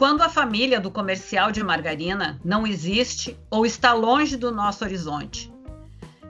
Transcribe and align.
quando 0.00 0.22
a 0.22 0.30
família 0.30 0.80
do 0.80 0.90
comercial 0.90 1.52
de 1.52 1.62
margarina 1.62 2.40
não 2.42 2.66
existe 2.66 3.38
ou 3.50 3.66
está 3.66 3.92
longe 3.92 4.34
do 4.34 4.50
nosso 4.50 4.82
horizonte. 4.82 5.52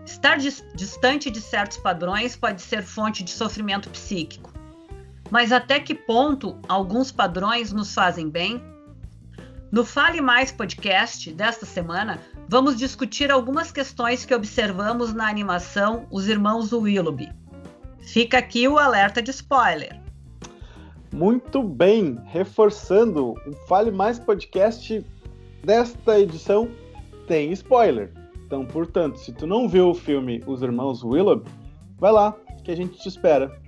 Estar 0.04 0.38
distante 0.74 1.30
de 1.30 1.40
certos 1.40 1.76
padrões 1.76 2.34
pode 2.34 2.62
ser 2.62 2.82
fonte 2.82 3.22
de 3.22 3.30
sofrimento 3.30 3.88
psíquico. 3.88 4.52
Mas 5.30 5.52
até 5.52 5.78
que 5.78 5.94
ponto 5.94 6.58
alguns 6.68 7.12
padrões 7.12 7.70
nos 7.70 7.94
fazem 7.94 8.28
bem? 8.28 8.60
No 9.70 9.84
Fale 9.84 10.20
Mais 10.20 10.50
podcast 10.50 11.32
desta 11.32 11.64
semana, 11.64 12.20
vamos 12.48 12.76
discutir 12.76 13.30
algumas 13.30 13.70
questões 13.70 14.24
que 14.24 14.34
observamos 14.34 15.14
na 15.14 15.28
animação 15.28 16.08
Os 16.10 16.26
Irmãos 16.26 16.72
Willoughby. 16.72 17.32
Fica 18.00 18.36
aqui 18.38 18.66
o 18.66 18.80
alerta 18.80 19.22
de 19.22 19.30
spoiler. 19.30 20.09
Muito 21.12 21.62
bem, 21.62 22.18
reforçando, 22.26 23.34
o 23.46 23.52
Fale 23.66 23.90
Mais 23.90 24.18
podcast 24.18 25.04
desta 25.64 26.20
edição 26.20 26.70
tem 27.26 27.50
spoiler. 27.52 28.12
Então, 28.46 28.64
portanto, 28.64 29.18
se 29.18 29.32
tu 29.32 29.46
não 29.46 29.68
viu 29.68 29.90
o 29.90 29.94
filme 29.94 30.42
Os 30.46 30.62
Irmãos 30.62 31.02
Willoughby, 31.02 31.50
vai 31.98 32.12
lá, 32.12 32.36
que 32.62 32.70
a 32.70 32.76
gente 32.76 32.98
te 32.98 33.08
espera. 33.08 33.60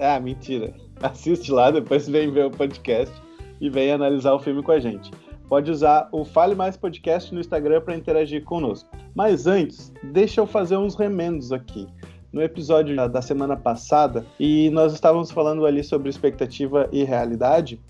Ah, 0.00 0.18
mentira. 0.18 0.74
Assiste 1.00 1.52
lá, 1.52 1.70
depois 1.70 2.08
vem 2.08 2.30
ver 2.32 2.46
o 2.46 2.50
podcast 2.50 3.14
e 3.60 3.70
vem 3.70 3.92
analisar 3.92 4.32
o 4.34 4.38
filme 4.38 4.62
com 4.62 4.72
a 4.72 4.80
gente. 4.80 5.10
Pode 5.48 5.70
usar 5.70 6.08
o 6.12 6.24
Fale 6.24 6.54
Mais 6.54 6.76
Podcast 6.76 7.32
no 7.34 7.40
Instagram 7.40 7.80
para 7.80 7.96
interagir 7.96 8.44
conosco. 8.44 8.88
Mas 9.14 9.46
antes, 9.46 9.92
deixa 10.02 10.40
eu 10.40 10.46
fazer 10.46 10.76
uns 10.76 10.94
remendos 10.94 11.52
aqui. 11.52 11.86
No 12.32 12.42
episódio 12.42 12.96
da 13.08 13.20
semana 13.20 13.56
passada, 13.56 14.24
e 14.38 14.70
nós 14.70 14.92
estávamos 14.92 15.30
falando 15.30 15.66
ali 15.66 15.82
sobre 15.82 16.08
expectativa 16.08 16.88
e 16.92 17.02
realidade, 17.02 17.80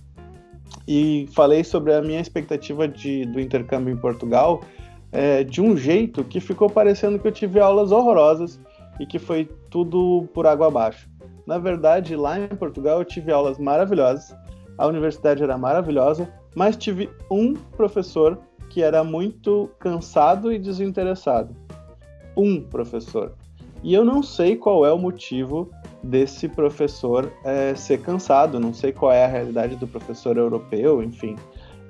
e 0.87 1.29
falei 1.35 1.63
sobre 1.63 1.93
a 1.93 2.01
minha 2.01 2.21
expectativa 2.21 2.89
de, 2.89 3.27
do 3.27 3.41
intercâmbio 3.41 3.93
em 3.93 3.97
Portugal 3.97 4.63
é, 5.13 5.43
de 5.45 5.61
um 5.61 5.77
jeito 5.77 6.25
que 6.25 6.41
ficou 6.41 6.71
parecendo 6.71 7.19
que 7.19 7.27
eu 7.27 7.33
tive 7.33 7.61
aulas 7.61 7.93
horrorosas 7.93 8.61
e 8.99 9.07
que 9.07 9.19
foi 9.19 9.49
tudo 9.69 10.29
por 10.33 10.47
água 10.47 10.69
abaixo. 10.69 11.09
Na 11.47 11.59
verdade, 11.59 12.15
lá 12.15 12.39
em 12.39 12.49
Portugal 12.49 12.99
eu 12.99 13.05
tive 13.05 13.33
aulas 13.33 13.59
maravilhosas, 13.59 14.35
a 14.79 14.87
universidade 14.87 15.43
era 15.43 15.59
maravilhosa, 15.59 16.33
mas 16.55 16.77
tive 16.77 17.11
um 17.31 17.55
professor 17.55 18.39
que 18.69 18.83
era 18.83 19.03
muito 19.03 19.71
cansado 19.79 20.53
e 20.53 20.59
desinteressado. 20.59 21.55
Um 22.37 22.63
professor. 22.63 23.35
E 23.83 23.95
eu 23.95 24.05
não 24.05 24.23
sei 24.23 24.57
qual 24.57 24.85
é 24.85 24.93
o 24.93 24.99
motivo 24.99 25.71
desse 26.03 26.49
professor 26.49 27.33
é, 27.45 27.75
ser 27.75 28.01
cansado, 28.01 28.61
não 28.61 28.75
sei 28.75 28.93
qual 28.93 29.13
é 29.13 29.25
a 29.25 29.29
realidade 29.29 29.77
do 29.77 29.87
professor 29.87 30.37
europeu, 30.37 31.03
enfim. 31.03 31.37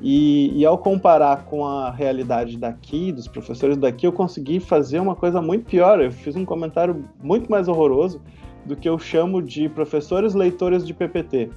E, 0.00 0.58
e, 0.58 0.64
ao 0.64 0.78
comparar 0.78 1.44
com 1.44 1.66
a 1.66 1.90
realidade 1.90 2.56
daqui, 2.56 3.12
dos 3.12 3.28
professores 3.28 3.76
daqui, 3.76 4.06
eu 4.06 4.12
consegui 4.12 4.58
fazer 4.58 4.98
uma 4.98 5.14
coisa 5.14 5.42
muito 5.42 5.66
pior. 5.66 6.00
Eu 6.00 6.10
fiz 6.10 6.34
um 6.34 6.44
comentário 6.44 7.04
muito 7.22 7.50
mais 7.50 7.68
horroroso 7.68 8.20
do 8.64 8.74
que 8.74 8.88
eu 8.88 8.98
chamo 8.98 9.42
de 9.42 9.68
professores 9.68 10.32
leitores 10.32 10.86
de 10.86 10.94
PPT 10.94 11.50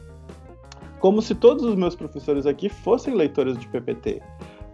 como 1.03 1.22
se 1.22 1.36
todos 1.36 1.66
os 1.66 1.75
meus 1.75 1.97
professores 1.97 2.45
aqui 2.45 2.70
fossem 2.70 3.14
leitores 3.14 3.58
de 3.58 3.68
PPT. 3.68 4.22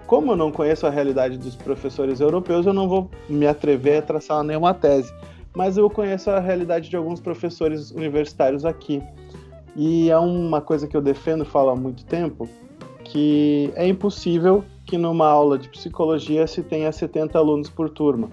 Como 0.06 0.32
eu 0.32 0.36
não 0.36 0.52
conheço 0.52 0.86
a 0.86 0.90
realidade 0.92 1.40
dos 1.40 1.56
professores 1.56 2.20
europeus, 2.20 2.68
eu 2.68 2.74
não 2.74 2.88
vou 2.88 3.10
me 3.28 3.48
atrever 3.48 3.98
a 3.98 4.02
traçar 4.04 4.44
nenhuma 4.44 4.72
tese, 4.72 5.12
mas 5.56 5.78
eu 5.78 5.90
conheço 5.90 6.30
a 6.30 6.40
realidade 6.40 6.90
de 6.90 6.96
alguns 6.96 7.20
professores 7.20 7.92
universitários 7.92 8.66
aqui. 8.66 9.02
E 9.76 10.10
é 10.10 10.18
uma 10.18 10.62
coisa 10.62 10.88
que 10.88 10.96
eu 10.96 11.02
defendo, 11.02 11.46
falo 11.46 11.70
há 11.70 11.76
muito 11.76 12.06
tempo, 12.06 12.48
que 13.04 13.72
é 13.76 13.88
impossível 13.88 14.64
que 14.86 14.98
numa 14.98 15.28
aula 15.28 15.58
de 15.58 15.70
psicologia 15.70 16.46
se 16.48 16.62
tenha 16.64 16.92
70 16.92 17.38
alunos 17.38 17.70
por 17.70 17.90
turma. 17.90 18.30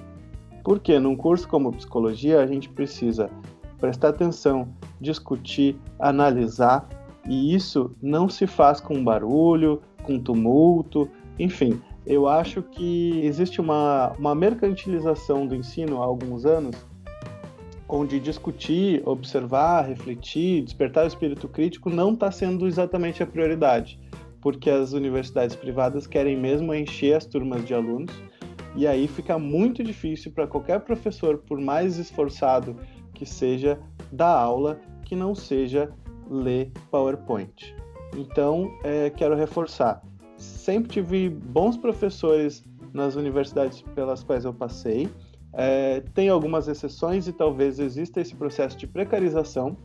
Porque 0.65 0.99
num 0.99 1.15
curso 1.15 1.49
como 1.49 1.73
psicologia 1.73 2.41
a 2.41 2.47
gente 2.47 2.69
precisa 2.69 3.31
prestar 3.79 4.09
atenção, 4.09 4.69
discutir, 5.01 5.77
analisar 5.99 6.89
e 7.29 7.55
isso 7.55 7.91
não 8.01 8.29
se 8.29 8.47
faz 8.47 8.81
com 8.81 9.03
barulho, 9.03 9.83
com 10.03 10.19
tumulto, 10.19 11.09
enfim. 11.39 11.81
Eu 12.07 12.29
acho 12.29 12.63
que 12.63 13.21
existe 13.25 13.61
uma, 13.61 14.13
uma 14.19 14.35
mercantilização 14.35 15.47
do 15.47 15.55
ensino 15.55 16.03
há 16.03 16.05
alguns 16.05 16.47
anos, 16.47 16.77
onde 17.89 18.19
discutir, 18.19 19.03
observar, 19.07 19.87
refletir, 19.87 20.63
despertar 20.63 21.05
o 21.05 21.09
espírito 21.09 21.49
crítico 21.49 21.89
não 21.89 22.13
está 22.15 22.31
sendo 22.31 22.67
exatamente 22.67 23.23
a 23.23 23.27
prioridade, 23.27 23.99
porque 24.41 24.71
as 24.71 24.93
universidades 24.93 25.55
privadas 25.55 26.07
querem 26.07 26.37
mesmo 26.37 26.75
encher 26.75 27.15
as 27.15 27.27
turmas 27.27 27.65
de 27.65 27.75
alunos, 27.75 28.15
e 28.75 28.87
aí 28.87 29.09
fica 29.09 29.39
muito 29.39 29.83
difícil 29.83 30.33
para 30.33 30.47
qualquer 30.47 30.81
professor, 30.81 31.39
por 31.39 31.61
mais 31.61 31.97
esforçado 31.97 32.77
que 33.15 33.25
seja, 33.25 33.79
dar 34.13 34.37
aula 34.37 34.79
que 35.05 35.17
não 35.17 35.35
seja 35.35 35.91
ler 36.29 36.71
PowerPoint. 36.91 37.75
Então, 38.15 38.71
é, 38.85 39.11
quero 39.11 39.35
reforçar. 39.35 40.03
Sempre 40.37 40.91
tive 40.91 41.31
bons 41.31 41.77
professores 41.79 42.65
nas 42.93 43.15
universidades 43.15 43.83
pelas 43.95 44.23
quais 44.23 44.45
eu 44.45 44.53
passei. 44.53 45.09
É, 45.53 46.03
tem 46.15 46.29
algumas 46.29 46.69
exceções 46.69 47.27
e 47.27 47.33
talvez 47.33 47.79
exista 47.79 48.21
esse 48.21 48.35
processo 48.35 48.77
de 48.77 48.87
precarização. 48.87 49.77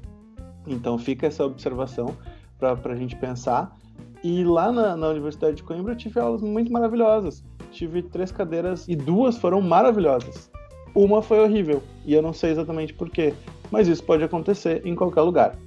Então, 0.67 0.97
fica 0.97 1.27
essa 1.27 1.45
observação 1.45 2.15
para 2.59 2.93
a 2.93 2.95
gente 2.95 3.15
pensar. 3.15 3.75
E 4.23 4.43
lá 4.43 4.71
na, 4.71 4.95
na, 4.95 5.09
Universidade 5.09 5.57
de 5.57 5.63
Coimbra 5.63 5.93
eu 5.93 5.97
tive 5.97 6.19
aulas 6.19 6.41
muito 6.41 6.71
maravilhosas. 6.71 7.43
Tive 7.71 8.03
três 8.03 8.31
cadeiras 8.31 8.87
e 8.87 8.95
duas 8.95 9.37
foram 9.37 9.61
maravilhosas. 9.61 10.51
Uma 10.93 11.21
foi 11.21 11.39
horrível 11.39 11.81
e 12.05 12.13
eu 12.13 12.21
não 12.21 12.33
sei 12.33 12.51
exatamente 12.51 12.93
porquê, 12.93 13.33
mas 13.71 13.87
isso 13.87 14.03
pode 14.03 14.23
acontecer 14.23 14.85
em 14.85 14.93
qualquer 14.93 15.21
lugar. 15.21 15.57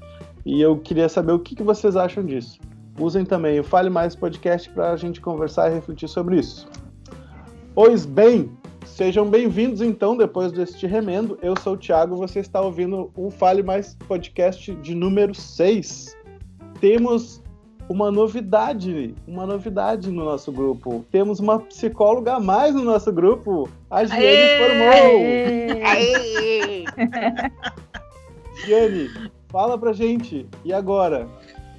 E 0.44 0.60
eu 0.60 0.78
queria 0.78 1.08
saber 1.08 1.32
o 1.32 1.38
que, 1.38 1.56
que 1.56 1.62
vocês 1.62 1.96
acham 1.96 2.24
disso. 2.24 2.60
Usem 3.00 3.24
também 3.24 3.58
o 3.58 3.64
Fale 3.64 3.90
Mais 3.90 4.14
Podcast 4.14 4.70
para 4.70 4.92
a 4.92 4.96
gente 4.96 5.20
conversar 5.20 5.70
e 5.70 5.74
refletir 5.74 6.08
sobre 6.08 6.38
isso. 6.38 6.68
Pois 7.74 8.06
bem, 8.06 8.50
sejam 8.86 9.28
bem-vindos 9.28 9.80
então, 9.80 10.16
depois 10.16 10.52
deste 10.52 10.86
remendo. 10.86 11.38
Eu 11.42 11.54
sou 11.58 11.74
o 11.74 11.76
Thiago, 11.76 12.16
você 12.16 12.40
está 12.40 12.60
ouvindo 12.60 13.10
o 13.16 13.30
Fale 13.30 13.62
Mais 13.62 13.96
Podcast 14.06 14.74
de 14.76 14.94
número 14.94 15.34
6. 15.34 16.16
Temos 16.80 17.42
uma 17.88 18.10
novidade, 18.10 19.14
uma 19.26 19.44
novidade 19.44 20.10
no 20.10 20.24
nosso 20.24 20.52
grupo. 20.52 21.04
Temos 21.10 21.40
uma 21.40 21.58
psicóloga 21.60 22.34
a 22.34 22.40
mais 22.40 22.74
no 22.74 22.84
nosso 22.84 23.12
grupo. 23.12 23.68
A 23.90 24.04
Giane 24.04 24.58
formou! 24.58 25.20
Aê! 25.84 26.84
Giane, 28.64 29.10
Fala 29.54 29.78
pra 29.78 29.92
gente. 29.92 30.48
E 30.64 30.72
agora, 30.72 31.28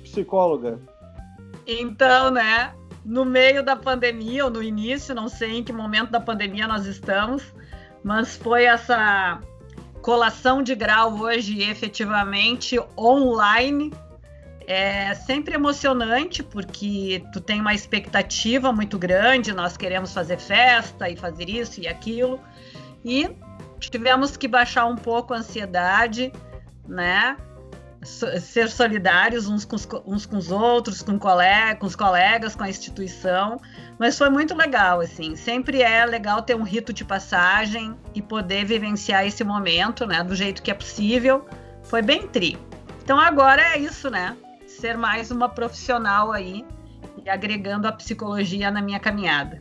psicóloga? 0.02 0.80
Então, 1.68 2.32
né? 2.32 2.74
No 3.06 3.24
meio 3.24 3.64
da 3.64 3.76
pandemia, 3.76 4.46
ou 4.46 4.50
no 4.50 4.64
início, 4.64 5.14
não 5.14 5.30
sei 5.30 5.60
em 5.60 5.64
que 5.64 5.72
momento 5.72 6.10
da 6.10 6.20
pandemia 6.20 6.68
nós 6.68 6.88
estamos, 6.88 7.44
mas 8.04 8.36
foi 8.36 8.66
essa 8.66 9.40
colação 10.02 10.64
de 10.64 10.74
grau 10.74 11.20
hoje 11.20 11.62
efetivamente 11.62 12.80
online. 12.98 13.94
É 14.68 15.14
sempre 15.14 15.54
emocionante 15.54 16.42
porque 16.42 17.24
tu 17.32 17.40
tem 17.40 17.62
uma 17.62 17.76
expectativa 17.76 18.72
muito 18.72 18.98
grande, 18.98 19.54
nós 19.54 19.78
queremos 19.78 20.12
fazer 20.12 20.40
festa 20.40 21.08
e 21.08 21.16
fazer 21.16 21.48
isso 21.48 21.80
e 21.80 21.88
aquilo. 21.88 22.40
E 23.04 23.30
tivemos 23.80 24.36
que 24.36 24.48
baixar 24.48 24.88
um 24.88 24.96
pouco 24.96 25.32
a 25.32 25.38
ansiedade, 25.38 26.32
né? 26.88 27.38
Ser 28.06 28.70
solidários 28.70 29.48
uns 29.48 29.66
com 29.66 29.76
os, 29.76 29.88
uns 30.06 30.26
com 30.26 30.38
os 30.38 30.52
outros, 30.52 31.02
com, 31.02 31.18
colega, 31.18 31.80
com 31.80 31.88
os 31.88 31.96
colegas, 31.96 32.56
com 32.56 32.64
a 32.64 32.70
instituição, 32.70 33.58
mas 33.98 34.18
foi 34.18 34.30
muito 34.30 34.56
legal, 34.56 35.00
assim, 35.00 35.36
sempre 35.36 35.82
é 35.82 36.06
legal 36.06 36.42
ter 36.42 36.56
um 36.56 36.64
rito 36.64 36.94
de 36.94 37.04
passagem 37.04 37.96
e 38.14 38.22
poder 38.22 38.66
vivenciar 38.66 39.26
esse 39.26 39.44
momento, 39.44 40.06
né, 40.06 40.24
do 40.24 40.36
jeito 40.36 40.62
que 40.62 40.72
é 40.72 40.74
possível, 40.74 41.46
foi 41.84 42.02
bem 42.02 42.28
tri. 42.28 42.58
Então 43.04 43.20
agora 43.20 43.62
é 43.62 43.80
isso, 43.80 44.10
né, 44.10 44.38
ser 44.68 44.98
mais 44.98 45.32
uma 45.32 45.50
profissional 45.50 46.32
aí 46.32 46.66
e 47.24 47.30
agregando 47.30 47.88
a 47.88 47.92
psicologia 47.92 48.70
na 48.70 48.82
minha 48.82 49.00
caminhada. 49.00 49.60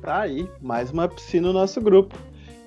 Tá 0.00 0.20
aí, 0.20 0.48
mais 0.62 0.90
uma 0.90 1.08
piscina 1.08 1.48
no 1.48 1.54
nosso 1.54 1.80
grupo. 1.80 2.16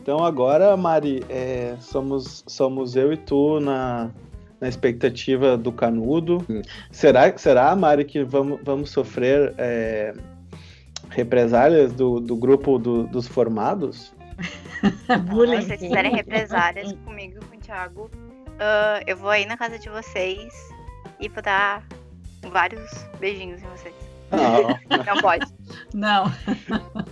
Então 0.02 0.24
agora, 0.24 0.76
Mari, 0.76 1.24
é, 1.30 1.78
somos, 1.80 2.44
somos 2.48 2.96
eu 2.96 3.14
e 3.14 3.18
tu 3.18 3.60
na, 3.60 4.10
na 4.60 4.68
expectativa 4.68 5.58
do 5.58 5.72
canudo. 5.72 6.46
Será, 6.92 7.36
será 7.38 7.76
Mari, 7.76 8.06
que 8.06 8.24
vamos, 8.24 8.60
vamos 8.64 8.90
sofrer 8.92 9.54
é, 9.58 10.14
represálias 11.10 11.94
do, 11.94 12.20
do 12.20 12.36
grupo 12.36 12.78
do, 12.78 13.04
dos 13.08 13.28
formados? 13.28 14.14
Bullying. 15.28 15.62
Se 15.62 15.68
vocês 15.68 15.82
fizerem 15.82 16.16
represálias 16.16 16.94
comigo 17.06 17.40
com 17.46 17.56
o 17.56 17.60
Thiago, 17.60 18.12
uh, 18.14 19.04
eu 19.06 19.18
vou 19.18 19.30
aí 19.30 19.46
na 19.46 19.58
casa 19.58 19.78
de 19.78 19.90
vocês 19.90 20.54
e 21.20 21.28
vou 21.28 21.44
dar 21.44 21.84
vários 22.52 22.90
beijinhos 23.20 23.62
em 23.62 23.68
vocês. 23.68 23.96
Não, 24.32 25.04
não 25.04 25.22
pode. 25.22 25.46
Não. 25.94 26.32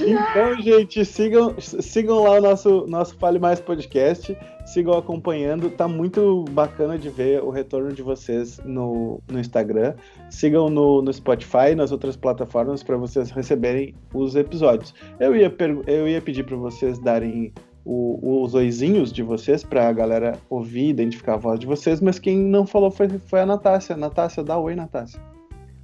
Então, 0.00 0.60
gente, 0.60 1.04
sigam, 1.04 1.54
sigam 1.58 2.22
lá 2.22 2.38
o 2.38 2.40
nosso, 2.40 2.86
nosso 2.86 3.16
Fale 3.16 3.38
Mais 3.38 3.60
podcast. 3.60 4.36
Sigam 4.64 4.96
acompanhando. 4.96 5.70
Tá 5.70 5.86
muito 5.86 6.44
bacana 6.50 6.98
de 6.98 7.08
ver 7.10 7.42
o 7.42 7.50
retorno 7.50 7.92
de 7.92 8.02
vocês 8.02 8.58
no, 8.64 9.20
no 9.28 9.38
Instagram. 9.38 9.94
Sigam 10.30 10.68
no, 10.68 11.02
no 11.02 11.12
Spotify, 11.12 11.74
nas 11.76 11.92
outras 11.92 12.16
plataformas, 12.16 12.82
para 12.82 12.96
vocês 12.96 13.30
receberem 13.30 13.94
os 14.12 14.34
episódios. 14.34 14.94
Eu 15.20 15.36
ia, 15.36 15.54
eu 15.86 16.08
ia 16.08 16.20
pedir 16.20 16.44
para 16.44 16.56
vocês 16.56 16.98
darem 16.98 17.52
o, 17.84 18.42
os 18.42 18.54
oizinhos 18.54 19.12
de 19.12 19.22
vocês 19.22 19.62
para 19.62 19.88
a 19.88 19.92
galera 19.92 20.38
ouvir, 20.48 20.88
identificar 20.88 21.34
a 21.34 21.38
voz 21.38 21.60
de 21.60 21.66
vocês, 21.66 22.00
mas 22.00 22.18
quem 22.18 22.38
não 22.38 22.66
falou 22.66 22.90
foi, 22.90 23.08
foi 23.08 23.40
a 23.40 23.46
Natácia. 23.46 23.96
Natácia, 23.96 24.42
dá 24.42 24.58
oi, 24.58 24.74
Natácia. 24.74 25.20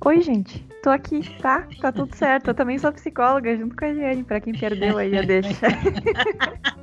Oi, 0.02 0.22
gente. 0.22 0.66
Tô 0.82 0.88
aqui, 0.88 1.20
tá? 1.42 1.68
Tá 1.78 1.92
tudo 1.92 2.16
certo. 2.16 2.48
Eu 2.48 2.54
também 2.54 2.78
sou 2.78 2.90
psicóloga, 2.90 3.54
junto 3.54 3.76
com 3.76 3.84
a 3.84 3.92
Jane, 3.92 4.24
pra 4.24 4.40
quem 4.40 4.54
perdeu 4.58 4.96
aí 4.96 5.16
a 5.18 5.20
deixa. 5.20 5.68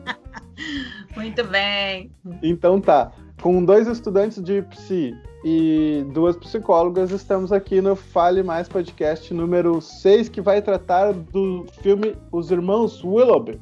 Muito 1.18 1.44
bem. 1.46 2.12
Então 2.44 2.80
tá. 2.80 3.12
Com 3.42 3.66
dois 3.66 3.88
estudantes 3.88 4.42
de 4.44 4.62
psi 4.62 5.16
e 5.44 6.06
duas 6.14 6.38
psicólogas, 6.38 7.10
estamos 7.10 7.52
aqui 7.52 7.82
no 7.82 7.96
Fale 7.96 8.44
Mais 8.44 8.70
Podcast 8.70 9.34
número 9.34 9.82
6, 9.82 10.30
que 10.30 10.40
vai 10.40 10.62
tratar 10.62 11.12
do 11.12 11.66
filme 11.82 12.16
Os 12.32 12.52
Irmãos 12.52 13.04
Willoughby, 13.04 13.60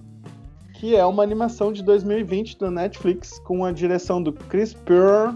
que 0.73 0.97
é 0.97 1.05
uma 1.05 1.23
animação 1.23 1.71
de 1.71 1.81
2020 1.81 2.59
da 2.59 2.69
Netflix, 2.69 3.39
com 3.39 3.63
a 3.63 3.71
direção 3.71 4.21
do 4.21 4.33
Chris 4.33 4.73
Purr 4.73 5.33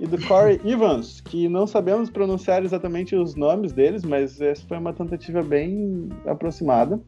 e 0.00 0.06
do 0.06 0.18
Corey 0.26 0.60
Evans, 0.64 1.20
que 1.20 1.48
não 1.48 1.66
sabemos 1.66 2.08
pronunciar 2.08 2.64
exatamente 2.64 3.16
os 3.16 3.34
nomes 3.34 3.72
deles, 3.72 4.04
mas 4.04 4.40
essa 4.40 4.64
foi 4.66 4.78
uma 4.78 4.92
tentativa 4.92 5.42
bem 5.42 6.08
aproximada. 6.24 7.00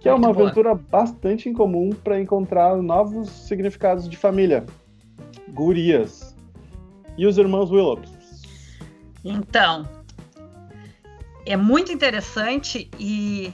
Que 0.00 0.08
é 0.08 0.12
uma 0.12 0.32
boa. 0.32 0.46
aventura 0.46 0.74
bastante 0.74 1.48
incomum 1.48 1.90
para 1.90 2.20
encontrar 2.20 2.76
novos 2.76 3.30
significados 3.30 4.08
de 4.08 4.16
família. 4.16 4.66
Gurias. 5.52 6.36
E 7.16 7.26
os 7.26 7.38
irmãos 7.38 7.70
Willows. 7.70 8.12
Então, 9.24 9.88
é 11.46 11.56
muito 11.56 11.92
interessante 11.92 12.90
e 12.98 13.52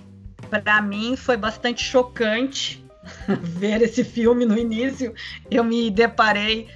para 0.48 0.80
mim 0.80 1.14
foi 1.16 1.36
bastante 1.36 1.84
chocante 1.84 2.84
ver 3.28 3.82
esse 3.82 4.02
filme 4.02 4.46
no 4.46 4.56
início. 4.58 5.14
Eu 5.50 5.62
me 5.62 5.90
deparei 5.90 6.66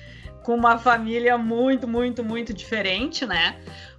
com 0.45 0.55
uma 0.55 0.79
família 0.79 1.37
muito, 1.39 1.89
muito, 1.89 2.23
muito 2.23 2.53
diferente, 2.53 3.27
né? 3.27 3.57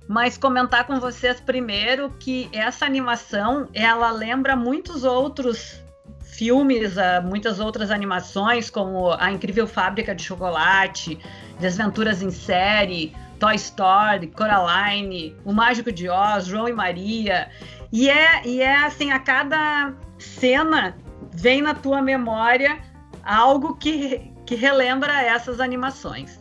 Mas 0.07 0.38
comentar 0.38 0.86
com 0.86 1.00
vocês 1.00 1.42
primeiro 1.42 2.12
que 2.19 2.47
essa 2.53 2.86
animação 2.86 3.68
ela 3.74 4.12
lembra 4.12 4.56
muitos 4.56 5.03
outros 5.03 5.83
filmes, 6.21 6.97
ah, 7.00 7.19
muitas 7.19 7.59
outras 7.59 7.89
animações, 7.89 8.69
como 8.69 9.12
A 9.13 9.31
Incrível 9.31 9.68
Fábrica 9.68 10.13
de 10.13 10.21
Chocolate, 10.21 11.18
Desventuras 11.59 12.21
em 12.21 12.30
Série, 12.30 13.15
Toy 13.39 13.56
Story, 13.56 14.27
Coraline, 14.27 15.36
O 15.44 15.51
Mágico 15.51 15.92
de 15.92 16.07
Oz, 16.07 16.45
João 16.45 16.69
e 16.69 16.74
Maria. 16.74 17.50
E 17.92 18.07
é, 18.07 18.45
e 18.45 18.62
é 18.62 18.75
assim, 18.86 19.12
a 19.12 19.19
cada 19.19 19.94
cena 20.19 20.95
vem 21.33 21.62
na 21.62 21.74
tua 21.74 22.03
memória 22.03 22.77
algo 23.24 23.75
que, 23.75 24.34
que 24.45 24.56
relembra 24.56 25.21
essas 25.21 25.59
animações. 25.59 26.39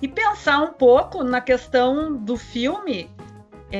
E 0.00 0.08
pensar 0.08 0.60
um 0.60 0.72
pouco 0.72 1.22
na 1.22 1.40
questão 1.40 2.16
do 2.16 2.36
filme 2.36 3.08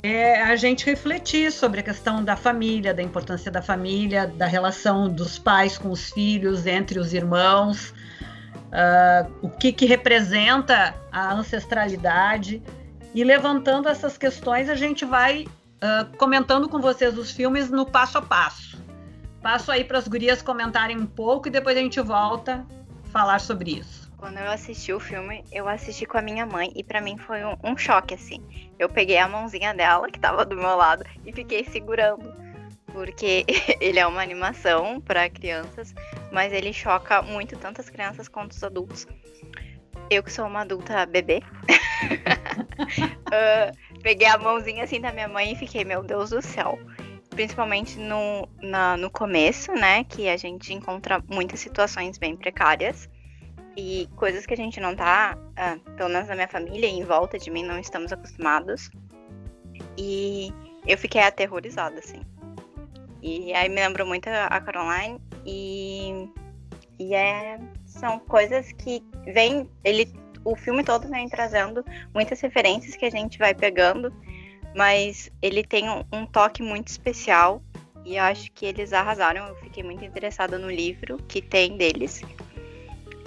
é 0.02 0.40
a 0.40 0.56
gente 0.56 0.86
refletir 0.86 1.52
sobre 1.52 1.80
a 1.80 1.82
questão 1.82 2.24
da 2.24 2.36
família, 2.36 2.94
da 2.94 3.02
importância 3.02 3.50
da 3.50 3.60
família, 3.60 4.26
da 4.26 4.46
relação 4.46 5.08
dos 5.08 5.38
pais 5.38 5.76
com 5.76 5.90
os 5.90 6.10
filhos, 6.10 6.66
entre 6.66 6.98
os 6.98 7.12
irmãos, 7.12 7.90
uh, 7.90 9.30
o 9.42 9.50
que, 9.50 9.72
que 9.72 9.84
representa 9.84 10.94
a 11.10 11.34
ancestralidade. 11.34 12.62
E 13.14 13.22
levantando 13.22 13.88
essas 13.88 14.16
questões, 14.16 14.70
a 14.70 14.74
gente 14.74 15.04
vai 15.04 15.44
uh, 15.44 16.16
comentando 16.16 16.68
com 16.68 16.80
vocês 16.80 17.18
os 17.18 17.30
filmes 17.30 17.68
no 17.68 17.84
passo 17.84 18.16
a 18.16 18.22
passo. 18.22 18.80
Passo 19.42 19.70
aí 19.70 19.84
para 19.84 19.98
as 19.98 20.08
gurias 20.08 20.40
comentarem 20.40 20.96
um 20.96 21.06
pouco 21.06 21.48
e 21.48 21.50
depois 21.50 21.76
a 21.76 21.80
gente 21.80 22.00
volta 22.00 22.64
falar 23.12 23.38
sobre 23.38 23.78
isso. 23.78 24.10
Quando 24.16 24.38
eu 24.38 24.50
assisti 24.50 24.92
o 24.92 24.98
filme, 24.98 25.44
eu 25.52 25.68
assisti 25.68 26.06
com 26.06 26.16
a 26.16 26.22
minha 26.22 26.46
mãe 26.46 26.72
e 26.74 26.82
para 26.82 27.00
mim 27.00 27.18
foi 27.18 27.44
um, 27.44 27.56
um, 27.62 27.76
choque, 27.76 28.14
assim. 28.14 28.40
Eu 28.78 28.88
peguei 28.88 29.18
a 29.18 29.28
mãozinha 29.28 29.74
dela, 29.74 30.10
que 30.10 30.18
tava 30.18 30.44
do 30.44 30.56
meu 30.56 30.76
lado, 30.76 31.04
e 31.24 31.32
fiquei 31.32 31.64
segurando. 31.64 32.32
Porque 32.86 33.44
ele 33.80 33.98
é 33.98 34.06
uma 34.06 34.22
animação 34.22 35.00
para 35.00 35.28
crianças, 35.28 35.94
mas 36.32 36.52
ele 36.52 36.72
choca 36.72 37.20
muito 37.20 37.56
tanto 37.56 37.80
as 37.80 37.90
crianças 37.90 38.28
quanto 38.28 38.52
os 38.52 38.64
adultos. 38.64 39.06
Eu 40.08 40.22
que 40.22 40.32
sou 40.32 40.46
uma 40.46 40.60
adulta 40.60 41.04
bebê, 41.06 41.42
uh, 43.28 43.76
peguei 44.02 44.26
a 44.26 44.38
mãozinha 44.38 44.84
assim 44.84 45.00
da 45.00 45.12
minha 45.12 45.28
mãe 45.28 45.52
e 45.52 45.56
fiquei, 45.56 45.84
meu 45.84 46.02
Deus 46.02 46.30
do 46.30 46.42
céu 46.42 46.78
principalmente 47.34 47.98
no, 47.98 48.48
na, 48.60 48.96
no 48.96 49.10
começo, 49.10 49.72
né? 49.72 50.04
Que 50.04 50.28
a 50.28 50.36
gente 50.36 50.72
encontra 50.72 51.22
muitas 51.28 51.60
situações 51.60 52.18
bem 52.18 52.36
precárias 52.36 53.08
e 53.76 54.08
coisas 54.16 54.44
que 54.44 54.54
a 54.54 54.56
gente 54.56 54.80
não 54.80 54.94
tá, 54.94 55.36
uh, 55.36 55.90
pelo 55.96 56.10
menos 56.10 56.28
na 56.28 56.34
minha 56.34 56.48
família 56.48 56.86
e 56.86 56.92
em 56.92 57.04
volta 57.04 57.38
de 57.38 57.50
mim, 57.50 57.64
não 57.64 57.78
estamos 57.78 58.12
acostumados. 58.12 58.90
E 59.96 60.52
eu 60.86 60.98
fiquei 60.98 61.22
aterrorizada, 61.22 61.98
assim. 61.98 62.22
E 63.22 63.54
aí 63.54 63.68
me 63.68 63.76
lembrou 63.76 64.06
muito 64.06 64.26
a 64.28 64.60
Caroline 64.60 65.20
e, 65.46 66.28
e 66.98 67.14
é, 67.14 67.58
são 67.86 68.18
coisas 68.18 68.72
que 68.72 69.02
vem, 69.32 69.70
ele, 69.84 70.12
o 70.44 70.56
filme 70.56 70.82
todo 70.82 71.08
vem 71.08 71.28
trazendo 71.28 71.84
muitas 72.12 72.40
referências 72.40 72.96
que 72.96 73.04
a 73.04 73.10
gente 73.10 73.38
vai 73.38 73.54
pegando 73.54 74.12
mas 74.74 75.30
ele 75.40 75.62
tem 75.62 75.84
um, 75.88 76.26
toque 76.26 76.62
muito 76.62 76.88
especial 76.88 77.62
e 78.04 78.18
acho 78.18 78.50
que 78.52 78.66
eles 78.66 78.92
arrasaram. 78.92 79.46
Eu 79.46 79.56
fiquei 79.56 79.82
muito 79.82 80.04
interessada 80.04 80.58
no 80.58 80.70
livro 80.70 81.18
que 81.28 81.40
tem 81.40 81.76
deles. 81.76 82.22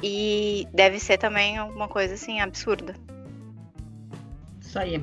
E 0.04 0.68
deve 0.74 1.00
ser 1.00 1.18
também 1.18 1.58
alguma 1.58 1.88
coisa 1.88 2.14
assim 2.16 2.40
absurda. 2.40 2.96
Isso 4.62 4.78
aí. 4.78 5.02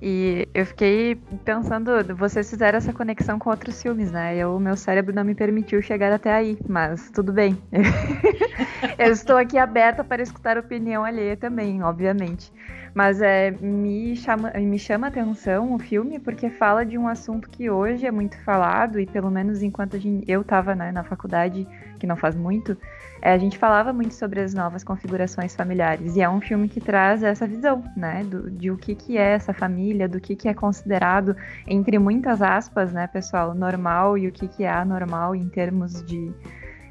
E 0.00 0.48
eu 0.54 0.64
fiquei 0.64 1.16
pensando, 1.44 1.90
vocês 2.14 2.48
fizeram 2.48 2.78
essa 2.78 2.92
conexão 2.92 3.38
com 3.38 3.50
outros 3.50 3.82
filmes, 3.82 4.12
né? 4.12 4.46
O 4.46 4.60
meu 4.60 4.76
cérebro 4.76 5.14
não 5.14 5.24
me 5.24 5.34
permitiu 5.34 5.82
chegar 5.82 6.12
até 6.12 6.32
aí, 6.32 6.56
mas 6.68 7.10
tudo 7.10 7.32
bem. 7.32 7.60
eu 8.96 9.10
estou 9.10 9.36
aqui 9.36 9.58
aberta 9.58 10.04
para 10.04 10.22
escutar 10.22 10.56
opinião 10.56 11.04
alheia 11.04 11.36
também, 11.36 11.82
obviamente. 11.82 12.52
Mas 12.94 13.20
é, 13.20 13.50
me, 13.50 14.16
chama, 14.16 14.50
me 14.52 14.78
chama 14.78 15.06
a 15.06 15.10
atenção 15.10 15.74
o 15.74 15.78
filme 15.78 16.18
porque 16.18 16.48
fala 16.48 16.84
de 16.84 16.96
um 16.96 17.06
assunto 17.06 17.48
que 17.50 17.68
hoje 17.68 18.06
é 18.06 18.10
muito 18.10 18.38
falado, 18.42 18.98
e 18.98 19.06
pelo 19.06 19.30
menos 19.30 19.62
enquanto 19.62 19.98
eu 20.26 20.40
estava 20.40 20.74
né, 20.74 20.92
na 20.92 21.04
faculdade, 21.04 21.66
que 21.98 22.06
não 22.06 22.16
faz 22.16 22.34
muito, 22.34 22.76
a 23.22 23.38
gente 23.38 23.58
falava 23.58 23.92
muito 23.92 24.14
sobre 24.14 24.40
as 24.40 24.54
novas 24.54 24.84
configurações 24.84 25.54
familiares. 25.54 26.16
E 26.16 26.20
é 26.20 26.28
um 26.28 26.40
filme 26.40 26.68
que 26.68 26.80
traz 26.80 27.22
essa 27.22 27.46
visão, 27.46 27.82
né? 27.96 28.24
Do, 28.24 28.50
de 28.50 28.70
o 28.70 28.76
que, 28.76 28.94
que 28.94 29.18
é 29.18 29.32
essa 29.32 29.52
família, 29.52 30.08
do 30.08 30.20
que, 30.20 30.36
que 30.36 30.48
é 30.48 30.54
considerado, 30.54 31.36
entre 31.66 31.98
muitas 31.98 32.40
aspas, 32.42 32.92
né, 32.92 33.06
pessoal, 33.06 33.54
normal 33.54 34.16
e 34.16 34.28
o 34.28 34.32
que, 34.32 34.46
que 34.48 34.64
é 34.64 34.70
anormal 34.70 35.34
em 35.34 35.48
termos 35.48 36.02
de 36.04 36.32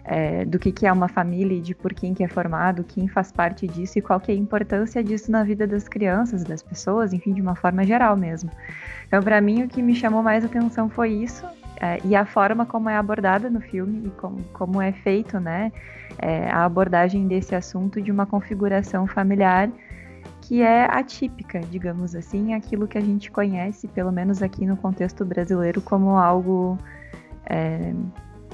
é, 0.07 0.45
do 0.45 0.57
que, 0.57 0.71
que 0.71 0.87
é 0.87 0.91
uma 0.91 1.09
família 1.09 1.57
e 1.57 1.61
de 1.61 1.75
por 1.75 1.93
quem 1.93 2.13
que 2.13 2.23
é 2.23 2.29
formado, 2.29 2.81
quem 2.83 3.09
faz 3.09 3.29
parte 3.29 3.67
disso 3.67 3.99
e 3.99 4.01
qual 4.01 4.21
que 4.21 4.31
é 4.31 4.35
a 4.35 4.37
importância 4.37 5.03
disso 5.03 5.29
na 5.29 5.43
vida 5.43 5.67
das 5.67 5.87
crianças, 5.87 6.45
das 6.45 6.63
pessoas, 6.63 7.11
enfim, 7.11 7.33
de 7.33 7.41
uma 7.41 7.55
forma 7.55 7.83
geral 7.83 8.15
mesmo. 8.15 8.49
Então, 9.05 9.21
para 9.21 9.41
mim, 9.41 9.63
o 9.63 9.67
que 9.67 9.81
me 9.81 9.93
chamou 9.93 10.23
mais 10.23 10.45
atenção 10.45 10.89
foi 10.89 11.09
isso 11.09 11.45
é, 11.79 11.99
e 12.03 12.15
a 12.15 12.25
forma 12.25 12.65
como 12.65 12.89
é 12.89 12.97
abordada 12.97 13.49
no 13.49 13.61
filme 13.61 14.07
e 14.07 14.09
como, 14.11 14.43
como 14.53 14.81
é 14.81 14.91
feito, 14.91 15.39
né, 15.39 15.71
é, 16.17 16.49
a 16.49 16.65
abordagem 16.65 17.27
desse 17.27 17.55
assunto 17.55 18.01
de 18.01 18.11
uma 18.11 18.25
configuração 18.25 19.05
familiar 19.07 19.69
que 20.41 20.61
é 20.61 20.85
atípica, 20.85 21.59
digamos 21.59 22.15
assim, 22.15 22.53
aquilo 22.53 22.87
que 22.87 22.97
a 22.97 23.01
gente 23.01 23.29
conhece, 23.29 23.87
pelo 23.87 24.11
menos 24.11 24.41
aqui 24.41 24.65
no 24.65 24.77
contexto 24.77 25.25
brasileiro, 25.25 25.81
como 25.81 26.17
algo 26.17 26.79
é, 27.45 27.93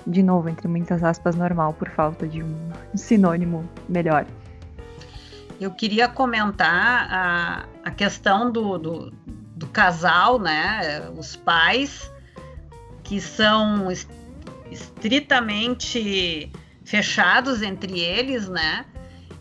de 0.06 0.24
novo, 0.24 0.50
entre 0.50 0.68
muitas 0.68 1.04
aspas, 1.04 1.36
normal, 1.36 1.74
por 1.74 1.90
falta 1.90 2.28
de 2.28 2.44
um 2.44 2.72
sinônimo 2.96 3.64
melhor. 3.88 4.26
Eu 5.62 5.72
queria 5.72 6.08
comentar 6.08 7.08
a, 7.12 7.66
a 7.86 7.92
questão 7.92 8.52
do, 8.52 8.78
do, 8.78 9.14
do 9.56 9.68
casal, 9.68 10.40
né? 10.40 11.10
Os 11.16 11.36
pais 11.36 12.12
que 13.14 13.22
são 13.22 13.90
estritamente 14.72 16.52
fechados 16.84 17.62
entre 17.62 18.00
eles, 18.00 18.50
né? 18.50 18.88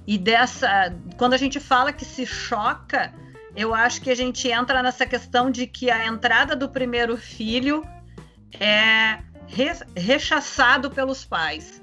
E 0.06 0.18
dessa, 0.18 0.94
quando 1.16 1.32
a 1.32 1.38
gente 1.38 1.58
fala 1.58 1.90
que 1.90 2.04
se 2.04 2.26
choca, 2.26 3.14
eu 3.56 3.74
acho 3.74 4.02
que 4.02 4.10
a 4.10 4.14
gente 4.14 4.46
entra 4.46 4.82
nessa 4.82 5.06
questão 5.06 5.50
de 5.50 5.66
que 5.66 5.90
a 5.90 6.06
entrada 6.06 6.54
do 6.54 6.68
primeiro 6.68 7.16
filho 7.16 7.82
é 8.60 9.20
rechaçado 9.96 10.90
pelos 10.90 11.24
pais. 11.24 11.80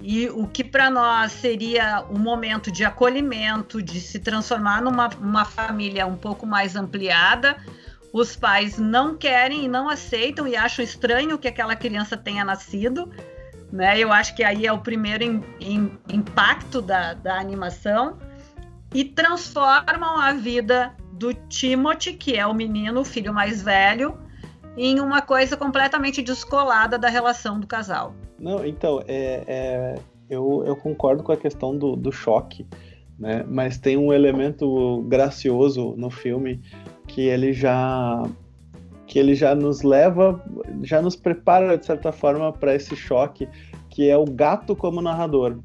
E 0.00 0.28
o 0.30 0.48
que 0.48 0.64
para 0.64 0.90
nós 0.90 1.30
seria 1.30 2.04
um 2.10 2.18
momento 2.18 2.72
de 2.72 2.84
acolhimento, 2.84 3.80
de 3.80 4.00
se 4.00 4.18
transformar 4.18 4.82
numa 4.82 5.08
uma 5.20 5.44
família 5.44 6.08
um 6.08 6.16
pouco 6.16 6.44
mais 6.44 6.74
ampliada, 6.74 7.56
os 8.12 8.36
pais 8.36 8.78
não 8.78 9.16
querem 9.16 9.64
e 9.64 9.68
não 9.68 9.88
aceitam 9.88 10.46
e 10.46 10.54
acham 10.54 10.84
estranho 10.84 11.38
que 11.38 11.48
aquela 11.48 11.74
criança 11.74 12.16
tenha 12.16 12.44
nascido. 12.44 13.10
Né? 13.72 13.98
Eu 13.98 14.12
acho 14.12 14.36
que 14.36 14.44
aí 14.44 14.66
é 14.66 14.72
o 14.72 14.78
primeiro 14.78 15.24
in, 15.24 15.42
in, 15.58 15.90
impacto 16.12 16.82
da, 16.82 17.14
da 17.14 17.38
animação 17.38 18.18
e 18.94 19.04
transformam 19.04 20.18
a 20.18 20.32
vida 20.32 20.94
do 21.12 21.32
Timothy, 21.32 22.12
que 22.12 22.36
é 22.36 22.46
o 22.46 22.52
menino, 22.52 23.00
o 23.00 23.04
filho 23.04 23.32
mais 23.32 23.62
velho, 23.62 24.18
em 24.76 25.00
uma 25.00 25.22
coisa 25.22 25.56
completamente 25.56 26.20
descolada 26.22 26.98
da 26.98 27.08
relação 27.08 27.58
do 27.58 27.66
casal. 27.66 28.14
Não, 28.38 28.66
então, 28.66 29.02
é, 29.06 29.44
é 29.46 29.94
eu, 30.28 30.64
eu 30.66 30.74
concordo 30.76 31.22
com 31.22 31.32
a 31.32 31.36
questão 31.36 31.76
do, 31.76 31.94
do 31.94 32.10
choque, 32.10 32.66
né? 33.18 33.44
Mas 33.46 33.78
tem 33.78 33.96
um 33.96 34.12
elemento 34.12 35.02
gracioso 35.06 35.94
no 35.96 36.10
filme 36.10 36.62
que 37.12 37.20
ele 37.20 37.52
já 37.52 38.22
que 39.06 39.18
ele 39.18 39.34
já 39.34 39.54
nos 39.54 39.82
leva, 39.82 40.42
já 40.82 41.02
nos 41.02 41.14
prepara 41.14 41.76
de 41.76 41.84
certa 41.84 42.10
forma 42.10 42.50
para 42.50 42.74
esse 42.74 42.96
choque, 42.96 43.46
que 43.90 44.08
é 44.08 44.16
o 44.16 44.24
gato 44.24 44.74
como 44.74 45.02
narrador. 45.02 45.58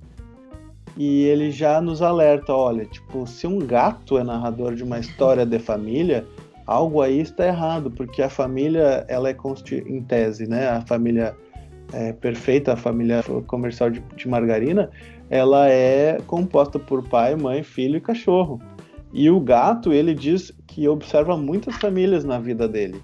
E 0.98 1.24
ele 1.24 1.50
já 1.50 1.80
nos 1.80 2.02
alerta, 2.02 2.54
olha, 2.54 2.84
tipo, 2.86 3.26
se 3.26 3.48
um 3.48 3.60
gato 3.60 4.18
é 4.18 4.24
narrador 4.24 4.76
de 4.76 4.84
uma 4.84 5.00
história 5.00 5.46
de 5.46 5.60
família, 5.60 6.26
algo 6.66 7.02
aí 7.02 7.22
está 7.22 7.48
errado, 7.48 7.90
porque 7.90 8.22
a 8.22 8.30
família, 8.30 9.06
ela 9.08 9.30
é 9.30 9.38
em 9.88 10.02
tese, 10.02 10.46
né? 10.46 10.68
A 10.68 10.82
família 10.82 11.34
é, 11.94 12.12
perfeita, 12.12 12.74
a 12.74 12.76
família 12.76 13.24
comercial 13.46 13.90
de, 13.90 14.02
de 14.18 14.28
margarina, 14.28 14.90
ela 15.30 15.70
é 15.70 16.18
composta 16.28 16.78
por 16.78 17.08
pai, 17.08 17.38
mãe, 17.38 17.64
filho 17.64 17.96
e 17.96 18.02
cachorro. 18.02 18.60
E 19.18 19.32
o 19.32 19.40
gato, 19.40 19.92
ele 19.92 20.14
diz 20.14 20.54
que 20.68 20.88
observa 20.88 21.36
muitas 21.36 21.76
famílias 21.78 22.24
na 22.24 22.38
vida 22.38 22.68
dele. 22.68 23.02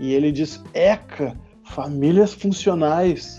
E 0.00 0.14
ele 0.14 0.32
diz: 0.32 0.64
Eca, 0.72 1.36
famílias 1.62 2.32
funcionais. 2.32 3.38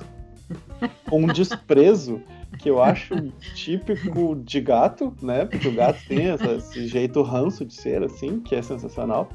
Com 1.10 1.24
um 1.24 1.28
desprezo 1.28 2.22
que 2.60 2.70
eu 2.70 2.84
acho 2.84 3.16
típico 3.56 4.36
de 4.36 4.62
gato, 4.62 5.12
né? 5.24 5.46
Porque 5.46 5.68
o 5.68 5.74
gato 5.74 6.00
tem 6.08 6.28
esse 6.28 6.88
jeito 6.88 7.24
ranço 7.24 7.66
de 7.66 7.74
ser, 7.74 8.04
assim, 8.04 8.40
que 8.42 8.54
é 8.54 8.62
sensacional. 8.62 9.28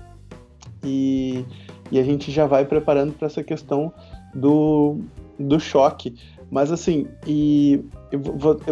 E, 0.85 1.45
e 1.91 1.99
a 1.99 2.05
gente 2.05 2.31
já 2.31 2.47
vai 2.47 2.65
preparando 2.65 3.13
para 3.13 3.27
essa 3.27 3.43
questão 3.43 3.93
do, 4.33 5.01
do 5.39 5.59
choque. 5.61 6.15
Mas 6.51 6.73
assim, 6.73 7.07
e 7.27 7.85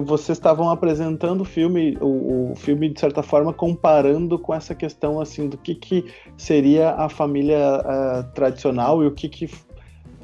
vocês 0.02 0.38
estavam 0.38 0.70
apresentando 0.70 1.42
o 1.42 1.44
filme, 1.44 1.96
o, 2.00 2.52
o, 2.52 2.56
filme 2.56 2.88
de 2.88 2.98
certa 2.98 3.22
forma 3.22 3.52
comparando 3.52 4.38
com 4.38 4.54
essa 4.54 4.74
questão 4.74 5.20
assim 5.20 5.48
do 5.48 5.58
que, 5.58 5.74
que 5.74 6.04
seria 6.38 6.92
a 6.92 7.08
família 7.10 7.58
uh, 7.80 8.32
tradicional 8.32 9.02
e 9.02 9.06
o 9.06 9.10
que, 9.10 9.28
que 9.28 9.50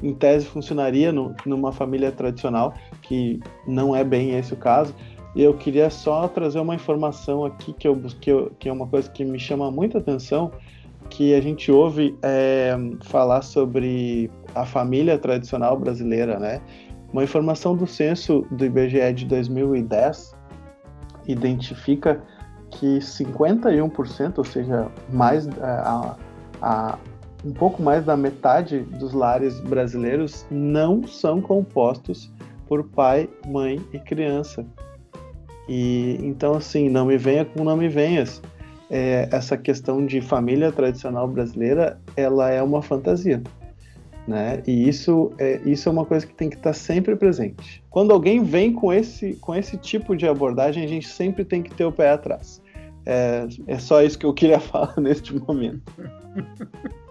em 0.01 0.13
tese 0.13 0.47
funcionaria 0.47 1.11
no, 1.11 1.35
numa 1.45 1.71
família 1.71 2.11
tradicional, 2.11 2.73
que 3.03 3.39
não 3.67 3.95
é 3.95 4.03
bem 4.03 4.31
esse 4.31 4.53
o 4.53 4.57
caso. 4.57 4.93
E 5.35 5.41
eu 5.41 5.53
queria 5.53 5.89
só 5.89 6.27
trazer 6.27 6.59
uma 6.59 6.75
informação 6.75 7.45
aqui 7.45 7.71
que 7.73 7.87
eu 7.87 7.95
busquei, 7.95 8.49
que 8.59 8.67
é 8.67 8.73
uma 8.73 8.87
coisa 8.87 9.09
que 9.09 9.23
me 9.23 9.39
chama 9.39 9.71
muita 9.71 9.99
atenção, 9.99 10.51
que 11.09 11.33
a 11.33 11.41
gente 11.41 11.71
ouve 11.71 12.15
é, 12.21 12.75
falar 13.01 13.41
sobre 13.41 14.29
a 14.55 14.65
família 14.65 15.17
tradicional 15.17 15.77
brasileira, 15.77 16.39
né? 16.39 16.61
Uma 17.11 17.23
informação 17.23 17.75
do 17.75 17.85
censo 17.85 18.45
do 18.49 18.65
IBGE 18.65 19.13
de 19.13 19.25
2010 19.25 20.35
identifica 21.27 22.21
que 22.71 22.97
51%, 22.97 24.39
ou 24.39 24.43
seja, 24.43 24.87
mais 25.11 25.47
é, 25.47 25.51
a, 25.61 26.15
a, 26.61 26.97
um 27.45 27.51
pouco 27.51 27.83
mais 27.83 28.03
da 28.03 28.17
metade 28.17 28.79
dos 28.79 29.13
lares 29.13 29.59
brasileiros 29.59 30.45
não 30.49 31.05
são 31.05 31.39
compostos 31.39 32.31
por 32.67 32.83
pai, 32.83 33.29
mãe 33.45 33.79
e 33.93 33.99
criança. 33.99 34.65
E 35.69 36.17
então 36.21 36.55
assim, 36.55 36.89
não 36.89 37.05
me 37.05 37.17
venha 37.17 37.45
com 37.45 37.63
não 37.63 37.77
me 37.77 37.87
venhas. 37.87 38.41
É, 38.89 39.27
essa 39.31 39.55
questão 39.55 40.05
de 40.05 40.19
família 40.19 40.71
tradicional 40.71 41.27
brasileira, 41.27 41.99
ela 42.15 42.49
é 42.49 42.61
uma 42.61 42.81
fantasia 42.81 43.41
né? 44.27 44.61
E 44.65 44.87
isso 44.87 45.31
é, 45.37 45.61
isso 45.65 45.89
é 45.89 45.91
uma 45.91 46.05
coisa 46.05 46.25
que 46.25 46.33
tem 46.33 46.49
que 46.49 46.55
estar 46.55 46.73
sempre 46.73 47.15
presente. 47.15 47.83
Quando 47.89 48.11
alguém 48.11 48.43
vem 48.43 48.73
com 48.73 48.91
esse, 48.93 49.33
com 49.35 49.53
esse 49.55 49.77
tipo 49.77 50.15
de 50.15 50.27
abordagem, 50.27 50.83
a 50.83 50.87
gente 50.87 51.07
sempre 51.07 51.43
tem 51.43 51.61
que 51.61 51.73
ter 51.73 51.85
o 51.85 51.91
pé 51.91 52.11
atrás. 52.11 52.61
É, 53.05 53.45
é 53.67 53.77
só 53.77 54.01
isso 54.01 54.17
que 54.17 54.25
eu 54.25 54.33
queria 54.33 54.59
falar 54.61 54.95
neste 54.97 55.35
momento. 55.35 55.81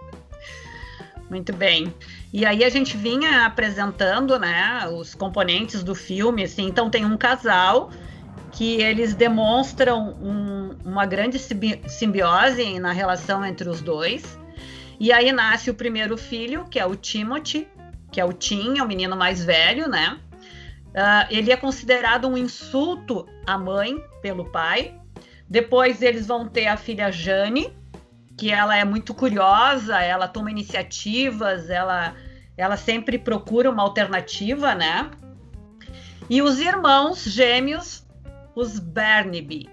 Muito 1.28 1.52
bem. 1.54 1.92
E 2.30 2.44
aí 2.44 2.62
a 2.62 2.68
gente 2.68 2.94
vinha 2.96 3.46
apresentando, 3.46 4.38
né, 4.38 4.86
os 4.88 5.14
componentes 5.14 5.82
do 5.82 5.94
filme, 5.94 6.44
assim. 6.44 6.66
Então 6.66 6.90
tem 6.90 7.06
um 7.06 7.16
casal 7.16 7.90
que 8.52 8.82
eles 8.82 9.14
demonstram 9.14 10.14
um, 10.22 10.76
uma 10.84 11.06
grande 11.06 11.38
simbiose 11.38 12.78
na 12.78 12.92
relação 12.92 13.42
entre 13.44 13.66
os 13.68 13.80
dois. 13.80 14.38
E 14.98 15.12
aí 15.12 15.32
nasce 15.32 15.70
o 15.70 15.74
primeiro 15.74 16.16
filho, 16.16 16.66
que 16.68 16.78
é 16.78 16.86
o 16.86 16.94
Timothy, 16.94 17.68
que 18.10 18.20
é 18.20 18.24
o 18.24 18.32
Tim, 18.32 18.78
é 18.78 18.82
o 18.82 18.86
menino 18.88 19.16
mais 19.16 19.44
velho, 19.44 19.88
né? 19.88 20.18
Uh, 20.88 21.26
ele 21.30 21.50
é 21.50 21.56
considerado 21.56 22.28
um 22.28 22.36
insulto 22.36 23.26
à 23.46 23.56
mãe 23.56 23.96
pelo 24.20 24.50
pai. 24.50 24.94
Depois 25.48 26.02
eles 26.02 26.26
vão 26.26 26.46
ter 26.46 26.66
a 26.66 26.76
filha 26.76 27.10
Jane, 27.10 27.74
que 28.36 28.50
ela 28.50 28.76
é 28.76 28.84
muito 28.84 29.14
curiosa, 29.14 30.00
ela 30.00 30.28
toma 30.28 30.50
iniciativas, 30.50 31.70
ela, 31.70 32.14
ela 32.56 32.76
sempre 32.76 33.18
procura 33.18 33.70
uma 33.70 33.82
alternativa, 33.82 34.74
né? 34.74 35.10
E 36.28 36.42
os 36.42 36.58
irmãos 36.58 37.24
gêmeos, 37.24 38.06
os 38.54 38.78
Bernaby, 38.78 39.68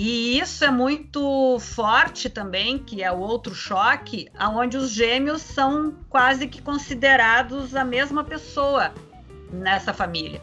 e 0.00 0.38
isso 0.38 0.64
é 0.64 0.70
muito 0.70 1.58
forte 1.58 2.30
também, 2.30 2.78
que 2.78 3.02
é 3.02 3.10
o 3.10 3.18
outro 3.18 3.52
choque, 3.52 4.28
aonde 4.38 4.76
os 4.76 4.92
gêmeos 4.92 5.42
são 5.42 5.92
quase 6.08 6.46
que 6.46 6.62
considerados 6.62 7.74
a 7.74 7.84
mesma 7.84 8.22
pessoa 8.22 8.94
nessa 9.52 9.92
família. 9.92 10.40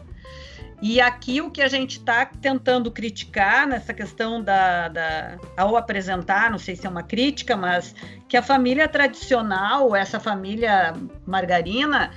E 0.82 1.00
aqui 1.00 1.40
o 1.40 1.50
que 1.50 1.62
a 1.62 1.68
gente 1.68 1.92
está 1.92 2.26
tentando 2.26 2.90
criticar 2.90 3.66
nessa 3.66 3.94
questão 3.94 4.42
da, 4.42 4.88
da, 4.88 5.38
ao 5.56 5.74
apresentar, 5.74 6.50
não 6.50 6.58
sei 6.58 6.76
se 6.76 6.86
é 6.86 6.90
uma 6.90 7.02
crítica, 7.02 7.56
mas 7.56 7.94
que 8.28 8.36
a 8.36 8.42
família 8.42 8.86
tradicional, 8.86 9.96
essa 9.96 10.20
família 10.20 10.92
margarina, 11.26 12.10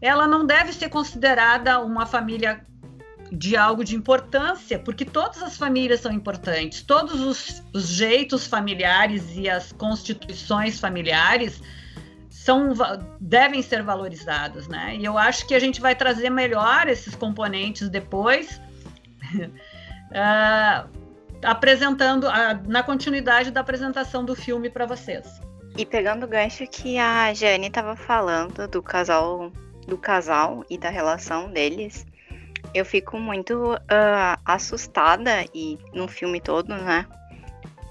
ela 0.00 0.28
não 0.28 0.46
deve 0.46 0.72
ser 0.72 0.90
considerada 0.90 1.80
uma 1.80 2.06
família 2.06 2.64
de 3.30 3.56
algo 3.56 3.84
de 3.84 3.94
importância, 3.94 4.78
porque 4.78 5.04
todas 5.04 5.42
as 5.42 5.56
famílias 5.56 6.00
são 6.00 6.12
importantes, 6.12 6.82
todos 6.82 7.20
os, 7.20 7.62
os 7.72 7.88
jeitos 7.88 8.46
familiares 8.46 9.36
e 9.36 9.48
as 9.48 9.72
constituições 9.72 10.80
familiares 10.80 11.60
são, 12.48 12.72
devem 13.20 13.60
ser 13.60 13.82
valorizados, 13.82 14.68
né? 14.68 14.96
E 14.96 15.04
eu 15.04 15.18
acho 15.18 15.46
que 15.46 15.54
a 15.54 15.58
gente 15.58 15.80
vai 15.80 15.94
trazer 15.94 16.30
melhor 16.30 16.88
esses 16.88 17.14
componentes 17.14 17.88
depois, 17.90 18.60
uh, 20.10 20.88
apresentando 21.44 22.26
na 22.66 22.82
continuidade 22.82 23.50
da 23.50 23.60
apresentação 23.60 24.24
do 24.24 24.34
filme 24.34 24.70
para 24.70 24.86
vocês. 24.86 25.40
E 25.76 25.84
pegando 25.84 26.24
o 26.24 26.28
gancho 26.28 26.66
que 26.66 26.98
a 26.98 27.32
Jane 27.34 27.66
estava 27.66 27.94
falando 27.94 28.66
do 28.66 28.82
casal, 28.82 29.52
do 29.86 29.98
casal 29.98 30.64
e 30.70 30.78
da 30.78 30.88
relação 30.88 31.52
deles, 31.52 32.06
eu 32.74 32.84
fico 32.84 33.18
muito 33.18 33.74
uh, 33.74 34.40
assustada 34.44 35.44
e 35.54 35.78
no 35.92 36.08
filme 36.08 36.40
todo, 36.40 36.74
né? 36.74 37.06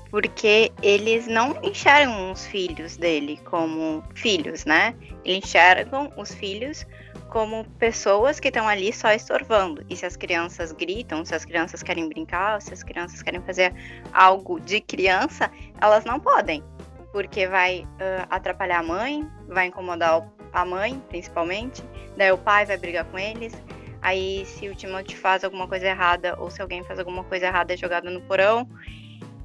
Porque 0.10 0.72
eles 0.82 1.28
não 1.28 1.58
enxergam 1.62 2.32
os 2.32 2.46
filhos 2.46 2.96
dele 2.96 3.40
como 3.44 4.04
filhos, 4.16 4.66
né? 4.66 4.96
Eles 5.26 5.44
enxergam 5.44 6.12
os 6.16 6.34
filhos 6.34 6.86
como 7.30 7.66
pessoas 7.78 8.40
que 8.40 8.48
estão 8.48 8.68
ali 8.68 8.94
só 8.94 9.12
estorvando. 9.12 9.86
E 9.90 9.96
se 9.96 10.06
as 10.06 10.16
crianças 10.16 10.72
gritam, 10.72 11.26
se 11.26 11.36
as 11.36 11.44
crianças 11.44 11.84
querem 11.84 12.08
brincar, 12.08 12.62
se 12.62 12.74
as 12.74 12.84
crianças 12.84 13.22
querem 13.22 13.42
fazer 13.42 13.74
algo 14.14 14.60
de 14.60 14.80
criança, 14.80 15.52
elas 15.82 16.06
não 16.06 16.20
podem. 16.20 16.64
Porque 17.12 17.48
vai 17.48 17.82
uh, 17.82 18.28
atrapalhar 18.30 18.80
a 18.80 18.84
mãe, 18.84 19.28
vai 19.48 19.68
incomodar 19.68 20.28
a 20.54 20.66
mãe, 20.66 21.02
principalmente. 21.10 21.84
Daí 22.16 22.32
o 22.32 22.38
pai 22.38 22.66
vai 22.66 22.78
brigar 22.78 23.06
com 23.06 23.20
eles. 23.20 23.54
Aí, 24.02 24.46
se 24.46 24.70
o 24.70 24.76
Timothy 24.76 25.16
faz 25.16 25.44
alguma 25.44 25.68
coisa 25.68 25.88
errada, 25.88 26.36
ou 26.40 26.50
se 26.50 26.62
alguém 26.62 26.84
faz 26.84 27.00
alguma 27.00 27.24
coisa 27.24 27.48
errada, 27.48 27.74
é 27.74 27.78
jogado 27.78 28.10
no 28.10 28.22
porão. 28.22 28.68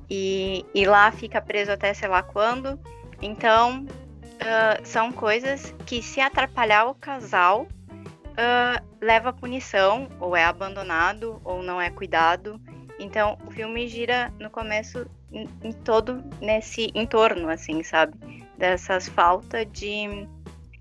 e, 0.08 0.64
e 0.74 0.84
lá 0.84 1.10
fica 1.10 1.40
preso 1.40 1.72
até 1.72 1.94
sei 1.94 2.08
lá 2.08 2.22
quando. 2.22 2.78
Então, 3.20 3.84
uh, 3.84 4.84
são 4.84 5.12
coisas 5.12 5.74
que, 5.86 6.02
se 6.02 6.20
atrapalhar 6.20 6.86
o 6.86 6.94
casal, 6.94 7.62
uh, 7.62 8.84
leva 9.00 9.30
a 9.30 9.32
punição, 9.32 10.08
ou 10.20 10.36
é 10.36 10.44
abandonado, 10.44 11.40
ou 11.44 11.62
não 11.62 11.80
é 11.80 11.88
cuidado. 11.88 12.60
Então, 12.98 13.38
o 13.46 13.50
filme 13.50 13.88
gira 13.88 14.32
no 14.38 14.50
começo 14.50 15.06
em, 15.32 15.48
em 15.62 15.72
todo 15.72 16.22
nesse 16.40 16.90
entorno, 16.94 17.48
assim, 17.48 17.82
sabe? 17.82 18.46
Dessas 18.58 19.08
falta 19.08 19.64
de, 19.64 20.28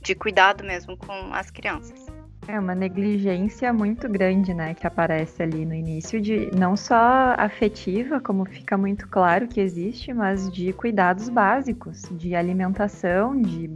de 0.02 0.14
cuidado 0.14 0.64
mesmo 0.64 0.98
com 0.98 1.34
as 1.34 1.50
crianças. 1.50 2.11
É 2.48 2.60
uma 2.60 2.74
negligência 2.74 3.72
muito 3.72 4.10
grande, 4.10 4.54
né, 4.54 4.74
que 4.74 4.86
aparece 4.88 5.44
ali 5.44 5.64
no 5.64 5.76
início, 5.76 6.20
de 6.20 6.50
não 6.56 6.76
só 6.76 7.36
afetiva, 7.38 8.20
como 8.20 8.46
fica 8.46 8.76
muito 8.76 9.08
claro 9.08 9.48
que 9.48 9.62
existe, 9.62 10.12
mas 10.12 10.52
de 10.52 10.74
cuidados 10.74 11.30
básicos, 11.30 12.10
de 12.12 12.36
alimentação, 12.36 13.40
de 13.40 13.70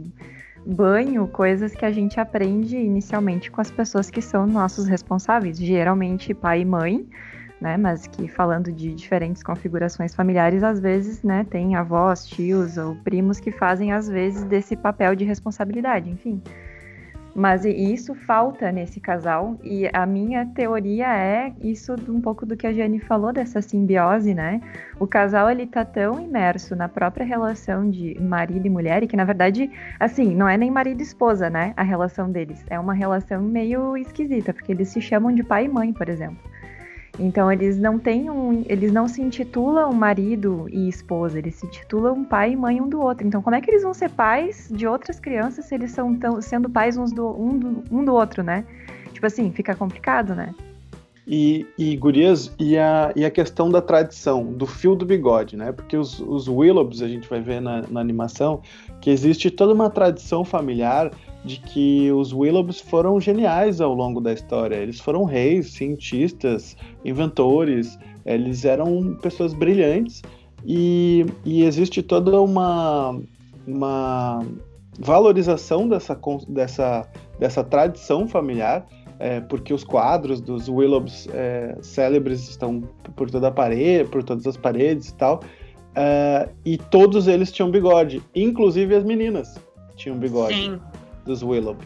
banho, 0.66 1.28
coisas 1.28 1.72
que 1.74 1.84
a 1.84 1.92
gente 1.92 2.18
aprende 2.18 2.76
inicialmente 2.76 3.52
com 3.52 3.60
as 3.60 3.70
pessoas 3.70 4.10
que 4.10 4.20
são 4.20 4.46
nossos 4.46 4.88
responsáveis, 4.88 5.58
geralmente 5.58 6.34
pai 6.34 6.62
e 6.62 6.64
mãe, 6.64 7.06
né, 7.60 7.76
mas 7.76 8.08
que 8.08 8.26
falando 8.26 8.72
de 8.72 8.92
diferentes 8.92 9.44
configurações 9.44 10.12
familiares, 10.12 10.64
às 10.64 10.80
vezes, 10.80 11.22
né, 11.22 11.46
tem 11.48 11.76
avós, 11.76 12.26
tios 12.26 12.76
ou 12.76 12.96
primos 12.96 13.38
que 13.38 13.52
fazem 13.52 13.92
às 13.92 14.08
vezes 14.08 14.42
desse 14.44 14.76
papel 14.76 15.14
de 15.14 15.24
responsabilidade, 15.24 16.10
enfim. 16.10 16.42
Mas 17.36 17.66
isso 17.66 18.14
falta 18.14 18.72
nesse 18.72 18.98
casal, 18.98 19.58
e 19.62 19.90
a 19.92 20.06
minha 20.06 20.46
teoria 20.46 21.14
é 21.14 21.52
isso 21.60 21.94
um 22.08 22.18
pouco 22.18 22.46
do 22.46 22.56
que 22.56 22.66
a 22.66 22.72
Jane 22.72 22.98
falou 22.98 23.30
dessa 23.30 23.60
simbiose, 23.60 24.32
né? 24.32 24.58
O 24.98 25.06
casal 25.06 25.50
ele 25.50 25.66
tá 25.66 25.84
tão 25.84 26.18
imerso 26.18 26.74
na 26.74 26.88
própria 26.88 27.26
relação 27.26 27.90
de 27.90 28.18
marido 28.18 28.66
e 28.66 28.70
mulher, 28.70 29.02
e 29.02 29.06
que 29.06 29.18
na 29.18 29.24
verdade, 29.24 29.70
assim, 30.00 30.34
não 30.34 30.48
é 30.48 30.56
nem 30.56 30.70
marido 30.70 31.00
e 31.00 31.02
esposa, 31.02 31.50
né? 31.50 31.74
A 31.76 31.82
relação 31.82 32.32
deles. 32.32 32.64
É 32.70 32.80
uma 32.80 32.94
relação 32.94 33.42
meio 33.42 33.98
esquisita, 33.98 34.54
porque 34.54 34.72
eles 34.72 34.88
se 34.88 35.02
chamam 35.02 35.30
de 35.34 35.44
pai 35.44 35.66
e 35.66 35.68
mãe, 35.68 35.92
por 35.92 36.08
exemplo. 36.08 36.38
Então 37.18 37.50
eles 37.50 37.78
não 37.78 37.98
têm 37.98 38.30
um, 38.30 38.62
eles 38.66 38.92
não 38.92 39.08
se 39.08 39.22
intitulam 39.22 39.92
marido 39.92 40.66
e 40.70 40.88
esposa, 40.88 41.38
eles 41.38 41.54
se 41.54 41.66
intitulam 41.66 42.24
pai 42.24 42.52
e 42.52 42.56
mãe 42.56 42.80
um 42.80 42.88
do 42.88 43.00
outro. 43.00 43.26
Então 43.26 43.42
como 43.42 43.56
é 43.56 43.60
que 43.60 43.70
eles 43.70 43.82
vão 43.82 43.94
ser 43.94 44.10
pais 44.10 44.68
de 44.70 44.86
outras 44.86 45.18
crianças 45.18 45.64
se 45.64 45.74
eles 45.74 45.90
são 45.92 46.14
tão, 46.16 46.40
sendo 46.42 46.68
pais 46.68 46.96
uns 46.96 47.12
do, 47.12 47.28
um, 47.28 47.58
do, 47.58 47.84
um 47.90 48.04
do 48.04 48.12
outro, 48.14 48.42
né? 48.42 48.64
Tipo 49.12 49.26
assim, 49.26 49.50
fica 49.50 49.74
complicado, 49.74 50.34
né? 50.34 50.54
E, 51.26 51.66
e 51.76 51.96
Gurias, 51.96 52.54
e 52.56 52.78
a, 52.78 53.12
e 53.16 53.24
a 53.24 53.30
questão 53.30 53.68
da 53.68 53.82
tradição, 53.82 54.44
do 54.44 54.64
fio 54.64 54.94
do 54.94 55.04
bigode, 55.04 55.56
né? 55.56 55.72
Porque 55.72 55.96
os, 55.96 56.20
os 56.20 56.46
Willobs, 56.46 57.02
a 57.02 57.08
gente 57.08 57.28
vai 57.28 57.40
ver 57.40 57.60
na, 57.60 57.82
na 57.88 58.00
animação, 58.00 58.60
que 59.00 59.10
existe 59.10 59.50
toda 59.50 59.74
uma 59.74 59.90
tradição 59.90 60.44
familiar 60.44 61.10
de 61.46 61.60
que 61.60 62.10
os 62.10 62.32
Willobs 62.32 62.80
foram 62.80 63.20
geniais 63.20 63.80
ao 63.80 63.94
longo 63.94 64.20
da 64.20 64.32
história. 64.32 64.74
Eles 64.74 65.00
foram 65.00 65.24
reis, 65.24 65.72
cientistas, 65.72 66.76
inventores, 67.04 67.96
eles 68.24 68.64
eram 68.64 69.14
pessoas 69.22 69.54
brilhantes 69.54 70.22
e, 70.64 71.24
e 71.44 71.62
existe 71.62 72.02
toda 72.02 72.42
uma, 72.42 73.16
uma 73.64 74.44
valorização 74.98 75.88
dessa, 75.88 76.18
dessa, 76.48 77.08
dessa 77.38 77.62
tradição 77.62 78.26
familiar, 78.26 78.84
é, 79.20 79.40
porque 79.40 79.72
os 79.72 79.84
quadros 79.84 80.40
dos 80.40 80.68
Willobs 80.68 81.28
é, 81.32 81.78
célebres 81.80 82.48
estão 82.48 82.82
por 83.14 83.30
toda 83.30 83.48
a 83.48 83.52
parede, 83.52 84.08
por 84.10 84.24
todas 84.24 84.46
as 84.48 84.56
paredes 84.56 85.10
e 85.10 85.14
tal, 85.14 85.40
é, 85.94 86.48
e 86.64 86.76
todos 86.76 87.28
eles 87.28 87.52
tinham 87.52 87.70
bigode, 87.70 88.20
inclusive 88.34 88.96
as 88.96 89.04
meninas 89.04 89.60
tinham 89.94 90.18
bigode. 90.18 90.54
Sim 90.56 90.80
dos 91.26 91.42
Willow. 91.42 91.76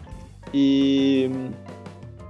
E, 0.53 1.31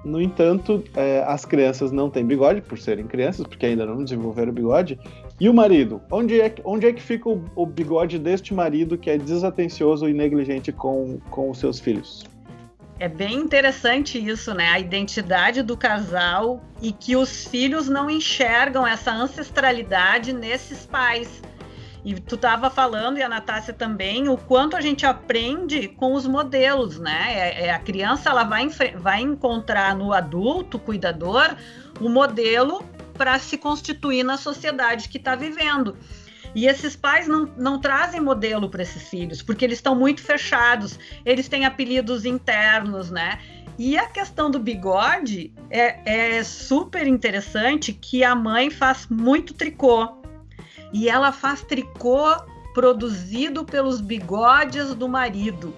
no 0.05 0.21
entanto, 0.21 0.83
é, 0.95 1.23
as 1.27 1.45
crianças 1.45 1.93
não 1.93 2.09
têm 2.09 2.25
bigode, 2.25 2.61
por 2.61 2.79
serem 2.79 3.07
crianças, 3.07 3.47
porque 3.47 3.67
ainda 3.67 3.85
não 3.85 4.03
desenvolveram 4.03 4.53
bigode. 4.53 4.99
E 5.39 5.49
o 5.49 5.55
marido? 5.55 6.01
Onde 6.11 6.41
é, 6.41 6.55
onde 6.65 6.87
é 6.87 6.93
que 6.93 7.03
fica 7.03 7.29
o, 7.29 7.43
o 7.57 7.67
bigode 7.67 8.19
deste 8.19 8.53
marido 8.53 8.99
que 8.99 9.11
é 9.11 9.17
desatencioso 9.17 10.09
e 10.09 10.13
negligente 10.13 10.71
com, 10.71 11.19
com 11.31 11.51
os 11.51 11.59
seus 11.59 11.81
filhos? 11.81 12.25
É 12.99 13.09
bem 13.09 13.39
interessante 13.39 14.19
isso, 14.19 14.53
né? 14.53 14.69
A 14.69 14.79
identidade 14.79 15.63
do 15.63 15.75
casal 15.75 16.63
e 16.83 16.93
que 16.93 17.17
os 17.17 17.47
filhos 17.47 17.89
não 17.89 18.11
enxergam 18.11 18.87
essa 18.87 19.11
ancestralidade 19.11 20.35
nesses 20.35 20.85
pais. 20.85 21.43
E 22.05 22.15
tu 22.15 22.35
estava 22.35 22.71
falando, 22.71 23.19
e 23.19 23.23
a 23.23 23.29
Natácia 23.29 23.75
também, 23.75 24.29
o 24.29 24.37
quanto 24.37 24.77
a 24.77 24.81
gente 24.81 25.05
aprende 25.05 25.89
com 25.89 26.15
os 26.15 26.27
modelos, 26.27 26.99
né? 26.99 27.27
É, 27.29 27.67
é, 27.67 27.71
a 27.71 27.79
criança 27.79 28.31
ela 28.31 28.45
vai, 28.45 28.69
vai 28.97 29.21
encontrar 29.21 29.95
no 29.95 30.13
adulto 30.13 30.79
cuidador 30.79 31.55
o 32.01 32.09
modelo 32.09 32.83
para 33.15 33.39
se 33.39 33.59
constituir 33.59 34.23
na 34.23 34.39
sociedade 34.39 35.09
que 35.09 35.19
está 35.19 35.35
vivendo. 35.35 35.97
E 36.55 36.67
esses 36.67 36.97
pais 36.97 37.29
não, 37.29 37.53
não 37.57 37.79
trazem 37.79 38.21
modelo 38.21 38.69
para 38.69 38.83
esses 38.83 39.09
filhos, 39.09 39.43
porque 39.43 39.65
eles 39.65 39.79
estão 39.79 39.95
muito 39.95 40.23
fechados, 40.23 40.99
eles 41.25 41.49
têm 41.49 41.65
apelidos 41.65 42.25
internos, 42.25 43.11
né? 43.11 43.39
E 43.79 43.97
a 43.97 44.07
questão 44.07 44.51
do 44.51 44.59
bigode 44.59 45.53
é, 45.71 46.39
é 46.39 46.45
super 46.45 47.07
interessante 47.07 47.93
que 47.93 48.25
a 48.25 48.35
mãe 48.35 48.69
faz 48.69 49.07
muito 49.09 49.55
tricô 49.55 50.20
e 50.93 51.09
ela 51.09 51.33
faz 51.33 51.63
tricô 51.63 52.37
produzido 52.73 53.65
pelos 53.65 54.01
bigodes 54.01 54.95
do 54.95 55.09
marido, 55.09 55.75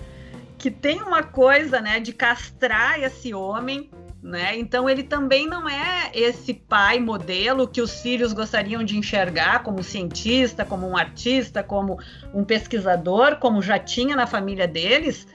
que 0.59 0.71
tem 0.71 1.03
uma 1.03 1.23
coisa, 1.23 1.81
né, 1.81 1.99
de 1.99 2.13
castrar 2.13 3.01
esse 3.03 3.35
homem, 3.35 3.91
né? 4.23 4.57
Então 4.57 4.89
ele 4.89 5.03
também 5.03 5.49
não 5.49 5.69
é 5.69 6.11
esse 6.15 6.55
pai 6.55 7.01
modelo 7.01 7.67
que 7.67 7.83
os 7.83 8.01
filhos 8.01 8.33
gostariam 8.33 8.85
de 8.85 8.97
enxergar 8.97 9.65
como 9.65 9.83
cientista, 9.83 10.65
como 10.65 10.89
um 10.89 10.97
artista, 10.97 11.63
como 11.63 11.99
um 12.33 12.45
pesquisador, 12.45 13.37
como 13.37 13.61
já 13.61 13.79
tinha 13.79 14.15
na 14.15 14.27
família 14.27 14.69
deles. 14.69 15.27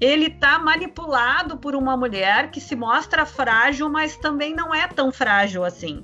Ele 0.00 0.26
está 0.26 0.58
manipulado 0.58 1.58
por 1.58 1.76
uma 1.76 1.96
mulher 1.96 2.50
que 2.50 2.60
se 2.60 2.74
mostra 2.74 3.26
frágil, 3.26 3.90
mas 3.90 4.16
também 4.16 4.54
não 4.54 4.74
é 4.74 4.88
tão 4.88 5.12
frágil 5.12 5.62
assim 5.62 6.02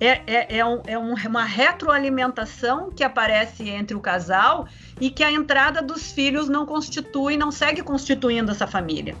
é, 0.00 0.22
é, 0.26 0.58
é, 0.58 0.64
um, 0.64 0.82
é 0.86 0.98
um, 0.98 1.14
uma 1.14 1.44
retroalimentação 1.44 2.90
que 2.90 3.02
aparece 3.02 3.68
entre 3.68 3.96
o 3.96 4.00
casal 4.00 4.66
e 5.00 5.10
que 5.10 5.24
a 5.24 5.32
entrada 5.32 5.82
dos 5.82 6.12
filhos 6.12 6.48
não 6.48 6.64
constitui, 6.64 7.36
não 7.36 7.50
segue 7.50 7.82
constituindo 7.82 8.52
essa 8.52 8.66
família. 8.66 9.16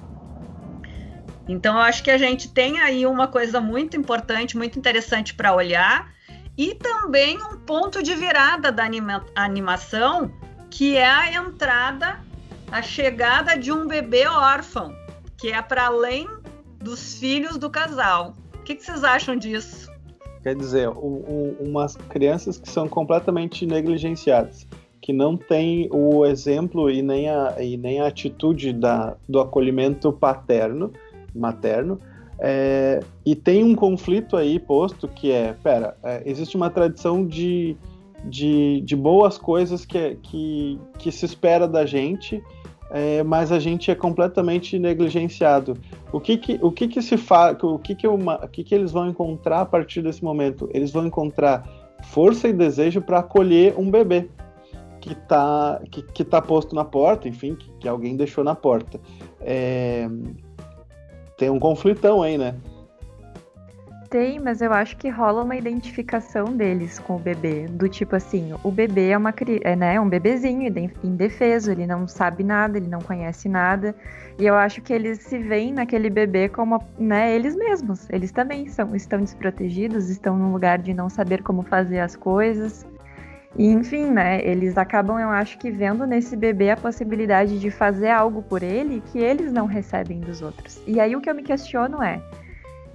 Então, 1.48 1.76
eu 1.76 1.80
acho 1.80 2.02
que 2.02 2.10
a 2.10 2.18
gente 2.18 2.48
tem 2.52 2.78
aí 2.78 3.06
uma 3.06 3.26
coisa 3.26 3.60
muito 3.60 3.96
importante, 3.96 4.56
muito 4.56 4.78
interessante 4.78 5.34
para 5.34 5.54
olhar, 5.54 6.12
e 6.56 6.74
também 6.74 7.38
um 7.42 7.56
ponto 7.56 8.02
de 8.02 8.14
virada 8.14 8.70
da 8.70 8.84
anima 8.84 9.24
animação, 9.34 10.30
que 10.70 10.96
é 10.96 11.08
a 11.08 11.32
entrada, 11.32 12.20
a 12.70 12.82
chegada 12.82 13.56
de 13.56 13.72
um 13.72 13.86
bebê 13.86 14.26
órfão, 14.26 14.94
que 15.38 15.50
é 15.50 15.62
para 15.62 15.86
além 15.86 16.28
dos 16.78 17.14
filhos 17.14 17.56
do 17.56 17.70
casal. 17.70 18.34
O 18.54 18.58
que, 18.64 18.74
que 18.74 18.84
vocês 18.84 19.02
acham 19.02 19.34
disso? 19.36 19.87
Quer 20.48 20.56
dizer, 20.56 20.88
um, 20.88 21.22
um, 21.28 21.56
umas 21.60 21.94
crianças 21.94 22.56
que 22.56 22.70
são 22.70 22.88
completamente 22.88 23.66
negligenciadas, 23.66 24.66
que 24.98 25.12
não 25.12 25.36
têm 25.36 25.90
o 25.92 26.24
exemplo 26.24 26.90
e 26.90 27.02
nem 27.02 27.28
a, 27.28 27.56
e 27.62 27.76
nem 27.76 28.00
a 28.00 28.06
atitude 28.06 28.72
da, 28.72 29.14
do 29.28 29.40
acolhimento 29.40 30.10
paterno, 30.10 30.90
materno, 31.34 32.00
é, 32.40 33.00
e 33.26 33.36
tem 33.36 33.62
um 33.62 33.74
conflito 33.74 34.38
aí 34.38 34.58
posto 34.58 35.06
que 35.06 35.30
é, 35.30 35.52
pera, 35.52 35.94
é, 36.02 36.22
existe 36.24 36.56
uma 36.56 36.70
tradição 36.70 37.26
de, 37.26 37.76
de, 38.24 38.80
de 38.80 38.96
boas 38.96 39.36
coisas 39.36 39.84
que, 39.84 40.16
que, 40.22 40.80
que 40.98 41.12
se 41.12 41.26
espera 41.26 41.68
da 41.68 41.84
gente, 41.84 42.42
é, 42.90 43.22
mas 43.22 43.52
a 43.52 43.58
gente 43.58 43.90
é 43.90 43.94
completamente 43.94 44.78
negligenciado. 44.78 45.76
O 46.12 46.20
que 46.20 46.36
que, 46.36 46.58
o 46.62 46.72
que, 46.72 46.88
que 46.88 47.02
se 47.02 47.16
faz, 47.16 47.56
o 47.62 47.78
que 47.78 47.94
que, 47.94 48.08
uma, 48.08 48.36
o 48.44 48.48
que 48.48 48.64
que 48.64 48.74
eles 48.74 48.92
vão 48.92 49.08
encontrar 49.08 49.60
a 49.60 49.66
partir 49.66 50.02
desse 50.02 50.24
momento? 50.24 50.68
Eles 50.72 50.90
vão 50.90 51.06
encontrar 51.06 51.68
força 52.04 52.48
e 52.48 52.52
desejo 52.52 53.00
para 53.02 53.18
acolher 53.18 53.74
um 53.78 53.90
bebê 53.90 54.28
que 55.00 55.12
está 55.12 55.80
que, 55.90 56.02
que 56.02 56.24
tá 56.24 56.40
posto 56.40 56.74
na 56.74 56.84
porta, 56.84 57.28
enfim, 57.28 57.54
que, 57.54 57.70
que 57.80 57.88
alguém 57.88 58.16
deixou 58.16 58.42
na 58.42 58.54
porta. 58.54 59.00
É, 59.40 60.08
tem 61.36 61.50
um 61.50 61.58
conflitão 61.58 62.22
aí, 62.22 62.36
né? 62.36 62.54
Tem, 64.10 64.40
mas 64.40 64.62
eu 64.62 64.72
acho 64.72 64.96
que 64.96 65.10
rola 65.10 65.42
uma 65.42 65.54
identificação 65.54 66.56
deles 66.56 66.98
com 66.98 67.16
o 67.16 67.18
bebê. 67.18 67.66
Do 67.68 67.86
tipo 67.90 68.16
assim, 68.16 68.54
o 68.64 68.70
bebê 68.70 69.10
é 69.10 69.18
uma 69.18 69.34
é, 69.62 69.76
né, 69.76 70.00
um 70.00 70.08
bebezinho 70.08 70.72
indefeso, 71.04 71.70
ele 71.70 71.86
não 71.86 72.08
sabe 72.08 72.42
nada, 72.42 72.78
ele 72.78 72.88
não 72.88 73.00
conhece 73.00 73.50
nada. 73.50 73.94
E 74.38 74.46
eu 74.46 74.54
acho 74.54 74.80
que 74.80 74.94
eles 74.94 75.18
se 75.18 75.38
veem 75.38 75.74
naquele 75.74 76.08
bebê 76.08 76.48
como 76.48 76.82
né, 76.98 77.34
eles 77.34 77.54
mesmos. 77.54 78.08
Eles 78.08 78.32
também 78.32 78.66
são, 78.68 78.96
estão 78.96 79.20
desprotegidos, 79.20 80.08
estão 80.08 80.38
num 80.38 80.52
lugar 80.52 80.78
de 80.78 80.94
não 80.94 81.10
saber 81.10 81.42
como 81.42 81.62
fazer 81.62 82.00
as 82.00 82.16
coisas. 82.16 82.86
E, 83.58 83.66
enfim, 83.66 84.10
né, 84.10 84.40
eles 84.42 84.78
acabam, 84.78 85.18
eu 85.18 85.28
acho 85.28 85.58
que 85.58 85.70
vendo 85.70 86.06
nesse 86.06 86.34
bebê 86.34 86.70
a 86.70 86.76
possibilidade 86.78 87.58
de 87.58 87.70
fazer 87.70 88.08
algo 88.08 88.42
por 88.42 88.62
ele 88.62 89.02
que 89.12 89.18
eles 89.18 89.52
não 89.52 89.66
recebem 89.66 90.20
dos 90.20 90.40
outros. 90.40 90.80
E 90.86 90.98
aí 90.98 91.14
o 91.14 91.20
que 91.20 91.28
eu 91.28 91.34
me 91.34 91.42
questiono 91.42 92.02
é, 92.02 92.22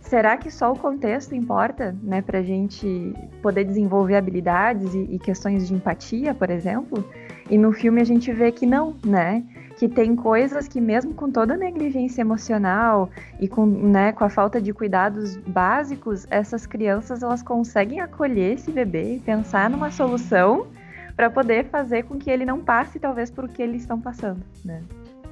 será 0.03 0.37
que 0.37 0.51
só 0.51 0.71
o 0.71 0.77
contexto 0.77 1.33
importa, 1.33 1.95
né, 2.03 2.21
pra 2.21 2.41
gente 2.41 3.13
poder 3.41 3.63
desenvolver 3.63 4.15
habilidades 4.15 4.93
e, 4.93 5.15
e 5.15 5.19
questões 5.19 5.67
de 5.67 5.73
empatia, 5.73 6.33
por 6.33 6.49
exemplo? 6.49 7.03
E 7.49 7.57
no 7.57 7.71
filme 7.73 8.01
a 8.01 8.05
gente 8.05 8.31
vê 8.31 8.51
que 8.51 8.65
não, 8.65 8.95
né? 9.05 9.43
que 9.77 9.89
tem 9.89 10.15
coisas 10.15 10.67
que 10.67 10.79
mesmo 10.79 11.13
com 11.13 11.31
toda 11.31 11.55
a 11.55 11.57
negligência 11.57 12.21
emocional 12.21 13.09
e 13.39 13.47
com, 13.47 13.65
né, 13.65 14.11
com 14.11 14.23
a 14.23 14.29
falta 14.29 14.61
de 14.61 14.71
cuidados 14.71 15.35
básicos, 15.37 16.27
essas 16.29 16.65
crianças 16.65 17.23
elas 17.23 17.41
conseguem 17.41 17.99
acolher 17.99 18.53
esse 18.53 18.71
bebê 18.71 19.15
e 19.15 19.19
pensar 19.19 19.69
numa 19.69 19.91
solução 19.91 20.67
para 21.15 21.29
poder 21.29 21.65
fazer 21.65 22.03
com 22.03 22.17
que 22.17 22.29
ele 22.29 22.45
não 22.45 22.59
passe 22.59 22.99
talvez 22.99 23.29
por 23.29 23.49
que 23.49 23.61
eles 23.61 23.81
estão 23.81 23.99
passando, 23.99 24.41
né? 24.63 24.81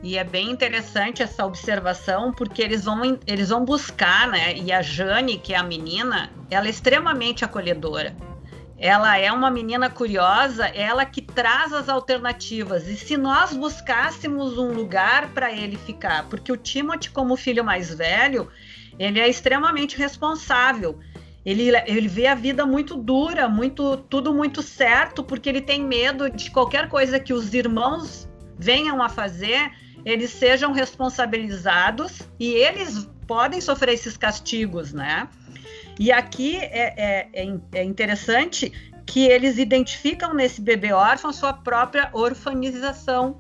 E 0.04 0.18
é 0.18 0.24
bem 0.24 0.50
interessante 0.50 1.22
essa 1.22 1.46
observação, 1.46 2.32
porque 2.34 2.62
eles 2.62 2.86
vão, 2.86 3.20
eles 3.28 3.50
vão 3.50 3.64
buscar, 3.64 4.28
né? 4.28 4.56
E 4.56 4.72
a 4.72 4.82
Jane, 4.82 5.38
que 5.38 5.54
é 5.54 5.58
a 5.58 5.64
menina, 5.64 6.32
ela 6.50 6.68
é 6.68 6.70
extremamente 6.70 7.46
acolhedora 7.46 8.16
ela 8.82 9.16
é 9.16 9.32
uma 9.32 9.52
menina 9.52 9.92
curiosa, 9.92 10.66
ela 10.66 11.06
que 11.06 11.22
traz 11.22 11.72
as 11.72 11.88
alternativas. 11.88 12.88
E 12.88 12.98
se 12.98 13.16
nós 13.16 13.54
buscássemos 13.54 14.58
um 14.58 14.74
lugar 14.74 15.30
para 15.34 15.52
ele 15.52 15.78
ficar, 15.78 16.28
porque 16.28 16.52
o 16.52 16.58
Timothy, 16.58 17.12
como 17.12 17.38
filho 17.38 17.64
mais 17.64 17.94
velho, 17.94 18.50
ele 18.98 19.20
é 19.20 19.30
extremamente 19.30 19.96
responsável. 19.96 21.00
Ele, 21.46 21.70
ele 21.86 22.08
vê 22.08 22.26
a 22.26 22.34
vida 22.34 22.66
muito 22.66 22.96
dura, 22.96 23.48
muito 23.48 23.98
tudo 23.98 24.34
muito 24.34 24.64
certo, 24.64 25.24
porque 25.24 25.48
ele 25.48 25.62
tem 25.62 25.84
medo 25.86 26.28
de 26.28 26.50
qualquer 26.50 26.90
coisa 26.90 27.20
que 27.20 27.34
os 27.34 27.54
irmãos 27.54 28.28
venham 28.58 29.00
a 29.00 29.10
fazer, 29.10 29.72
eles 30.06 30.32
sejam 30.32 30.72
responsabilizados 30.72 32.22
e 32.40 32.54
eles 32.54 33.10
podem 33.28 33.62
sofrer 33.62 33.94
esses 33.94 34.18
castigos, 34.18 34.94
né? 34.94 35.28
E 36.00 36.12
aqui 36.12 36.58
é, 36.58 36.94
é, 36.98 37.30
é, 37.34 37.60
é 37.74 37.84
interessante 37.84 38.72
que 39.06 39.26
eles 39.26 39.58
identificam 39.58 40.34
nesse 40.34 40.62
bebê 40.62 40.94
órfão 40.94 41.34
sua 41.34 41.54
própria 41.54 42.10
orfanização. 42.14 43.38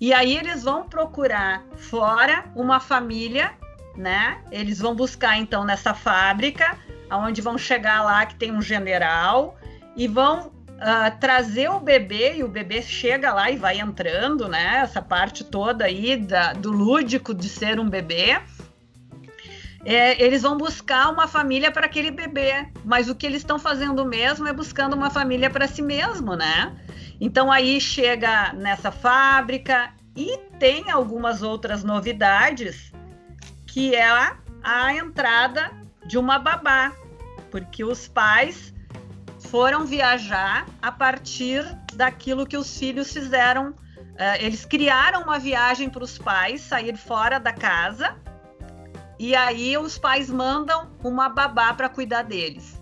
E 0.00 0.12
aí 0.12 0.36
eles 0.36 0.62
vão 0.62 0.88
procurar 0.88 1.64
fora 1.76 2.44
uma 2.54 2.78
família, 2.78 3.52
né? 3.96 4.40
Eles 4.50 4.78
vão 4.78 4.94
buscar 4.94 5.36
então 5.36 5.64
nessa 5.64 5.92
fábrica, 5.92 6.78
aonde 7.10 7.40
vão 7.40 7.58
chegar 7.58 8.02
lá 8.02 8.24
que 8.24 8.36
tem 8.36 8.52
um 8.52 8.62
general 8.62 9.58
e 9.96 10.06
vão 10.06 10.52
uh, 10.78 11.18
trazer 11.20 11.68
o 11.70 11.80
bebê 11.80 12.36
e 12.36 12.44
o 12.44 12.48
bebê 12.48 12.82
chega 12.82 13.32
lá 13.34 13.50
e 13.50 13.56
vai 13.56 13.78
entrando, 13.78 14.48
né? 14.48 14.80
Essa 14.82 15.02
parte 15.02 15.44
toda 15.44 15.84
aí 15.84 16.16
da, 16.16 16.52
do 16.52 16.70
lúdico 16.70 17.34
de 17.34 17.48
ser 17.48 17.78
um 17.78 17.88
bebê 17.88 18.40
é, 19.84 20.22
eles 20.22 20.42
vão 20.42 20.56
buscar 20.56 21.08
uma 21.10 21.28
família 21.28 21.70
para 21.70 21.86
aquele 21.86 22.10
bebê, 22.10 22.68
mas 22.84 23.08
o 23.08 23.14
que 23.14 23.24
eles 23.24 23.38
estão 23.38 23.58
fazendo 23.58 24.04
mesmo 24.04 24.46
é 24.46 24.52
buscando 24.52 24.94
uma 24.94 25.08
família 25.08 25.48
para 25.48 25.68
si 25.68 25.80
mesmo, 25.82 26.34
né? 26.34 26.76
Então 27.20 27.50
aí 27.50 27.80
chega 27.80 28.52
nessa 28.52 28.90
fábrica 28.90 29.94
e 30.16 30.36
tem 30.58 30.90
algumas 30.90 31.42
outras 31.42 31.84
novidades, 31.84 32.92
que 33.66 33.94
é 33.94 34.08
a, 34.08 34.36
a 34.62 34.92
entrada 34.94 35.70
de 36.06 36.18
uma 36.18 36.38
babá, 36.38 36.92
porque 37.50 37.84
os 37.84 38.08
pais 38.08 38.74
foram 39.50 39.86
viajar 39.86 40.66
a 40.80 40.92
partir 40.92 41.64
daquilo 41.94 42.46
que 42.46 42.56
os 42.56 42.78
filhos 42.78 43.12
fizeram. 43.12 43.70
Uh, 43.70 44.36
eles 44.40 44.64
criaram 44.64 45.22
uma 45.22 45.38
viagem 45.38 45.88
para 45.88 46.04
os 46.04 46.18
pais 46.18 46.60
sair 46.60 46.96
fora 46.96 47.38
da 47.38 47.52
casa 47.52 48.16
e 49.18 49.34
aí 49.34 49.76
os 49.76 49.98
pais 49.98 50.30
mandam 50.30 50.88
uma 51.02 51.28
babá 51.28 51.74
para 51.74 51.88
cuidar 51.88 52.22
deles. 52.22 52.80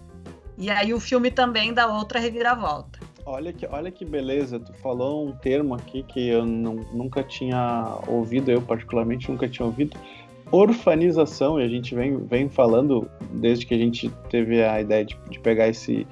E 0.58 0.70
aí 0.70 0.92
o 0.92 1.00
filme 1.00 1.30
também 1.30 1.72
dá 1.72 1.86
outra 1.86 2.18
reviravolta. 2.18 2.98
Olha 3.24 3.52
que, 3.52 3.66
olha 3.66 3.90
que 3.90 4.04
beleza, 4.04 4.60
tu 4.60 4.72
falou 4.74 5.26
um 5.26 5.32
termo 5.32 5.74
aqui 5.74 6.02
que 6.02 6.28
eu 6.28 6.44
nunca 6.46 7.22
tinha 7.22 7.98
ouvido, 8.06 8.50
eu 8.50 8.62
particularmente 8.62 9.30
nunca 9.30 9.48
tinha 9.48 9.66
ouvido, 9.66 9.98
orfanização, 10.52 11.60
e 11.60 11.64
a 11.64 11.68
gente 11.68 11.94
vem, 11.94 12.18
vem 12.18 12.48
falando 12.48 13.10
desde 13.32 13.66
que 13.66 13.74
a 13.74 13.78
gente 13.78 14.08
teve 14.30 14.62
a 14.62 14.80
ideia 14.80 15.04
de, 15.04 15.18
de 15.28 15.40
pegar 15.40 15.66
esse, 15.66 16.06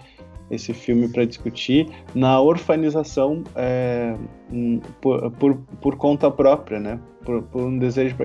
esse 0.55 0.73
filme 0.73 1.09
para 1.09 1.25
discutir, 1.25 1.89
na 2.15 2.41
orfanização 2.41 3.43
é, 3.55 4.15
por, 5.01 5.31
por, 5.33 5.57
por, 5.81 5.97
conta 5.97 6.31
própria, 6.31 6.79
né? 6.79 7.01
Por, 7.25 7.43
por 7.43 7.63
um 7.63 7.79
desejo. 7.79 8.17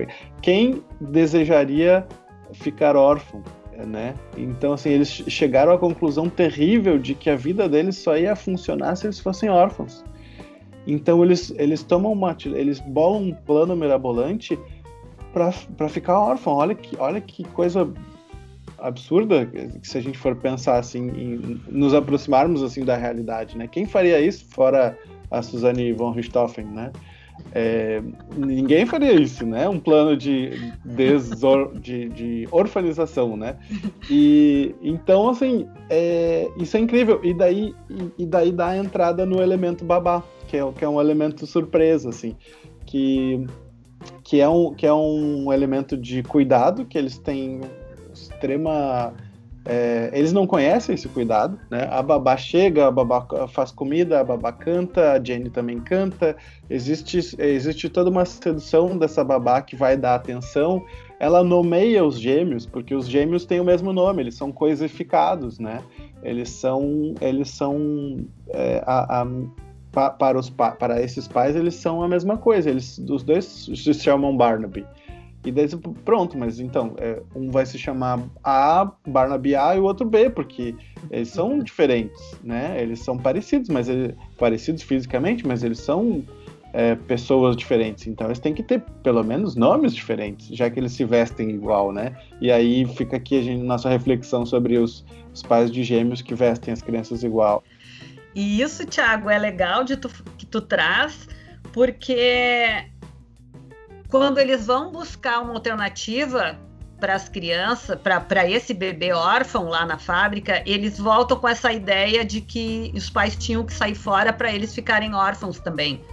Quem 0.42 0.82
desejaria 1.00 2.06
ficar 2.52 2.96
órfão? 2.96 3.42
Né? 3.86 4.14
Então, 4.36 4.74
assim, 4.74 4.90
eles 4.90 5.08
chegaram 5.08 5.72
à 5.72 5.78
conclusão 5.78 6.28
terrível 6.28 6.98
de 6.98 7.14
que 7.14 7.30
a 7.30 7.36
vida 7.36 7.66
deles 7.66 7.96
só 7.96 8.14
ia 8.16 8.36
funcionar 8.36 8.94
se 8.96 9.06
eles 9.06 9.18
fossem 9.18 9.48
órfãos. 9.48 10.04
Então, 10.86 11.24
eles, 11.24 11.52
eles 11.56 11.82
tomam 11.82 12.12
uma. 12.12 12.36
Eles 12.44 12.78
bolam 12.80 13.22
um 13.22 13.32
plano 13.32 13.74
mirabolante 13.74 14.58
para 15.32 15.88
ficar 15.88 16.18
órfão. 16.18 16.54
Olha 16.54 16.74
que, 16.74 16.96
olha 16.98 17.20
que 17.20 17.44
coisa 17.44 17.90
absurda 18.80 19.48
se 19.82 19.98
a 19.98 20.00
gente 20.00 20.18
for 20.18 20.34
pensar 20.36 20.78
assim 20.78 21.08
em 21.08 21.60
nos 21.68 21.94
aproximarmos 21.94 22.62
assim 22.62 22.84
da 22.84 22.96
realidade, 22.96 23.56
né? 23.56 23.66
Quem 23.66 23.86
faria 23.86 24.20
isso 24.20 24.44
fora 24.50 24.98
a 25.30 25.42
Suzanne 25.42 25.92
von 25.92 26.12
Richthofen, 26.12 26.66
né? 26.66 26.92
É, 27.52 28.02
ninguém 28.36 28.86
faria 28.86 29.12
isso, 29.12 29.46
né? 29.46 29.68
Um 29.68 29.78
plano 29.78 30.16
de, 30.16 30.72
desor, 30.84 31.78
de, 31.78 32.08
de 32.10 32.48
orfanização, 32.50 33.36
né? 33.36 33.56
E 34.10 34.74
então 34.82 35.28
assim, 35.28 35.66
é, 35.88 36.48
isso 36.58 36.76
é 36.76 36.80
incrível. 36.80 37.20
E 37.24 37.32
daí, 37.34 37.74
e 38.18 38.26
daí 38.26 38.52
dá 38.52 38.68
a 38.68 38.76
entrada 38.76 39.24
no 39.24 39.40
elemento 39.40 39.84
babá, 39.84 40.22
que 40.48 40.56
é, 40.56 40.72
que 40.72 40.84
é 40.84 40.88
um 40.88 41.00
elemento 41.00 41.46
surpresa, 41.46 42.10
assim, 42.10 42.36
que 42.86 43.46
que 44.22 44.40
é 44.40 44.48
um 44.48 44.72
que 44.74 44.86
é 44.86 44.92
um 44.92 45.52
elemento 45.52 45.96
de 45.96 46.22
cuidado 46.22 46.84
que 46.84 46.96
eles 46.96 47.18
têm 47.18 47.60
extrema. 48.22 49.12
É, 49.66 50.10
eles 50.14 50.32
não 50.32 50.46
conhecem 50.46 50.94
esse 50.94 51.06
cuidado, 51.06 51.58
né? 51.70 51.86
A 51.90 52.02
babá 52.02 52.34
chega, 52.36 52.86
a 52.86 52.90
babá 52.90 53.26
faz 53.48 53.70
comida, 53.70 54.18
a 54.18 54.24
babá 54.24 54.50
canta, 54.52 55.12
a 55.12 55.22
Jenny 55.22 55.50
também 55.50 55.78
canta. 55.80 56.34
Existe, 56.68 57.18
existe 57.38 57.88
toda 57.90 58.08
uma 58.08 58.24
sedução 58.24 58.96
dessa 58.96 59.22
babá 59.22 59.60
que 59.60 59.76
vai 59.76 59.98
dar 59.98 60.14
atenção. 60.14 60.82
Ela 61.18 61.44
nomeia 61.44 62.02
os 62.02 62.18
gêmeos, 62.18 62.64
porque 62.64 62.94
os 62.94 63.06
gêmeos 63.06 63.44
têm 63.44 63.60
o 63.60 63.64
mesmo 63.64 63.92
nome, 63.92 64.22
eles 64.22 64.34
são 64.34 64.50
coisificados, 64.50 65.58
né? 65.58 65.82
Eles 66.22 66.48
são, 66.48 67.14
eles 67.20 67.50
são 67.50 68.24
é, 68.48 68.82
a, 68.86 69.20
a, 69.20 69.26
para, 69.92 70.38
os, 70.38 70.48
para 70.48 71.02
esses 71.02 71.26
pais, 71.26 71.56
eles 71.56 71.74
são 71.74 72.02
a 72.02 72.08
mesma 72.08 72.36
coisa. 72.36 72.70
Eles, 72.70 72.98
os 72.98 73.22
dois 73.22 73.44
se 73.44 73.94
chamam 73.94 74.36
Barnaby. 74.36 74.86
E 75.44 75.50
daí, 75.50 75.66
pronto, 76.04 76.36
mas 76.36 76.60
então, 76.60 76.94
é, 76.98 77.22
um 77.34 77.50
vai 77.50 77.64
se 77.64 77.78
chamar 77.78 78.20
A, 78.44 78.90
Barnaby 79.06 79.56
A 79.56 79.74
e 79.74 79.80
o 79.80 79.84
outro 79.84 80.06
B, 80.06 80.28
porque 80.28 80.74
eles 81.10 81.28
são 81.28 81.58
diferentes, 81.60 82.20
né? 82.44 82.76
Eles 82.80 83.00
são 83.00 83.16
parecidos, 83.16 83.70
mas 83.70 83.88
eles, 83.88 84.14
parecidos 84.38 84.82
fisicamente, 84.82 85.46
mas 85.46 85.64
eles 85.64 85.78
são 85.78 86.22
é, 86.74 86.94
pessoas 86.94 87.56
diferentes. 87.56 88.06
Então, 88.06 88.26
eles 88.26 88.38
têm 88.38 88.52
que 88.52 88.62
ter 88.62 88.82
pelo 89.02 89.24
menos 89.24 89.56
nomes 89.56 89.94
diferentes, 89.94 90.48
já 90.48 90.68
que 90.68 90.78
eles 90.78 90.92
se 90.92 91.06
vestem 91.06 91.50
igual, 91.50 91.90
né? 91.90 92.14
E 92.38 92.52
aí 92.52 92.84
fica 92.94 93.16
aqui 93.16 93.38
a 93.38 93.42
gente, 93.42 93.62
nossa 93.62 93.88
reflexão 93.88 94.44
sobre 94.44 94.76
os, 94.76 95.06
os 95.32 95.42
pais 95.42 95.70
de 95.70 95.82
gêmeos 95.82 96.20
que 96.20 96.34
vestem 96.34 96.72
as 96.72 96.82
crianças 96.82 97.22
igual. 97.22 97.64
E 98.34 98.60
isso, 98.60 98.86
Thiago, 98.86 99.30
é 99.30 99.38
legal 99.38 99.84
de 99.84 99.96
tu, 99.96 100.10
que 100.36 100.44
tu 100.44 100.60
traz, 100.60 101.26
porque 101.72 102.89
quando 104.10 104.38
eles 104.38 104.66
vão 104.66 104.90
buscar 104.90 105.40
uma 105.40 105.54
alternativa 105.54 106.58
para 106.98 107.14
as 107.14 107.28
crianças, 107.28 107.98
para 107.98 108.48
esse 108.48 108.74
bebê 108.74 109.12
órfão 109.12 109.68
lá 109.68 109.86
na 109.86 109.98
fábrica, 109.98 110.62
eles 110.66 110.98
voltam 110.98 111.38
com 111.38 111.48
essa 111.48 111.72
ideia 111.72 112.24
de 112.24 112.40
que 112.40 112.92
os 112.94 113.08
pais 113.08 113.36
tinham 113.36 113.64
que 113.64 113.72
sair 113.72 113.94
fora 113.94 114.32
para 114.32 114.52
eles 114.52 114.74
ficarem 114.74 115.14
órfãos 115.14 115.58
também. 115.60 116.04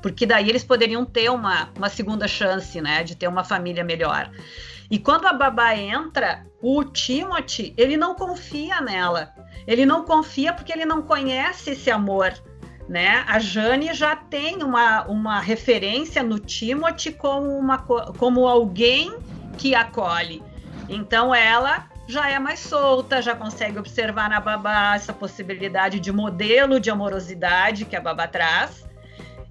Porque 0.00 0.26
daí 0.26 0.48
eles 0.48 0.64
poderiam 0.64 1.04
ter 1.04 1.30
uma, 1.30 1.70
uma 1.76 1.88
segunda 1.88 2.26
chance, 2.26 2.80
né, 2.80 3.04
de 3.04 3.14
ter 3.14 3.28
uma 3.28 3.44
família 3.44 3.84
melhor. 3.84 4.30
E 4.90 4.98
quando 4.98 5.26
a 5.26 5.32
babá 5.32 5.76
entra, 5.76 6.44
o 6.60 6.82
Timothy, 6.84 7.72
ele 7.76 7.96
não 7.96 8.14
confia 8.14 8.80
nela. 8.80 9.32
Ele 9.64 9.86
não 9.86 10.04
confia 10.04 10.52
porque 10.52 10.72
ele 10.72 10.84
não 10.84 11.02
conhece 11.02 11.70
esse 11.70 11.90
amor 11.90 12.34
né? 12.88 13.24
A 13.26 13.38
Jane 13.38 13.94
já 13.94 14.14
tem 14.16 14.62
uma, 14.62 15.02
uma 15.04 15.40
referência 15.40 16.22
no 16.22 16.38
Timothy 16.38 17.12
como, 17.12 17.56
uma, 17.56 17.78
como 17.78 18.46
alguém 18.46 19.16
que 19.56 19.74
acolhe. 19.74 20.42
Então 20.88 21.34
ela 21.34 21.86
já 22.06 22.28
é 22.28 22.38
mais 22.38 22.60
solta, 22.60 23.22
já 23.22 23.34
consegue 23.34 23.78
observar 23.78 24.28
na 24.28 24.40
babá 24.40 24.94
essa 24.94 25.12
possibilidade 25.12 26.00
de 26.00 26.12
modelo 26.12 26.80
de 26.80 26.90
amorosidade 26.90 27.84
que 27.84 27.96
a 27.96 28.00
babá 28.00 28.26
traz. 28.26 28.84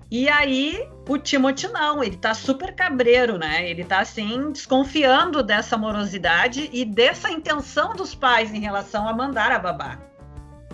E 0.09 0.27
aí 0.27 0.85
o 1.07 1.17
Timothy 1.17 1.69
não, 1.69 2.03
ele 2.03 2.17
tá 2.17 2.33
super 2.33 2.75
cabreiro, 2.75 3.37
né? 3.37 3.69
Ele 3.69 3.85
tá 3.85 3.99
assim 3.99 4.51
desconfiando 4.51 5.41
dessa 5.41 5.75
amorosidade 5.75 6.69
e 6.73 6.83
dessa 6.83 7.31
intenção 7.31 7.95
dos 7.95 8.13
pais 8.13 8.53
em 8.53 8.59
relação 8.59 9.07
a 9.07 9.13
mandar 9.13 9.53
a 9.53 9.59
babá. 9.59 10.10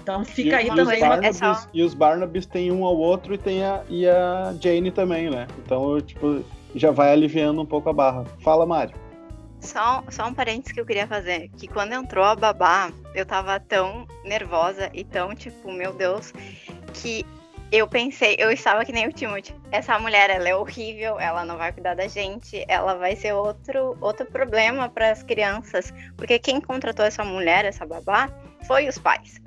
Então 0.08 0.24
fica 0.24 0.52
e, 0.52 0.54
aí 0.54 0.67
e 0.67 0.70
também. 0.70 0.96
Os 0.96 1.00
Barnabys, 1.02 1.41
é 1.41 1.54
só... 1.54 1.67
E 1.74 1.84
os 1.84 1.93
Barnabys 1.93 2.46
tem 2.46 2.72
um 2.72 2.86
ao 2.86 2.98
outro 2.98 3.34
e 3.34 3.38
tem 3.38 3.65
a, 3.65 3.84
e 3.89 4.08
a 4.08 4.56
Jane 4.58 4.89
também, 4.89 5.30
né? 5.30 5.48
Então, 5.60 6.00
tipo, 6.00 6.46
já 6.74 6.91
vai 6.91 7.12
aliviando 7.12 7.62
um 7.62 7.65
pouco 7.65 7.89
a 7.89 7.93
barra. 7.93 8.24
Fala, 8.41 8.65
Mário. 8.65 8.96
Só, 9.60 10.02
só 10.10 10.28
um 10.28 10.34
parênteses 10.34 10.72
que 10.72 10.80
eu 10.80 10.86
queria 10.86 11.08
fazer, 11.08 11.50
que 11.58 11.67
quando 11.67 11.91
entrou 11.91 12.24
a 12.24 12.36
babá, 12.36 12.89
eu 13.13 13.26
tava 13.26 13.60
tão 13.60 14.08
nervosa 14.24 14.89
e 14.93 15.04
tão, 15.04 15.36
tipo, 15.36 15.74
meu 15.74 15.91
Deus, 15.91 16.32
que 16.93 17.26
eu 17.70 17.86
pensei, 17.86 18.38
eu 18.39 18.50
estava 18.50 18.86
que 18.86 18.93
nem 18.93 19.08
o 19.08 19.12
Timothy. 19.12 19.54
Essa 19.72 20.00
mulher, 20.00 20.30
ela 20.30 20.48
é 20.48 20.56
horrível, 20.56 21.20
ela 21.20 21.43
não 21.43 21.58
vai 21.58 21.74
cuidar 21.74 21.96
da 21.96 22.08
gente, 22.08 22.63
ela 22.70 22.93
vai 22.93 23.13
ser 23.17 23.34
outro, 23.34 23.98
outro 24.00 24.26
problema 24.26 24.88
para 24.88 25.12
as 25.12 25.22
crianças. 25.22 25.93
Porque 26.15 26.39
quem 26.39 26.62
contratou 26.62 27.04
essa 27.04 27.26
mulher, 27.26 27.65
essa 27.65 27.86
babá, 27.86 28.30
foi 28.65 28.88
os 28.88 28.98
pais. 28.98 29.41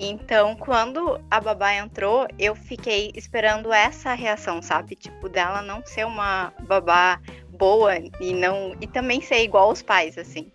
Então, 0.00 0.54
quando 0.54 1.20
a 1.28 1.40
babá 1.40 1.74
entrou, 1.74 2.26
eu 2.38 2.54
fiquei 2.54 3.10
esperando 3.16 3.72
essa 3.72 4.14
reação, 4.14 4.62
sabe? 4.62 4.94
Tipo, 4.94 5.28
dela 5.28 5.60
não 5.60 5.84
ser 5.84 6.06
uma 6.06 6.52
babá 6.68 7.20
boa 7.58 7.94
e 8.20 8.32
não 8.32 8.74
e 8.80 8.86
também 8.86 9.20
ser 9.20 9.42
igual 9.42 9.68
aos 9.68 9.82
pais, 9.82 10.16
assim. 10.16 10.46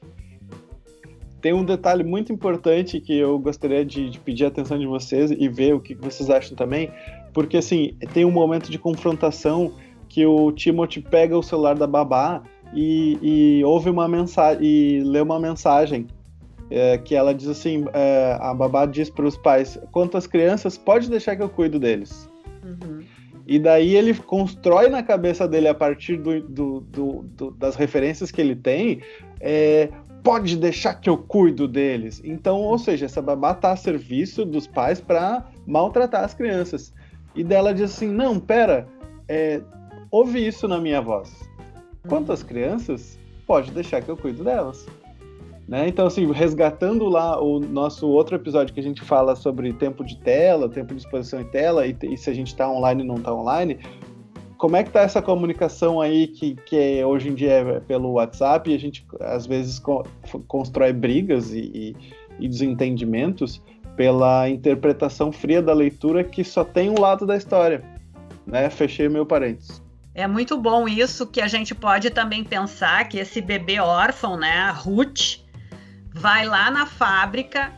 Tem 1.42 1.52
um 1.52 1.66
detalhe 1.66 2.06
muito 2.06 2.32
importante 2.32 3.02
que 3.02 3.18
eu 3.18 3.38
gostaria 3.38 3.84
de, 3.84 4.10
de 4.10 4.18
pedir 4.18 4.46
a 4.46 4.48
atenção 4.48 4.80
de 4.80 4.88
vocês 4.88 5.30
e 5.30 5.50
ver 5.50 5.76
o 5.76 5.80
que 5.82 5.94
vocês 5.94 6.30
acham 6.30 6.56
também, 6.56 6.90
porque 7.34 7.58
assim, 7.58 7.98
tem 8.14 8.24
um 8.24 8.32
momento 8.32 8.72
de 8.72 8.80
confrontação 8.80 9.74
que 10.08 10.26
o 10.26 10.54
Timothy 10.54 11.02
pega 11.02 11.38
o 11.38 11.44
celular 11.44 11.76
da 11.76 11.86
babá 11.86 12.42
e, 12.74 13.20
e 13.22 13.64
ouve 13.66 13.90
uma 13.90 14.08
mensagem 14.08 14.66
e 14.66 15.04
lê 15.04 15.20
uma 15.20 15.38
mensagem 15.38 16.08
é, 16.70 16.98
que 16.98 17.16
ela 17.16 17.34
diz 17.34 17.48
assim, 17.48 17.86
é, 17.94 18.38
a 18.40 18.54
babá 18.54 18.86
diz 18.86 19.10
para 19.10 19.26
os 19.26 19.38
pais, 19.38 19.80
quanto 19.92 20.18
às 20.18 20.28
crianças, 20.28 20.78
pode 20.78 21.10
deixar 21.10 21.36
que 21.36 21.44
eu 21.44 21.50
cuido 21.50 21.80
deles. 21.80 22.30
Uhum. 22.64 23.02
E 23.46 23.60
daí 23.60 23.96
ele 23.96 24.14
constrói 24.14 24.90
na 24.90 25.04
cabeça 25.04 25.48
dele, 25.48 25.68
a 25.68 25.74
partir 25.74 26.18
do, 26.18 26.42
do, 26.42 26.80
do, 26.80 27.52
das 27.52 27.76
referências 27.76 28.32
que 28.32 28.40
ele 28.40 28.56
tem, 28.56 29.02
é, 29.40 29.90
pode 30.24 30.56
deixar 30.56 30.96
que 30.96 31.10
eu 31.10 31.18
cuido 31.18 31.68
deles. 31.68 32.22
Então, 32.24 32.62
ou 32.62 32.78
seja, 32.78 33.06
essa 33.06 33.22
babá 33.22 33.54
tá 33.54 33.72
a 33.72 33.76
serviço 33.76 34.46
dos 34.46 34.66
pais 34.66 35.02
para 35.02 35.46
maltratar 35.68 36.24
as 36.24 36.34
crianças. 36.34 36.94
E 37.36 37.44
dela 37.44 37.74
diz 37.74 37.92
assim: 37.92 38.08
não, 38.08 38.40
pera, 38.40 38.88
é, 39.28 39.62
ouve 40.10 40.46
isso 40.46 40.68
na 40.68 40.80
minha 40.80 41.02
voz. 41.02 41.34
Quanto 42.08 42.32
às 42.32 42.44
crianças, 42.44 43.20
pode 43.46 43.72
deixar 43.72 44.02
que 44.02 44.10
eu 44.10 44.18
cuido 44.18 44.44
delas. 44.44 44.86
Né? 45.68 45.88
Então, 45.88 46.06
assim, 46.08 46.30
resgatando 46.32 47.06
lá 47.06 47.42
o 47.42 47.60
nosso 47.60 48.08
outro 48.08 48.36
episódio 48.36 48.74
que 48.74 48.80
a 48.80 48.84
gente 48.84 49.02
fala 49.02 49.36
sobre 49.36 49.72
tempo 49.74 50.04
de 50.04 50.18
tela, 50.18 50.68
tempo 50.68 50.94
de 50.94 51.02
exposição 51.02 51.40
em 51.40 51.46
tela, 51.46 51.88
e, 51.88 51.96
e 52.04 52.18
se 52.18 52.30
a 52.30 52.34
gente 52.34 52.48
está 52.48 52.70
online 52.70 53.02
ou 53.02 53.08
não 53.08 53.16
está 53.16 53.34
online, 53.34 53.80
como 54.64 54.78
é 54.78 54.84
que 54.84 54.92
tá 54.92 55.02
essa 55.02 55.22
comunicação 55.22 56.00
aí 56.00 56.28
que, 56.28 56.56
que 56.66 56.78
é, 56.78 57.06
hoje 57.06 57.28
em 57.28 57.36
dia 57.36 57.52
é 57.52 57.80
pelo 57.82 58.14
WhatsApp 58.14 58.72
e 58.72 58.74
a 58.74 58.80
gente 58.80 59.06
às 59.20 59.46
vezes 59.46 59.78
co 59.78 60.04
constrói 60.48 60.94
brigas 60.94 61.52
e, 61.52 61.60
e, 61.60 61.96
e, 62.40 62.48
desentendimentos 62.48 63.62
pela 63.98 64.48
interpretação 64.48 65.34
fria 65.34 65.62
da 65.62 65.74
leitura 65.74 66.24
que 66.24 66.46
só 66.46 66.64
tem 66.64 66.90
um 66.90 66.98
lado 67.00 67.26
da 67.26 67.36
história, 67.36 67.84
né? 68.48 68.70
Fechei 68.70 69.10
meu 69.10 69.26
parênteses. 69.26 69.84
É 70.16 70.28
muito 70.28 70.58
bom 70.58 70.88
isso 70.88 71.28
que 71.28 71.42
a 71.42 71.48
gente 71.48 71.76
pode 71.76 72.10
também 72.10 72.42
pensar 72.44 73.10
que 73.10 73.18
esse 73.18 73.42
bebê 73.42 73.82
órfão, 73.82 74.38
né, 74.38 74.70
Ruth, 74.70 75.43
vai 76.14 76.46
lá 76.46 76.70
na 76.70 76.86
fábrica 76.86 77.72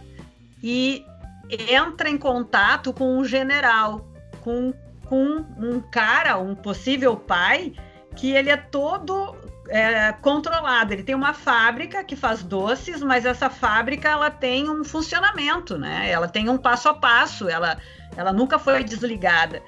e 0.64 1.06
entra 1.50 2.10
em 2.10 2.18
contato 2.18 2.92
com 2.92 3.18
um 3.18 3.24
general, 3.26 4.08
com 4.42 4.74
com 5.06 5.46
um 5.58 5.80
cara, 5.80 6.38
um 6.38 6.56
possível 6.56 7.16
pai, 7.16 7.74
que 8.16 8.32
ele 8.32 8.50
é 8.50 8.58
todo 8.58 9.36
é, 9.70 10.12
controlado. 10.14 10.94
Ele 10.94 11.04
tem 11.04 11.16
uma 11.16 11.34
fábrica 11.34 12.04
que 12.04 12.16
faz 12.16 12.44
doces, 12.44 13.02
mas 13.02 13.26
essa 13.26 13.50
fábrica 13.50 14.10
ela 14.10 14.30
tem 14.30 14.70
um 14.70 14.84
funcionamento, 14.84 15.78
né? 15.78 16.10
Ela 16.10 16.28
tem 16.28 16.50
um 16.50 16.58
passo 16.58 16.90
a 16.90 16.94
passo, 16.94 17.48
ela, 17.48 17.78
ela 18.16 18.34
nunca 18.34 18.60
foi 18.60 18.84
desligada. 18.84 19.62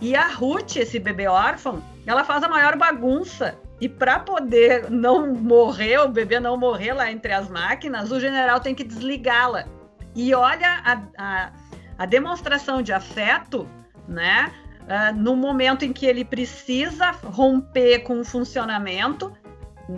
E 0.00 0.14
a 0.14 0.28
Ruth, 0.28 0.76
esse 0.76 0.98
bebê 0.98 1.26
órfão, 1.26 1.82
ela 2.06 2.22
faz 2.24 2.42
a 2.42 2.48
maior 2.48 2.76
bagunça. 2.76 3.58
E 3.80 3.88
para 3.88 4.18
poder 4.18 4.90
não 4.90 5.34
morrer, 5.34 5.98
o 5.98 6.08
bebê 6.08 6.40
não 6.40 6.56
morrer 6.56 6.92
lá 6.94 7.10
entre 7.10 7.32
as 7.32 7.48
máquinas, 7.48 8.10
o 8.10 8.18
general 8.18 8.60
tem 8.60 8.74
que 8.74 8.84
desligá-la. 8.84 9.66
E 10.14 10.34
olha 10.34 10.80
a, 10.82 11.02
a, 11.18 11.52
a 11.98 12.06
demonstração 12.06 12.80
de 12.80 12.92
afeto, 12.92 13.68
né? 14.08 14.50
uh, 14.86 15.14
no 15.14 15.36
momento 15.36 15.84
em 15.84 15.92
que 15.92 16.06
ele 16.06 16.24
precisa 16.24 17.10
romper 17.10 18.00
com 18.00 18.20
o 18.20 18.24
funcionamento, 18.24 19.32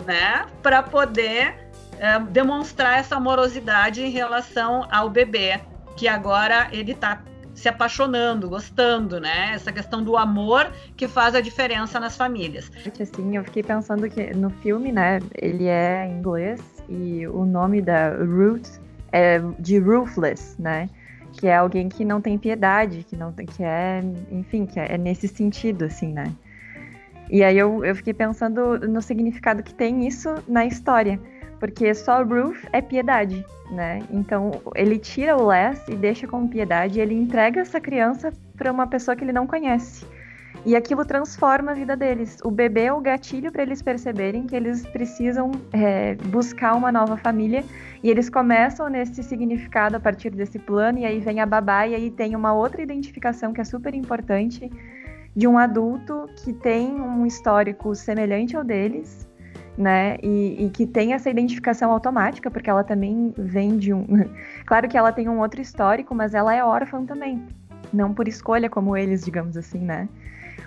né, 0.05 0.45
para 0.61 0.83
poder 0.83 1.71
uh, 1.95 2.23
demonstrar 2.25 2.99
essa 2.99 3.15
amorosidade 3.15 4.03
em 4.03 4.09
relação 4.09 4.87
ao 4.91 5.09
bebê, 5.09 5.59
que 5.95 6.07
agora 6.07 6.67
ele 6.71 6.91
está 6.91 7.21
se 7.59 7.67
apaixonando, 7.67 8.49
gostando, 8.49 9.19
né? 9.19 9.51
Essa 9.53 9.71
questão 9.71 10.01
do 10.01 10.15
amor 10.17 10.71
que 10.95 11.07
faz 11.07 11.35
a 11.35 11.41
diferença 11.41 11.99
nas 11.99 12.15
famílias. 12.15 12.71
Assim, 12.99 13.35
eu 13.35 13.43
fiquei 13.43 13.61
pensando 13.61 14.09
que 14.09 14.33
no 14.33 14.49
filme, 14.49 14.91
né, 14.91 15.19
ele 15.35 15.67
é 15.67 16.07
em 16.07 16.19
inglês 16.19 16.61
e 16.87 17.27
o 17.27 17.45
nome 17.45 17.81
da 17.81 18.09
Ruth 18.09 18.79
é 19.11 19.39
de 19.59 19.77
Ruthless, 19.77 20.55
né? 20.59 20.89
que 21.33 21.47
é 21.47 21.55
alguém 21.55 21.87
que 21.87 22.03
não 22.03 22.19
tem 22.19 22.37
piedade, 22.37 23.05
que 23.07 23.15
não 23.15 23.31
que 23.31 23.63
é, 23.63 24.01
enfim, 24.31 24.65
que 24.65 24.79
é, 24.79 24.97
nesse 24.97 25.27
sentido, 25.27 25.85
assim, 25.85 26.11
né? 26.11 26.33
E 27.29 27.43
aí 27.43 27.57
eu, 27.57 27.85
eu 27.85 27.95
fiquei 27.95 28.13
pensando 28.13 28.79
no 28.79 29.01
significado 29.01 29.61
que 29.61 29.73
tem 29.73 30.07
isso 30.07 30.29
na 30.47 30.65
história, 30.65 31.19
porque 31.59 31.93
só 31.93 32.23
Ruth 32.23 32.57
é 32.71 32.81
piedade, 32.81 33.45
né? 33.71 33.99
Então 34.09 34.51
ele 34.75 34.97
tira 34.97 35.37
o 35.37 35.47
Les 35.47 35.87
e 35.87 35.95
deixa 35.95 36.27
como 36.27 36.49
piedade, 36.49 36.99
e 36.99 37.01
ele 37.01 37.13
entrega 37.13 37.61
essa 37.61 37.79
criança 37.79 38.31
para 38.57 38.71
uma 38.71 38.87
pessoa 38.87 39.15
que 39.15 39.23
ele 39.23 39.33
não 39.33 39.45
conhece. 39.45 40.05
E 40.65 40.75
aquilo 40.75 41.05
transforma 41.05 41.71
a 41.71 41.73
vida 41.73 41.95
deles. 41.95 42.37
O 42.43 42.51
bebê 42.51 42.85
é 42.85 42.93
o 42.93 42.99
gatilho 42.99 43.51
para 43.51 43.63
eles 43.63 43.81
perceberem 43.81 44.45
que 44.45 44.55
eles 44.55 44.85
precisam 44.87 45.51
é, 45.71 46.15
buscar 46.15 46.75
uma 46.75 46.91
nova 46.91 47.15
família. 47.15 47.63
E 48.03 48.09
eles 48.09 48.29
começam 48.29 48.89
nesse 48.89 49.23
significado 49.23 49.95
a 49.95 49.99
partir 49.99 50.31
desse 50.31 50.59
plano, 50.59 50.99
e 50.99 51.05
aí 51.05 51.19
vem 51.19 51.39
a 51.39 51.45
babá, 51.45 51.87
e 51.87 51.95
aí 51.95 52.11
tem 52.11 52.35
uma 52.35 52.53
outra 52.53 52.81
identificação 52.81 53.53
que 53.53 53.61
é 53.61 53.63
super 53.63 53.93
importante 53.93 54.69
de 55.35 55.47
um 55.47 55.57
adulto 55.57 56.25
que 56.43 56.51
tem 56.51 56.99
um 56.99 57.25
histórico 57.25 57.93
semelhante 57.95 58.57
ao 58.57 58.63
deles, 58.63 59.28
né? 59.79 60.17
E, 60.21 60.65
e, 60.65 60.69
que 60.69 60.85
tem 60.85 61.13
essa 61.13 61.29
identificação 61.29 61.91
automática, 61.91 62.51
porque 62.51 62.69
ela 62.69 62.83
também 62.83 63.33
vem 63.37 63.77
de 63.77 63.93
um. 63.93 64.05
claro 64.67 64.89
que 64.89 64.97
ela 64.97 65.11
tem 65.11 65.29
um 65.29 65.39
outro 65.39 65.61
histórico, 65.61 66.13
mas 66.13 66.33
ela 66.33 66.53
é 66.53 66.63
órfã 66.63 67.05
também. 67.05 67.41
Não 67.91 68.13
por 68.13 68.27
escolha 68.27 68.69
como 68.69 68.95
eles, 68.95 69.23
digamos 69.23 69.57
assim, 69.57 69.79
né? 69.79 70.07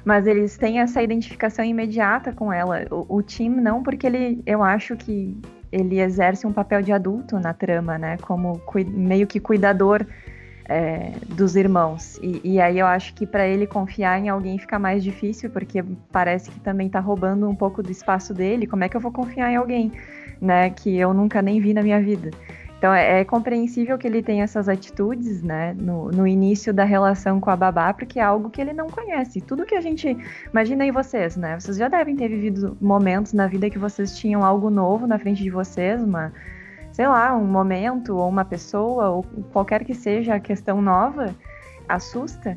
mas 0.05 0.27
eles 0.27 0.57
têm 0.57 0.81
essa 0.81 1.03
identificação 1.03 1.65
imediata 1.65 2.33
com 2.33 2.53
ela. 2.53 2.85
O, 2.91 3.17
o 3.17 3.23
Tim 3.23 3.51
não, 3.51 3.83
porque 3.83 4.07
ele, 4.07 4.43
eu 4.45 4.63
acho 4.63 4.97
que 4.97 5.37
ele 5.71 6.01
exerce 6.01 6.47
um 6.47 6.53
papel 6.53 6.83
de 6.83 6.93
adulto 6.93 7.39
na 7.39 7.55
trama, 7.55 7.99
né? 7.99 8.17
Como 8.19 8.61
meio 8.89 9.27
que 9.27 9.39
cuidador 9.39 10.05
é, 10.69 11.13
dos 11.29 11.57
irmãos. 11.57 12.19
E, 12.23 12.41
e, 12.45 12.61
aí 12.61 12.79
eu 12.79 12.87
acho 12.87 13.15
que 13.15 13.27
para 13.27 13.47
ele 13.47 13.67
confiar 13.67 14.19
em 14.19 14.29
alguém 14.29 14.59
fica 14.59 14.79
mais 14.79 15.03
difícil, 15.03 15.51
porque 15.51 15.85
parece 16.11 16.51
que 16.51 16.61
também 16.61 16.89
tá 16.89 17.01
roubando 17.01 17.49
um 17.49 17.55
pouco 17.55 17.83
do 17.83 17.91
espaço 17.91 18.33
dele. 18.33 18.67
Como 18.67 18.85
é 18.85 18.89
que 18.89 18.97
eu 18.97 19.01
vou 19.01 19.13
confiar 19.13 19.51
em 19.51 19.57
alguém, 19.57 19.93
né? 20.41 20.71
Que 20.71 20.97
eu 20.97 21.13
nunca 21.13 21.43
nem 21.43 21.61
vi 21.61 21.75
na 21.75 21.83
minha 21.83 22.01
vida. 22.01 22.31
Então 22.83 22.93
é, 22.93 23.21
é, 23.21 23.25
compreensível 23.25 23.97
que 23.97 24.09
ele 24.09 24.21
tenha 24.25 24.43
essas 24.43 24.69
atitudes, 24.69 25.41
né, 25.41 25.73
no, 25.79 26.11
no, 26.11 26.27
início 26.27 26.75
da 26.75 26.83
relação 26.83 27.39
com 27.39 27.49
a 27.49 27.55
babá, 27.55 27.95
porque 27.95 28.19
é 28.19 28.23
algo 28.25 28.51
que 28.51 28.61
ele 28.61 28.73
não 28.73 28.89
conhece. 28.89 29.41
Tudo 29.41 29.65
que 29.65 29.77
a 29.77 29.81
gente. 29.81 30.17
Imagina 30.51 30.83
aí 30.83 30.91
vocês, 30.91 31.37
né? 31.37 31.61
Vocês 31.61 31.77
já 31.77 31.87
devem 31.87 32.17
ter 32.17 32.27
vivido 32.27 32.77
momentos 32.81 33.33
na 33.35 33.47
vida 33.47 33.71
que 33.71 33.79
vocês 33.79 34.19
tinham 34.19 34.43
algo 34.45 34.69
novo 34.69 35.07
na 35.07 35.17
frente 35.17 35.45
de 35.45 35.49
vocês, 35.51 36.03
uma. 36.03 36.33
Sei 36.93 37.07
lá, 37.07 37.35
um 37.35 37.47
momento, 37.47 38.17
ou 38.17 38.29
uma 38.29 38.45
pessoa, 38.45 39.09
ou 39.09 39.23
qualquer 39.53 39.85
que 39.85 39.95
seja 39.95 40.35
a 40.35 40.41
questão 40.41 40.83
nova, 40.83 41.35
assusta. 41.89 42.55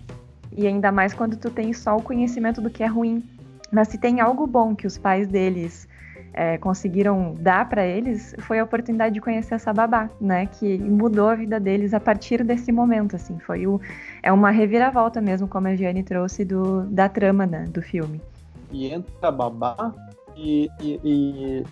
E 0.51 0.67
ainda 0.67 0.91
mais 0.91 1.13
quando 1.13 1.37
tu 1.37 1.49
tem 1.49 1.73
só 1.73 1.95
o 1.95 2.01
conhecimento 2.01 2.61
do 2.61 2.69
que 2.69 2.83
é 2.83 2.87
ruim. 2.87 3.23
Mas 3.71 3.87
se 3.87 3.97
tem 3.97 4.19
algo 4.19 4.45
bom 4.45 4.75
que 4.75 4.85
os 4.85 4.97
pais 4.97 5.27
deles 5.27 5.87
é, 6.33 6.57
conseguiram 6.57 7.33
dar 7.39 7.67
para 7.69 7.85
eles 7.85 8.35
foi 8.39 8.59
a 8.59 8.63
oportunidade 8.63 9.13
de 9.13 9.21
conhecer 9.21 9.55
essa 9.55 9.73
babá, 9.73 10.09
né? 10.19 10.45
Que 10.45 10.77
mudou 10.77 11.29
a 11.29 11.35
vida 11.35 11.59
deles 11.59 11.93
a 11.93 11.99
partir 11.99 12.43
desse 12.43 12.73
momento, 12.73 13.15
assim. 13.15 13.39
Foi 13.39 13.65
o, 13.65 13.79
é 14.21 14.31
uma 14.33 14.51
reviravolta 14.51 15.21
mesmo, 15.21 15.47
como 15.47 15.67
a 15.69 15.75
Gianni 15.75 16.03
trouxe 16.03 16.43
do, 16.43 16.83
da 16.87 17.07
trama 17.07 17.45
né, 17.45 17.63
do 17.69 17.81
filme. 17.81 18.21
E 18.69 18.87
entra 18.87 19.29
a 19.29 19.31
babá 19.31 19.93
e, 20.35 20.69
e, 20.81 20.99
e, 21.03 21.63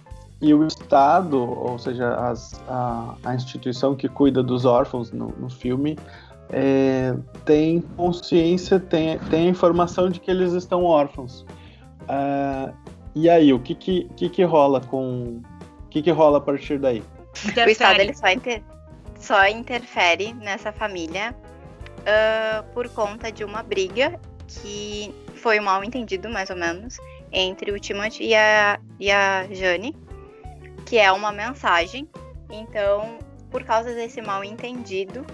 e 0.41 0.54
o 0.54 0.65
Estado, 0.65 1.39
ou 1.39 1.80
seja, 1.80 2.15
as, 2.15 2.62
a, 2.67 3.15
a, 3.24 3.36
instituição 3.36 3.96
que 3.96 4.10
cuida 4.10 4.43
dos 4.43 4.65
órfãos 4.65 5.12
no, 5.12 5.28
no 5.30 5.50
filme, 5.50 5.98
é, 6.50 7.15
tem 7.46 7.82
consciência, 7.96 8.80
tem, 8.80 9.17
tem 9.30 9.48
a 9.48 9.50
informação 9.50 10.10
de 10.10 10.19
que 10.19 10.30
eles 10.30 10.54
estão 10.54 10.84
órfãos. 10.84 11.46
Uh, 12.04 12.74
e 13.15 13.30
aí, 13.30 13.54
o 13.54 13.60
que 13.60 13.76
que, 13.76 14.10
que, 14.15 14.30
que 14.30 14.43
rola 14.43 14.82
com. 14.82 15.41
O 15.86 15.89
que, 15.89 16.02
que 16.02 16.12
rola 16.12 16.39
a 16.39 16.41
partir 16.41 16.80
daí? 16.80 17.04
Interfere. 17.46 17.69
O 17.69 17.72
Estado 17.72 18.00
ele 18.02 18.13
só, 18.13 18.28
inter... 18.28 18.63
só 19.19 19.48
interfere 19.48 20.34
nessa 20.34 20.72
família 20.72 21.36
uh, 22.00 22.63
por 22.74 22.89
conta 22.89 23.32
de 23.32 23.43
uma 23.43 23.63
briga 23.63 24.19
que 24.48 25.13
foi 25.36 25.60
um 25.60 25.63
mal 25.63 25.84
entendido, 25.84 26.30
mais 26.30 26.50
ou 26.50 26.56
menos, 26.56 26.98
entre 27.32 27.72
o 27.72 27.80
Timothy 27.80 28.26
e 28.26 28.36
a, 28.36 28.80
e 29.00 29.12
a 29.12 29.48
Jane, 29.52 29.96
que 30.86 30.98
é 30.98 31.12
uma 31.12 31.32
mensagem. 31.32 32.08
Então, 32.50 33.19
por 33.50 33.63
causa 33.63 33.93
desse 33.93 34.22
mal 34.22 34.43
entendido, 34.43 35.26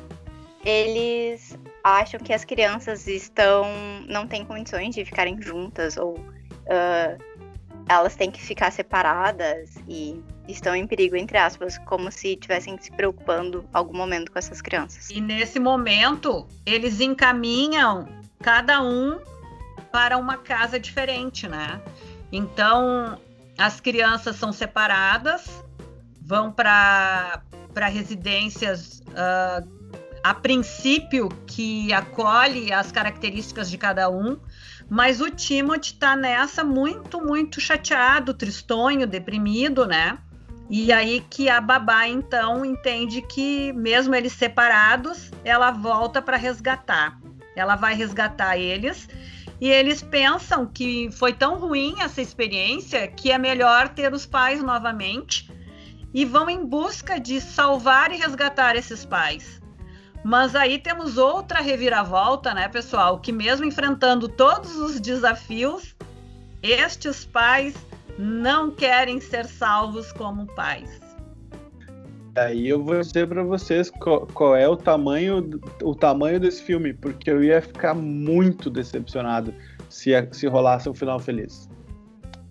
eles 0.63 1.57
acham 1.83 2.19
que 2.19 2.33
as 2.33 2.43
crianças 2.43 3.07
estão 3.07 3.65
não 4.07 4.27
têm 4.27 4.45
condições 4.45 4.93
de 4.93 5.05
ficarem 5.05 5.41
juntas 5.41 5.97
ou 5.97 6.17
uh, 6.17 7.23
elas 7.87 8.15
têm 8.15 8.29
que 8.29 8.41
ficar 8.41 8.71
separadas 8.71 9.75
e 9.87 10.21
estão 10.47 10.75
em 10.75 10.85
perigo, 10.85 11.15
entre 11.15 11.37
aspas, 11.37 11.77
como 11.79 12.11
se 12.11 12.29
estivessem 12.29 12.77
se 12.79 12.91
preocupando 12.91 13.65
algum 13.73 13.97
momento 13.97 14.31
com 14.31 14.37
essas 14.37 14.61
crianças. 14.61 15.09
E 15.09 15.19
nesse 15.19 15.59
momento, 15.59 16.47
eles 16.65 16.99
encaminham 16.99 18.07
cada 18.39 18.81
um 18.81 19.19
para 19.91 20.17
uma 20.17 20.37
casa 20.37 20.79
diferente, 20.79 21.47
né? 21.47 21.81
Então, 22.31 23.19
as 23.59 23.81
crianças 23.81 24.37
são 24.37 24.53
separadas, 24.53 25.63
vão 26.21 26.49
para 26.51 27.43
residências 27.87 29.01
uh, 29.09 29.79
a 30.23 30.33
princípio 30.33 31.27
que 31.45 31.91
acolhe 31.91 32.71
as 32.71 32.91
características 32.91 33.69
de 33.69 33.77
cada 33.77 34.09
um, 34.09 34.37
mas 34.89 35.19
o 35.19 35.29
Timothy 35.29 35.95
tá 35.95 36.15
nessa 36.15 36.63
muito, 36.63 37.21
muito 37.21 37.59
chateado, 37.59 38.33
tristonho, 38.33 39.05
deprimido, 39.05 39.85
né? 39.85 40.17
E 40.69 40.93
aí 40.93 41.25
que 41.29 41.49
a 41.49 41.59
babá 41.59 42.07
então 42.07 42.63
entende 42.63 43.21
que 43.21 43.73
mesmo 43.73 44.15
eles 44.15 44.33
separados, 44.33 45.31
ela 45.43 45.71
volta 45.71 46.21
para 46.21 46.37
resgatar. 46.37 47.19
Ela 47.55 47.75
vai 47.75 47.93
resgatar 47.93 48.57
eles 48.57 49.07
e 49.61 49.69
eles 49.69 50.01
pensam 50.01 50.65
que 50.65 51.11
foi 51.11 51.33
tão 51.33 51.59
ruim 51.59 51.95
essa 51.99 52.21
experiência 52.21 53.07
que 53.07 53.31
é 53.31 53.37
melhor 53.37 53.89
ter 53.89 54.13
os 54.13 54.25
pais 54.25 54.63
novamente 54.63 55.51
e 56.13 56.25
vão 56.25 56.49
em 56.49 56.65
busca 56.65 57.19
de 57.19 57.41
salvar 57.41 58.11
e 58.11 58.17
resgatar 58.17 58.75
esses 58.75 59.05
pais. 59.05 59.61
Mas 60.23 60.55
aí 60.55 60.79
temos 60.79 61.17
outra 61.17 61.59
reviravolta, 61.59 62.53
né, 62.53 62.67
pessoal? 62.67 63.19
Que 63.19 63.31
mesmo 63.31 63.65
enfrentando 63.65 64.27
todos 64.27 64.75
os 64.77 64.99
desafios, 64.99 65.95
estes 66.61 67.25
pais 67.25 67.75
não 68.17 68.71
querem 68.71 69.21
ser 69.21 69.45
salvos 69.45 70.11
como 70.11 70.45
pais. 70.47 71.08
Aí 72.35 72.69
eu 72.69 72.83
vou 72.83 72.99
dizer 72.99 73.27
para 73.27 73.43
vocês 73.43 73.89
qual, 73.89 74.27
qual, 74.27 74.55
é 74.55 74.67
o 74.67 74.77
tamanho, 74.77 75.49
o 75.83 75.95
tamanho 75.95 76.39
desse 76.39 76.61
filme, 76.61 76.93
porque 76.93 77.29
eu 77.29 77.43
ia 77.43 77.61
ficar 77.61 77.93
muito 77.93 78.69
decepcionado 78.69 79.53
se, 79.89 80.11
se 80.31 80.47
rolasse 80.47 80.87
um 80.89 80.93
final 80.93 81.19
feliz. 81.19 81.69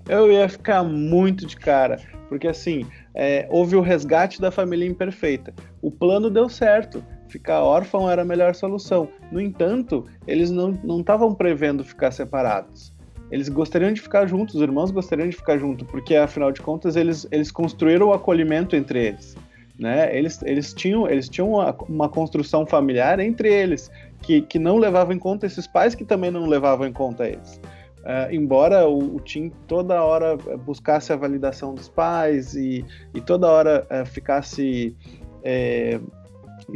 Eu 0.09 0.31
ia 0.33 0.49
ficar 0.49 0.83
muito 0.83 1.47
de 1.47 1.57
cara, 1.57 1.99
porque 2.29 2.49
assim, 2.49 2.87
é, 3.15 3.47
houve 3.51 3.77
o 3.77 3.81
resgate 3.81 4.41
da 4.41 4.51
família 4.51 4.87
imperfeita. 4.87 5.55
O 5.81 5.91
plano 5.91 6.31
deu 6.31 6.49
certo 6.49 7.05
ficar 7.29 7.63
órfão 7.63 8.11
era 8.11 8.23
a 8.23 8.25
melhor 8.25 8.55
solução. 8.55 9.09
No 9.31 9.41
entanto, 9.41 10.05
eles 10.27 10.51
não 10.51 10.73
estavam 10.99 11.35
prevendo 11.35 11.85
ficar 11.85 12.11
separados. 12.11 12.93
Eles 13.31 13.49
gostariam 13.49 13.93
de 13.93 14.01
ficar 14.01 14.27
juntos, 14.27 14.55
os 14.55 14.63
irmãos 14.63 14.91
gostariam 14.91 15.29
de 15.29 15.37
ficar 15.37 15.59
juntos, 15.59 15.87
porque 15.91 16.17
afinal 16.17 16.51
de 16.51 16.63
contas 16.63 16.97
eles, 16.97 17.29
eles 17.31 17.51
construíram 17.51 18.09
o 18.09 18.13
acolhimento 18.15 18.75
entre 18.75 19.07
eles. 19.09 19.37
Né? 19.79 20.17
Eles, 20.17 20.43
eles 20.43 20.75
tinham, 20.75 21.09
eles 21.09 21.29
tinham 21.29 21.51
uma, 21.51 21.73
uma 21.89 22.09
construção 22.09 22.67
familiar 22.67 23.21
entre 23.21 23.53
eles, 23.53 23.91
que, 24.23 24.43
que 24.43 24.59
não 24.59 24.77
levava 24.77 25.15
em 25.15 25.19
conta 25.19 25.47
esses 25.47 25.67
pais 25.67 25.95
que 25.95 26.05
também 26.05 26.31
não 26.31 26.47
levavam 26.47 26.87
em 26.87 26.93
conta 26.93 27.29
eles. 27.29 27.61
Uh, 27.99 28.33
embora 28.33 28.89
o, 28.89 29.17
o 29.17 29.21
Tim 29.21 29.51
toda 29.67 30.03
hora 30.03 30.37
buscasse 30.65 31.13
a 31.13 31.17
validação 31.17 31.75
dos 31.75 31.89
pais 31.89 32.55
e, 32.55 32.85
e 33.15 33.21
toda 33.21 33.49
hora 33.49 33.87
uh, 33.91 34.07
ficasse 34.07 34.97
é, 35.45 36.01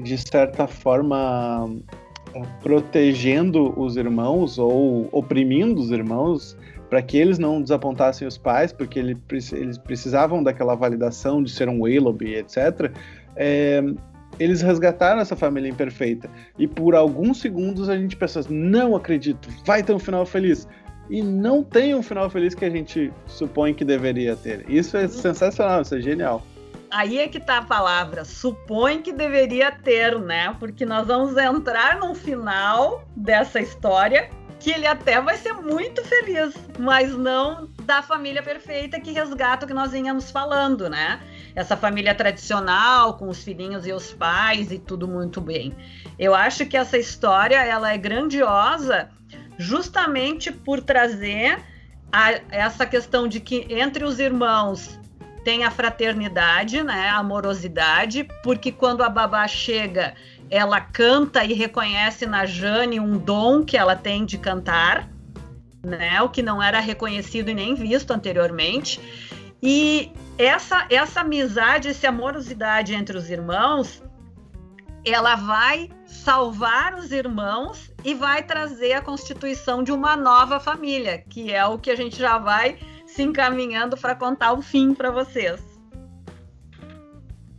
de 0.03 0.19
certa 0.19 0.67
forma, 0.67 1.69
protegendo 2.63 3.79
os 3.79 3.97
irmãos 3.97 4.59
ou 4.59 5.09
oprimindo 5.13 5.81
os 5.81 5.91
irmãos 5.91 6.57
para 6.93 7.01
que 7.01 7.17
eles 7.17 7.39
não 7.39 7.63
desapontassem 7.63 8.29
os 8.29 8.37
pais, 8.37 8.71
porque 8.71 8.99
ele, 8.99 9.17
eles 9.53 9.79
precisavam 9.79 10.43
daquela 10.43 10.75
validação 10.75 11.43
de 11.43 11.51
ser 11.51 11.67
um 11.67 11.81
Willoughby, 11.81 12.35
etc. 12.35 12.93
É, 13.35 13.83
eles 14.39 14.61
resgataram 14.61 15.19
essa 15.19 15.35
família 15.35 15.71
imperfeita. 15.71 16.29
E 16.59 16.69
por 16.69 16.95
alguns 16.95 17.41
segundos 17.41 17.89
a 17.89 17.97
gente 17.97 18.15
pensa, 18.15 18.43
não 18.51 18.95
acredito, 18.95 19.49
vai 19.65 19.83
ter 19.83 19.95
um 19.95 19.99
final 19.99 20.27
feliz. 20.27 20.69
E 21.09 21.23
não 21.23 21.65
tem 21.65 21.95
um 21.95 22.03
final 22.03 22.29
feliz 22.29 22.55
que 22.55 22.67
a 22.67 22.71
gente 22.71 23.11
supõe 23.27 23.73
que 23.73 23.87
deveria 23.87 24.37
ter. 24.37 24.67
Isso 24.69 24.95
é 24.95 25.09
sensacional, 25.09 25.81
isso 25.81 25.95
é 25.95 26.01
genial 26.03 26.43
aí 26.93 27.19
é 27.19 27.27
que 27.27 27.41
tá 27.41 27.59
a 27.59 27.63
palavra. 27.63 28.23
Supõe 28.23 29.01
que 29.01 29.13
deveria 29.13 29.73
ter, 29.73 30.21
né? 30.21 30.55
Porque 30.61 30.85
nós 30.85 31.07
vamos 31.07 31.37
entrar 31.39 31.99
no 31.99 32.15
final 32.15 33.03
dessa 33.17 33.61
história 33.61 34.29
que 34.63 34.71
ele 34.71 34.87
até 34.87 35.21
vai 35.21 35.37
ser 35.37 35.55
muito 35.55 36.05
feliz, 36.05 36.55
mas 36.79 37.13
não 37.17 37.69
da 37.83 38.01
família 38.01 38.41
perfeita 38.41 39.01
que 39.01 39.11
resgata 39.11 39.65
o 39.65 39.69
que 39.69 39.75
nós 39.75 39.91
vinhamos 39.91 40.31
falando, 40.31 40.89
né? 40.89 41.21
Essa 41.53 41.77
família 41.77 42.15
tradicional, 42.15 43.15
com 43.19 43.29
os 43.29 43.43
filhinhos 43.43 43.89
e 43.89 43.93
os 43.93 44.13
pais 44.13 44.71
e 44.71 44.79
tudo 44.79 45.09
muito 45.09 45.41
bem. 45.41 45.75
Eu 46.17 46.33
acho 46.33 46.65
que 46.65 46.77
essa 46.77 46.97
história 46.97 47.57
ela 47.57 47.93
é 47.93 47.99
grandiosa 47.99 49.11
justamente 49.59 50.53
por 50.53 50.81
trazer 50.81 51.61
a, 52.13 52.31
essa 52.51 52.87
questão 52.87 53.27
de 53.27 53.41
que 53.41 53.67
entre 53.69 54.05
os 54.05 54.21
irmãos 54.21 54.97
tem 55.45 55.65
a 55.65 55.73
fraternidade, 55.73 56.85
né, 56.85 57.09
a 57.09 57.17
amorosidade, 57.17 58.29
porque 58.45 58.71
quando 58.71 59.03
a 59.03 59.09
babá 59.09 59.49
chega, 59.49 60.15
ela 60.53 60.83
canta 60.83 61.43
e 61.47 61.55
reconhece 61.55 62.27
na 62.27 62.45
Jane 62.45 63.01
um 63.01 63.17
dom 63.17 63.65
que 63.65 63.75
ela 63.75 63.97
tem 63.97 64.27
de 64.27 64.37
cantar, 64.37 65.09
né, 65.83 66.21
o 66.21 66.29
que 66.29 66.43
não 66.43 66.63
era 66.63 66.79
reconhecido 66.79 67.49
e 67.49 67.55
nem 67.55 67.75
visto 67.75 68.11
anteriormente. 68.11 69.01
E 69.63 70.13
essa 70.37 70.87
essa 70.91 71.23
amizade, 71.23 71.89
essa 71.89 72.11
amorosidade 72.11 72.95
entre 72.95 73.17
os 73.17 73.31
irmãos, 73.31 74.03
ela 75.07 75.37
vai 75.37 75.89
salvar 76.05 76.97
os 76.99 77.13
irmãos 77.13 77.91
e 78.05 78.13
vai 78.13 78.43
trazer 78.43 78.93
a 78.93 79.01
constituição 79.01 79.83
de 79.83 79.91
uma 79.91 80.19
nova 80.19 80.61
família, 80.61 81.25
que 81.31 81.51
é 81.51 81.65
o 81.65 81.79
que 81.79 81.91
a 81.91 81.97
gente 81.97 82.19
já 82.19 82.37
vai 82.37 82.77
se 83.07 83.23
encaminhando 83.23 83.97
para 83.97 84.15
contar 84.15 84.53
o 84.53 84.61
fim 84.61 84.93
para 84.93 85.11
vocês. 85.11 85.72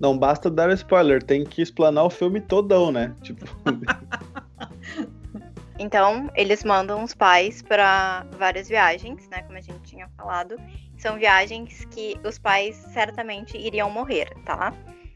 Não 0.04 0.18
basta 0.18 0.52
dar 0.52 0.70
spoiler, 0.74 1.24
tem 1.24 1.46
que 1.46 1.62
explanar 1.62 2.04
o 2.04 2.10
filme 2.10 2.42
todão, 2.42 2.92
né? 2.92 3.16
Tipo. 3.22 3.46
então, 5.80 6.30
eles 6.36 6.62
mandam 6.66 7.02
os 7.06 7.14
pais 7.14 7.62
para 7.62 8.26
várias 8.38 8.68
viagens, 8.68 9.30
né? 9.30 9.44
Como 9.44 9.58
a 9.58 9.62
gente 9.62 9.80
tinha 9.84 10.10
falado. 10.18 10.58
São 10.98 11.18
viagens 11.18 11.86
que 11.86 12.20
os 12.22 12.38
pais 12.38 12.76
certamente 12.92 13.58
iriam 13.58 13.90
morrer, 13.90 14.28
tá? 14.44 14.74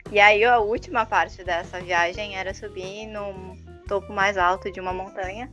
E 0.10 0.22
aí 0.22 0.46
a 0.46 0.60
última 0.60 1.06
parte 1.06 1.44
dessa 1.44 1.82
viagem 1.82 2.38
era 2.38 2.54
subir 2.54 3.08
no 3.08 3.58
topo 3.90 4.14
mais 4.14 4.38
alto 4.38 4.72
de 4.72 4.80
uma 4.80 4.94
montanha. 4.94 5.52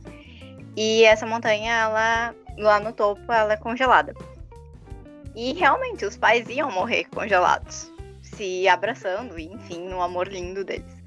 E 0.77 1.03
essa 1.03 1.25
montanha, 1.25 1.73
ela 1.73 2.33
lá 2.57 2.79
no 2.79 2.93
topo, 2.93 3.29
ela 3.29 3.51
é 3.51 3.57
congelada. 3.57 4.13
E 5.35 5.51
realmente 5.51 6.05
os 6.05 6.15
pais 6.15 6.47
iam 6.47 6.71
morrer 6.71 7.03
congelados, 7.13 7.91
se 8.35 8.67
abraçando, 8.67 9.39
enfim, 9.39 9.87
no 9.87 10.01
amor 10.01 10.27
lindo 10.27 10.63
deles. 10.63 11.03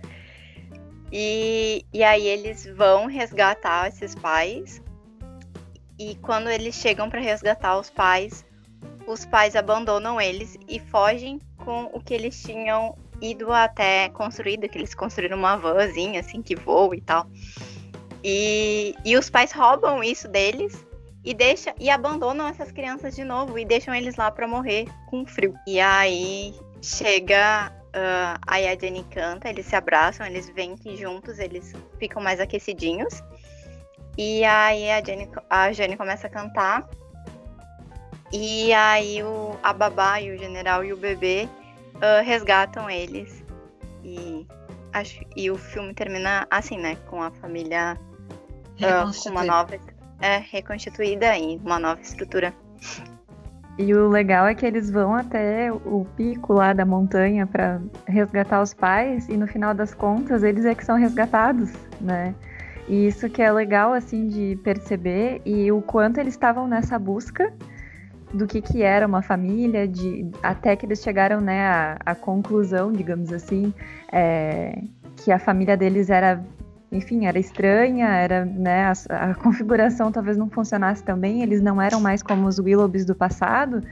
E, 1.11 1.85
e 1.93 2.03
aí 2.03 2.27
eles 2.27 2.67
vão 2.67 3.07
resgatar 3.07 3.89
esses 3.89 4.15
pais. 4.15 4.83
E 5.99 6.15
quando 6.17 6.49
eles 6.49 6.75
chegam 6.75 7.09
para 7.09 7.21
resgatar 7.21 7.79
os 7.79 7.91
pais, 7.91 8.45
os 9.07 9.25
pais 9.25 9.57
abandonam 9.57 10.21
eles 10.21 10.57
e 10.69 10.79
fogem 10.79 11.41
com 11.57 11.91
o 11.93 12.01
que 12.01 12.15
eles 12.15 12.41
tinham 12.43 12.97
ido 13.21 13.53
até 13.53 14.09
construído, 14.11 14.69
que 14.69 14.79
eles 14.79 14.95
construíram 14.95 15.37
uma 15.37 15.57
vanzinha 15.57 16.21
assim 16.21 16.41
que 16.41 16.55
voa 16.55 16.95
e 16.95 17.01
tal. 17.01 17.27
E, 18.23 18.95
e 19.05 19.17
os 19.17 19.31
pais 19.31 19.53
roubam 19.53 20.03
isso 20.03 20.29
deles 20.29 20.85
e 21.25 21.35
deixa 21.35 21.75
e 21.79 21.91
abandonam 21.91 22.47
essas 22.47 22.71
crianças 22.71 23.15
de 23.15 23.25
novo 23.25 23.59
e 23.59 23.65
deixam 23.65 23.95
eles 23.95 24.17
lá 24.17 24.31
para 24.31 24.47
morrer 24.47 24.87
com 25.09 25.27
frio. 25.27 25.55
E 25.67 25.81
aí 25.81 26.55
chega 26.83 27.73
uh, 27.89 28.39
aí 28.47 28.67
a 28.69 28.79
Jenny 28.79 29.05
canta, 29.05 29.49
eles 29.49 29.67
se 29.67 29.77
abraçam, 29.77 30.27
eles 30.27 30.49
vêm 30.51 30.77
que 30.77 30.97
juntos 30.97 31.39
eles 31.39 31.75
ficam 31.99 32.23
mais 32.23 32.41
aquecidinhos. 32.41 33.23
E 34.17 34.45
aí 34.45 34.91
a 34.91 35.03
Jenny, 35.03 35.29
a 35.49 35.73
Jenny 35.73 35.97
começa 35.97 36.27
a 36.27 36.31
cantar. 36.31 36.89
E 38.33 38.73
aí 38.75 39.23
o, 39.23 39.57
a 39.63 39.73
babá 39.73 40.21
e 40.21 40.31
o 40.33 40.39
general 40.39 40.85
e 40.85 40.93
o 40.93 40.97
bebê 40.97 41.49
uh, 41.97 42.25
resgatam 42.25 42.91
eles. 42.91 43.45
E, 44.05 44.47
acho, 44.93 45.21
e 45.37 45.51
o 45.51 45.57
filme 45.57 45.95
termina 45.95 46.47
assim, 46.51 46.79
né? 46.79 46.97
Com 47.09 47.23
a 47.23 47.31
família 47.31 47.99
uh, 48.77 49.23
com 49.23 49.31
uma 49.31 49.45
nova. 49.45 49.79
É, 50.21 50.39
reconstituída 50.39 51.39
e 51.39 51.59
uma 51.59 51.79
nova 51.79 52.01
estrutura. 52.01 52.53
E 53.79 53.95
o 53.95 54.09
legal 54.09 54.47
é 54.47 54.55
que 54.55 54.67
eles 54.67 54.91
vão 54.91 55.15
até 55.15 55.73
o 55.73 56.05
pico 56.17 56.53
lá 56.53 56.73
da 56.73 56.85
montanha 56.85 57.47
para 57.47 57.81
resgatar 58.07 58.61
os 58.61 58.75
pais 58.75 59.29
e 59.29 59.37
no 59.37 59.47
final 59.47 59.73
das 59.73 59.95
contas 59.95 60.43
eles 60.43 60.65
é 60.65 60.75
que 60.75 60.85
são 60.85 60.97
resgatados, 60.97 61.73
né? 62.01 62.35
E 62.89 63.07
isso 63.07 63.31
que 63.31 63.41
é 63.41 63.53
legal 63.53 63.93
assim 63.93 64.27
de 64.27 64.59
perceber 64.65 65.41
e 65.45 65.71
o 65.71 65.81
quanto 65.81 66.19
eles 66.19 66.35
estavam 66.35 66.67
nessa 66.67 66.99
busca 66.99 67.53
do 68.33 68.47
que, 68.47 68.61
que 68.61 68.83
era 68.83 69.07
uma 69.07 69.23
família, 69.23 69.87
de, 69.87 70.29
até 70.43 70.75
que 70.75 70.85
eles 70.85 71.01
chegaram 71.01 71.41
né, 71.41 71.67
à, 71.67 71.99
à 72.05 72.15
conclusão, 72.15 72.93
digamos 72.93 73.33
assim, 73.33 73.73
é, 74.13 74.83
que 75.17 75.33
a 75.33 75.39
família 75.39 75.77
deles 75.77 76.11
era, 76.11 76.43
enfim, 76.91 77.27
era 77.27 77.39
estranha, 77.39 78.07
era, 78.09 78.45
né, 78.45 78.85
a, 78.85 79.31
a, 79.31 79.35
configuração 79.37 80.11
talvez 80.11 80.37
não 80.37 80.49
funcionasse 80.49 81.03
tão 81.03 81.19
bem, 81.19 81.43
eles 81.43 81.61
não 81.61 81.81
eram 81.81 82.01
mais 82.01 82.23
como 82.23 82.47
os 82.47 82.59
Willoughbys 82.59 83.05
do 83.05 83.15
passado, 83.15 83.83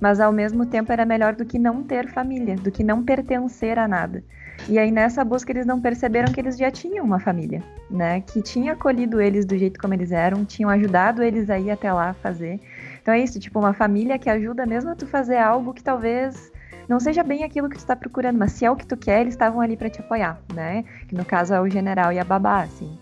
mas 0.00 0.20
ao 0.20 0.32
mesmo 0.32 0.66
tempo 0.66 0.92
era 0.92 1.04
melhor 1.04 1.34
do 1.34 1.44
que 1.44 1.58
não 1.58 1.82
ter 1.82 2.08
família, 2.08 2.56
do 2.56 2.70
que 2.70 2.84
não 2.84 3.02
pertencer 3.02 3.78
a 3.78 3.88
nada. 3.88 4.22
E 4.68 4.78
aí 4.78 4.90
nessa 4.90 5.24
busca 5.24 5.52
eles 5.52 5.66
não 5.66 5.80
perceberam 5.80 6.32
que 6.32 6.40
eles 6.40 6.56
já 6.56 6.70
tinham 6.70 7.04
uma 7.04 7.18
família, 7.18 7.62
né, 7.90 8.20
que 8.20 8.40
tinha 8.40 8.72
acolhido 8.72 9.20
eles 9.20 9.44
do 9.44 9.58
jeito 9.58 9.80
como 9.80 9.92
eles 9.92 10.12
eram, 10.12 10.44
tinham 10.44 10.70
ajudado 10.70 11.22
eles 11.22 11.50
a 11.50 11.58
ir 11.58 11.70
até 11.70 11.92
lá 11.92 12.14
fazer. 12.14 12.60
Então 13.02 13.12
é 13.12 13.20
isso, 13.20 13.38
tipo, 13.38 13.58
uma 13.58 13.74
família 13.74 14.18
que 14.18 14.30
ajuda 14.30 14.64
mesmo 14.64 14.90
a 14.90 14.94
tu 14.94 15.06
fazer 15.06 15.36
algo 15.36 15.74
que 15.74 15.82
talvez 15.82 16.50
não 16.88 17.00
seja 17.00 17.22
bem 17.22 17.44
aquilo 17.44 17.68
que 17.68 17.76
tu 17.76 17.80
está 17.80 17.96
procurando, 17.96 18.38
mas 18.38 18.52
se 18.52 18.64
é 18.64 18.70
o 18.70 18.76
que 18.76 18.86
tu 18.86 18.96
quer, 18.96 19.22
eles 19.22 19.34
estavam 19.34 19.60
ali 19.60 19.76
para 19.76 19.90
te 19.90 20.00
apoiar, 20.00 20.40
né? 20.54 20.84
Que 21.08 21.14
no 21.14 21.24
caso 21.24 21.54
é 21.54 21.60
o 21.60 21.68
general 21.68 22.12
e 22.12 22.18
a 22.18 22.24
babá, 22.24 22.62
assim. 22.62 22.98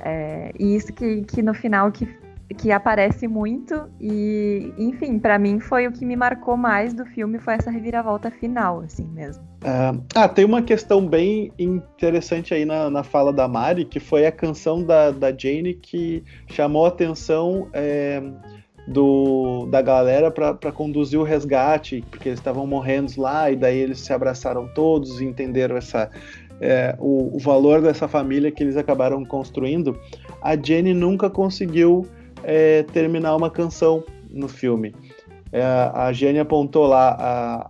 É, 0.00 0.52
e 0.58 0.76
isso 0.76 0.92
que, 0.92 1.22
que 1.22 1.42
no 1.42 1.54
final 1.54 1.90
que, 1.90 2.06
que 2.56 2.70
aparece 2.70 3.26
muito 3.26 3.88
e, 4.00 4.72
enfim, 4.78 5.18
para 5.18 5.38
mim 5.38 5.58
foi 5.58 5.86
o 5.86 5.92
que 5.92 6.04
me 6.04 6.16
marcou 6.16 6.56
mais 6.56 6.94
do 6.94 7.04
filme, 7.04 7.38
foi 7.38 7.54
essa 7.54 7.70
reviravolta 7.70 8.30
final, 8.30 8.80
assim 8.80 9.06
mesmo. 9.08 9.42
Uh, 9.62 10.00
ah, 10.14 10.28
tem 10.28 10.44
uma 10.44 10.62
questão 10.62 11.06
bem 11.06 11.52
interessante 11.58 12.54
aí 12.54 12.64
na, 12.64 12.88
na 12.88 13.02
fala 13.02 13.32
da 13.32 13.48
Mari, 13.48 13.84
que 13.84 13.98
foi 13.98 14.26
a 14.26 14.32
canção 14.32 14.84
da, 14.84 15.10
da 15.10 15.36
Jane 15.36 15.74
que 15.74 16.22
chamou 16.48 16.84
a 16.84 16.88
atenção... 16.88 17.68
É 17.72 18.22
do, 18.86 19.66
da 19.66 19.82
galera 19.82 20.30
para 20.30 20.70
conduzir 20.70 21.18
o 21.18 21.24
resgate, 21.24 22.04
porque 22.10 22.28
eles 22.28 22.38
estavam 22.38 22.66
morrendo 22.66 23.12
lá, 23.20 23.50
e 23.50 23.56
daí 23.56 23.78
eles 23.78 24.00
se 24.00 24.12
abraçaram 24.12 24.68
todos 24.68 25.20
e 25.20 25.24
entenderam 25.24 25.76
essa, 25.76 26.08
é, 26.60 26.94
o, 26.98 27.36
o, 27.36 27.38
valor 27.38 27.82
dessa 27.82 28.06
família 28.06 28.50
que 28.52 28.62
eles 28.62 28.76
acabaram 28.76 29.24
construindo. 29.24 29.98
A 30.40 30.56
Jenny 30.56 30.94
nunca 30.94 31.28
conseguiu 31.28 32.06
é, 32.44 32.84
terminar 32.84 33.34
uma 33.34 33.50
canção 33.50 34.04
no 34.30 34.46
filme. 34.46 34.94
É, 35.52 35.62
a 35.62 36.12
Jenny 36.12 36.38
apontou 36.38 36.86
lá 36.86 37.16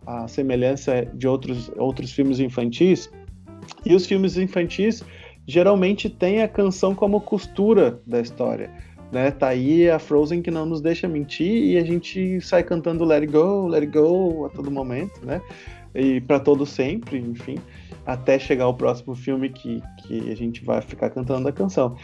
a, 0.06 0.24
a 0.24 0.28
semelhança 0.28 1.06
de 1.14 1.26
outros, 1.26 1.70
outros 1.76 2.12
filmes 2.12 2.40
infantis, 2.40 3.10
e 3.84 3.94
os 3.94 4.06
filmes 4.06 4.36
infantis 4.36 5.02
geralmente 5.46 6.10
têm 6.10 6.42
a 6.42 6.48
canção 6.48 6.94
como 6.94 7.20
costura 7.20 8.00
da 8.06 8.20
história 8.20 8.70
né? 9.12 9.30
Tá 9.30 9.48
aí 9.48 9.88
a 9.90 9.98
Frozen 9.98 10.42
que 10.42 10.50
não 10.50 10.66
nos 10.66 10.80
deixa 10.80 11.08
mentir 11.08 11.64
e 11.64 11.78
a 11.78 11.84
gente 11.84 12.40
sai 12.40 12.62
cantando 12.62 13.04
Let 13.04 13.22
It 13.22 13.32
Go, 13.32 13.66
Let 13.68 13.82
It 13.82 13.92
Go 13.98 14.46
a 14.46 14.48
todo 14.48 14.70
momento, 14.70 15.24
né? 15.24 15.40
E 15.94 16.20
para 16.20 16.38
todo 16.38 16.66
sempre, 16.66 17.18
enfim, 17.18 17.58
até 18.04 18.38
chegar 18.38 18.68
o 18.68 18.74
próximo 18.74 19.14
filme 19.14 19.48
que, 19.48 19.82
que 20.02 20.30
a 20.30 20.36
gente 20.36 20.64
vai 20.64 20.82
ficar 20.82 21.10
cantando 21.10 21.48
a 21.48 21.52
canção. 21.52 21.96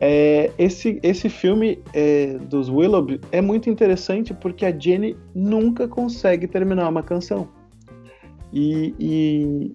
É, 0.00 0.50
esse, 0.56 0.98
esse 1.02 1.28
filme 1.28 1.82
é, 1.92 2.38
dos 2.38 2.70
Willoughby 2.70 3.20
é 3.30 3.42
muito 3.42 3.68
interessante 3.68 4.32
porque 4.32 4.64
a 4.64 4.76
Jenny 4.76 5.14
nunca 5.34 5.86
consegue 5.86 6.46
terminar 6.46 6.88
uma 6.88 7.02
canção. 7.02 7.48
E, 8.52 8.94
e 8.98 9.72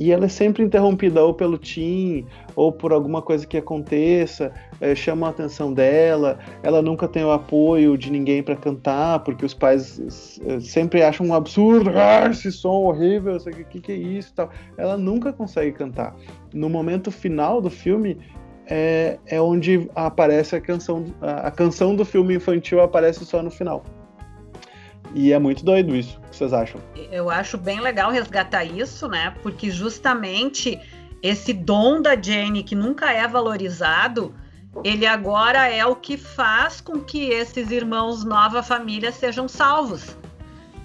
e 0.00 0.10
ela 0.10 0.24
é 0.24 0.28
sempre 0.28 0.62
interrompida 0.64 1.22
ou 1.22 1.34
pelo 1.34 1.58
Tim, 1.58 2.24
ou 2.56 2.72
por 2.72 2.90
alguma 2.90 3.20
coisa 3.20 3.46
que 3.46 3.58
aconteça, 3.58 4.50
é, 4.80 4.94
chama 4.94 5.26
a 5.26 5.30
atenção 5.30 5.74
dela. 5.74 6.38
Ela 6.62 6.80
nunca 6.80 7.06
tem 7.06 7.22
o 7.22 7.30
apoio 7.30 7.98
de 7.98 8.10
ninguém 8.10 8.42
para 8.42 8.56
cantar, 8.56 9.18
porque 9.18 9.44
os 9.44 9.52
pais 9.52 10.40
é, 10.46 10.58
sempre 10.58 11.02
acham 11.02 11.26
um 11.26 11.34
absurdo, 11.34 11.90
ah, 11.94 12.30
esse 12.30 12.50
som 12.50 12.84
horrível, 12.84 13.36
o 13.36 13.64
que, 13.66 13.78
que 13.78 13.92
é 13.92 13.94
isso 13.94 14.32
tal. 14.34 14.48
Ela 14.78 14.96
nunca 14.96 15.34
consegue 15.34 15.72
cantar. 15.72 16.16
No 16.54 16.70
momento 16.70 17.10
final 17.10 17.60
do 17.60 17.68
filme, 17.68 18.16
é, 18.66 19.18
é 19.26 19.38
onde 19.38 19.86
aparece 19.94 20.56
a 20.56 20.60
canção, 20.62 21.04
a, 21.20 21.48
a 21.48 21.50
canção 21.50 21.94
do 21.94 22.06
filme 22.06 22.36
infantil 22.36 22.80
aparece 22.80 23.22
só 23.26 23.42
no 23.42 23.50
final. 23.50 23.84
E 25.14 25.32
é 25.32 25.38
muito 25.38 25.64
doido 25.64 25.94
isso. 25.94 26.18
O 26.18 26.30
que 26.30 26.36
vocês 26.36 26.52
acham? 26.52 26.80
Eu 27.10 27.30
acho 27.30 27.58
bem 27.58 27.80
legal 27.80 28.10
resgatar 28.10 28.64
isso, 28.64 29.08
né? 29.08 29.34
Porque 29.42 29.70
justamente 29.70 30.80
esse 31.22 31.52
dom 31.52 32.00
da 32.00 32.20
Jane, 32.20 32.62
que 32.62 32.74
nunca 32.74 33.12
é 33.12 33.26
valorizado, 33.26 34.34
ele 34.84 35.06
agora 35.06 35.68
é 35.68 35.84
o 35.84 35.96
que 35.96 36.16
faz 36.16 36.80
com 36.80 37.00
que 37.00 37.28
esses 37.30 37.70
irmãos 37.70 38.24
nova 38.24 38.62
família 38.62 39.10
sejam 39.10 39.48
salvos. 39.48 40.16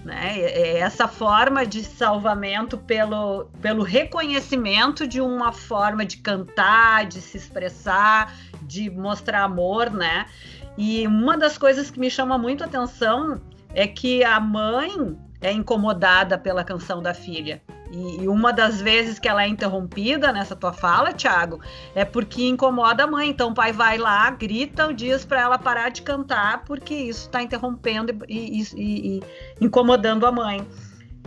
Né? 0.04 0.40
É 0.40 0.80
essa 0.80 1.08
forma 1.08 1.66
de 1.66 1.84
salvamento 1.84 2.78
pelo, 2.78 3.46
pelo 3.62 3.82
reconhecimento 3.82 5.08
de 5.08 5.20
uma 5.20 5.52
forma 5.52 6.06
de 6.06 6.18
cantar, 6.18 7.06
de 7.06 7.22
se 7.22 7.38
expressar, 7.38 8.36
de 8.62 8.90
mostrar 8.90 9.44
amor, 9.44 9.90
né? 9.90 10.28
E 10.78 11.08
uma 11.08 11.38
das 11.38 11.58
coisas 11.58 11.90
que 11.90 12.00
me 12.00 12.12
chama 12.12 12.38
muito 12.38 12.64
atenção 12.64 13.42
é 13.76 13.86
que 13.86 14.24
a 14.24 14.40
mãe 14.40 15.16
é 15.42 15.52
incomodada 15.52 16.38
pela 16.38 16.64
canção 16.64 17.04
da 17.04 17.14
filha. 17.14 17.62
E, 17.92 18.24
e, 18.24 18.28
uma 18.28 18.52
das 18.52 18.82
vezes 18.82 19.20
que 19.20 19.28
ela 19.28 19.44
é 19.44 19.48
interrompida 19.48 20.32
nessa 20.32 20.56
tua 20.56 20.74
fala, 20.74 21.14
Thiago, 21.14 21.60
é 21.94 22.04
porque 22.04 22.48
incomoda 22.48 23.04
a 23.04 23.08
mãe. 23.08 23.30
Então 23.30 23.50
o 23.52 23.54
pai 23.54 23.72
vai 23.72 23.98
lá, 23.98 24.30
grita, 24.32 24.92
diz 24.94 25.24
para 25.24 25.42
ela 25.42 25.60
parar 25.60 25.90
de 25.90 26.02
cantar, 26.02 26.64
porque 26.64 26.96
isso 26.96 27.28
está 27.28 27.44
interrompendo 27.44 28.12
e, 28.28 28.62
e, 28.62 29.18
e, 29.18 29.24
incomodando 29.62 30.26
a 30.26 30.32
mãe. 30.32 30.66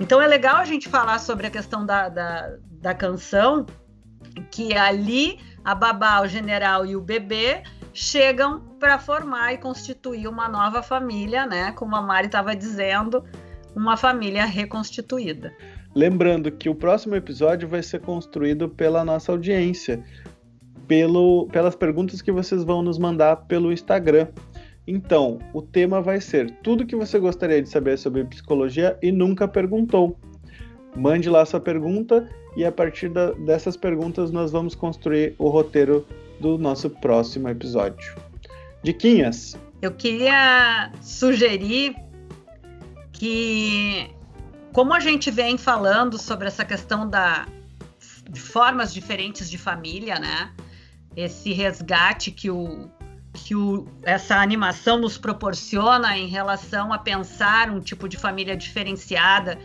Então 0.01 0.20
é 0.20 0.26
legal 0.26 0.57
a 0.57 0.64
gente 0.64 0.88
falar 0.88 1.18
sobre 1.20 1.46
a 1.46 1.51
questão 1.51 1.86
da, 1.86 2.09
da, 2.09 2.57
da 2.80 2.94
canção, 2.94 3.66
que 4.51 4.76
ali 4.76 5.38
a 5.64 5.74
babá, 5.74 6.22
o 6.22 6.26
general 6.26 6.86
e 6.86 6.96
o 6.96 7.01
bebê 7.01 7.62
chegam 7.93 8.61
para 8.78 8.99
formar 8.99 9.53
e 9.53 9.59
constituir 9.59 10.28
uma 10.28 10.49
nova 10.49 10.82
família, 10.82 11.47
né? 11.47 11.72
Como 11.72 11.97
a 11.97 12.03
Mari 12.03 12.26
estava 12.26 12.55
dizendo, 12.55 13.24
uma 13.74 13.97
família 13.97 14.45
reconstituída. 14.45 15.53
Lembrando 15.95 16.51
que 16.51 16.68
o 16.68 16.74
próximo 16.74 17.16
episódio 17.16 17.68
vai 17.68 17.82
ser 17.82 18.01
construído 18.01 18.68
pela 18.68 19.05
nossa 19.05 19.32
audiência, 19.32 20.05
pelo, 20.86 21.47
pelas 21.49 21.74
perguntas 21.74 22.22
que 22.22 22.30
vocês 22.30 22.62
vão 22.62 22.82
nos 22.82 22.99
mandar 22.99 23.36
pelo 23.47 23.72
Instagram. 23.72 24.28
Então, 24.86 25.39
o 25.53 25.61
tema 25.61 26.01
vai 26.01 26.20
ser 26.20 26.51
tudo 26.62 26.86
que 26.86 26.97
você 26.97 27.18
gostaria 27.18 27.62
de 27.62 27.68
saber 27.68 27.99
sobre 27.99 28.24
psicologia 28.24 28.97
e 29.03 29.12
nunca 29.12 29.47
perguntou. 29.47 30.16
Mande 30.97 31.28
lá 31.28 31.45
sua 31.45 31.61
pergunta 31.61 32.28
e 32.57 32.64
a 32.64 32.72
partir 32.72 33.09
da, 33.09 33.32
dessas 33.32 33.76
perguntas 33.76 34.30
nós 34.30 34.51
vamos 34.51 34.74
construir 34.74 35.34
o 35.39 35.49
roteiro 35.49 36.07
do 36.41 36.59
nosso 36.59 36.91
próximo 36.91 37.49
episódio. 37.49 38.14
Diquinhas. 38.82 39.57
Eu 39.80 39.93
queria 39.93 40.93
sugerir 41.01 41.95
que, 43.12 44.11
como 44.72 44.95
a 44.95 45.01
gente 45.01 45.30
vem 45.30 45.57
falando 45.57 46.18
sobre 46.18 46.47
essa 46.49 46.64
questão 46.64 47.09
da 47.09 47.47
de 48.30 48.41
formas 48.41 48.93
diferentes 48.93 49.49
de 49.49 49.57
família, 49.57 50.18
né? 50.18 50.53
Esse 51.16 51.53
resgate 51.53 52.30
que 52.30 52.51
o 52.51 52.91
que 53.32 53.55
o, 53.55 53.86
essa 54.03 54.36
animação 54.36 54.99
nos 54.99 55.16
proporciona 55.16 56.18
em 56.18 56.26
relação 56.26 56.93
a 56.93 56.99
pensar 56.99 57.70
um 57.70 57.80
tipo 57.80 58.09
de 58.09 58.16
família 58.16 58.57
diferenciada 58.57 59.59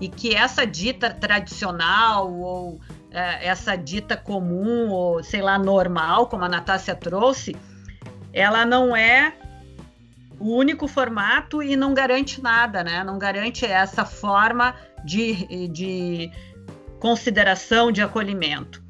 e 0.00 0.08
que 0.08 0.34
essa 0.34 0.66
dita 0.66 1.10
tradicional 1.10 2.32
ou 2.32 2.80
essa 3.10 3.76
dita 3.76 4.16
comum 4.16 4.90
ou 4.90 5.22
sei 5.22 5.40
lá 5.40 5.58
normal, 5.58 6.26
como 6.26 6.44
a 6.44 6.48
Natácia 6.48 6.94
trouxe, 6.94 7.56
ela 8.32 8.64
não 8.66 8.94
é 8.94 9.32
o 10.38 10.54
único 10.54 10.86
formato 10.86 11.62
e 11.62 11.74
não 11.74 11.94
garante 11.94 12.40
nada, 12.42 12.84
né? 12.84 13.02
Não 13.02 13.18
garante 13.18 13.64
essa 13.66 14.04
forma 14.04 14.74
de, 15.04 15.68
de 15.68 16.30
consideração, 17.00 17.90
de 17.90 18.02
acolhimento. 18.02 18.82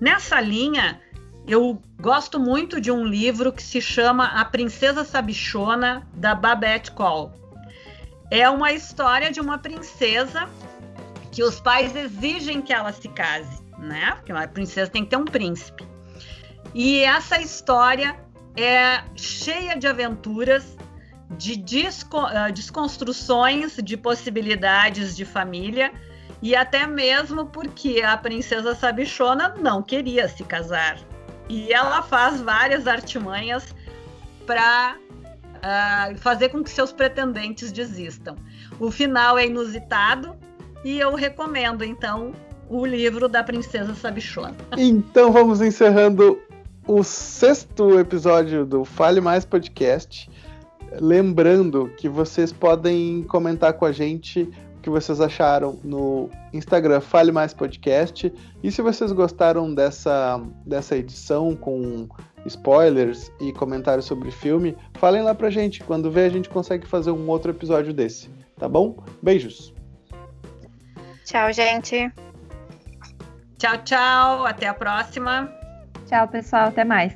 Nessa 0.00 0.40
linha, 0.40 1.00
eu 1.46 1.80
gosto 2.00 2.40
muito 2.40 2.80
de 2.80 2.90
um 2.90 3.04
livro 3.04 3.52
que 3.52 3.62
se 3.62 3.80
chama 3.80 4.26
A 4.26 4.44
Princesa 4.44 5.04
Sabichona, 5.04 6.06
da 6.14 6.34
Babette 6.34 6.90
Cole. 6.90 7.32
É 8.30 8.48
uma 8.48 8.72
história 8.72 9.30
de 9.30 9.40
uma 9.40 9.58
princesa 9.58 10.48
que 11.30 11.42
os 11.42 11.60
pais 11.60 11.94
exigem 11.94 12.62
que 12.62 12.72
ela 12.72 12.92
se 12.92 13.08
case, 13.08 13.60
né? 13.84 14.12
Porque 14.16 14.32
uma 14.32 14.46
princesa 14.48 14.90
tem 14.90 15.04
que 15.04 15.10
ter 15.10 15.16
um 15.16 15.24
príncipe. 15.24 15.86
E 16.74 17.00
essa 17.00 17.40
história 17.40 18.16
é 18.56 19.02
cheia 19.14 19.76
de 19.76 19.86
aventuras, 19.86 20.76
de 21.30 21.62
ah, 22.12 22.50
desconstruções 22.50 23.76
de 23.76 23.96
possibilidades 23.96 25.16
de 25.16 25.24
família 25.24 25.92
e 26.42 26.54
até 26.54 26.86
mesmo 26.86 27.46
porque 27.46 28.02
a 28.02 28.16
princesa 28.16 28.74
Sabichona 28.74 29.54
não 29.58 29.82
queria 29.82 30.28
se 30.28 30.44
casar. 30.44 30.98
E 31.48 31.72
ela 31.72 32.02
faz 32.02 32.40
várias 32.40 32.86
artimanhas 32.86 33.74
para 34.46 34.96
uh, 34.96 35.58
ah, 35.62 36.08
fazer 36.16 36.50
com 36.50 36.62
que 36.62 36.70
seus 36.70 36.92
pretendentes 36.92 37.72
desistam. 37.72 38.36
O 38.78 38.90
final 38.90 39.38
é 39.38 39.46
inusitado 39.46 40.36
e 40.84 40.98
eu 40.98 41.14
recomendo, 41.14 41.82
então, 41.82 42.32
o 42.68 42.84
livro 42.84 43.28
da 43.28 43.42
Princesa 43.42 43.94
Sabichona. 43.94 44.54
Então 44.76 45.32
vamos 45.32 45.60
encerrando 45.60 46.38
o 46.86 47.02
sexto 47.02 47.98
episódio 47.98 48.64
do 48.64 48.84
Fale 48.84 49.20
Mais 49.20 49.44
Podcast. 49.44 50.30
Lembrando 51.00 51.90
que 51.96 52.08
vocês 52.08 52.52
podem 52.52 53.22
comentar 53.24 53.72
com 53.72 53.84
a 53.84 53.92
gente 53.92 54.42
o 54.76 54.80
que 54.80 54.90
vocês 54.90 55.20
acharam 55.20 55.78
no 55.82 56.28
Instagram 56.52 57.00
Fale 57.00 57.32
Mais 57.32 57.54
Podcast. 57.54 58.32
E 58.62 58.70
se 58.70 58.82
vocês 58.82 59.10
gostaram 59.12 59.74
dessa, 59.74 60.40
dessa 60.66 60.96
edição 60.96 61.56
com 61.56 62.06
spoilers 62.46 63.32
e 63.40 63.52
comentários 63.52 64.04
sobre 64.04 64.30
filme, 64.30 64.76
falem 64.94 65.22
lá 65.22 65.34
pra 65.34 65.50
gente. 65.50 65.82
Quando 65.82 66.10
vê, 66.10 66.26
a 66.26 66.28
gente 66.28 66.48
consegue 66.48 66.86
fazer 66.86 67.10
um 67.10 67.28
outro 67.28 67.50
episódio 67.50 67.92
desse. 67.92 68.28
Tá 68.58 68.68
bom? 68.68 69.02
Beijos. 69.22 69.74
Tchau, 71.24 71.52
gente. 71.52 72.12
Tchau, 73.64 73.78
tchau. 73.78 74.46
Até 74.46 74.66
a 74.66 74.74
próxima. 74.74 75.48
Tchau, 76.06 76.28
pessoal. 76.28 76.68
Até 76.68 76.84
mais. 76.84 77.14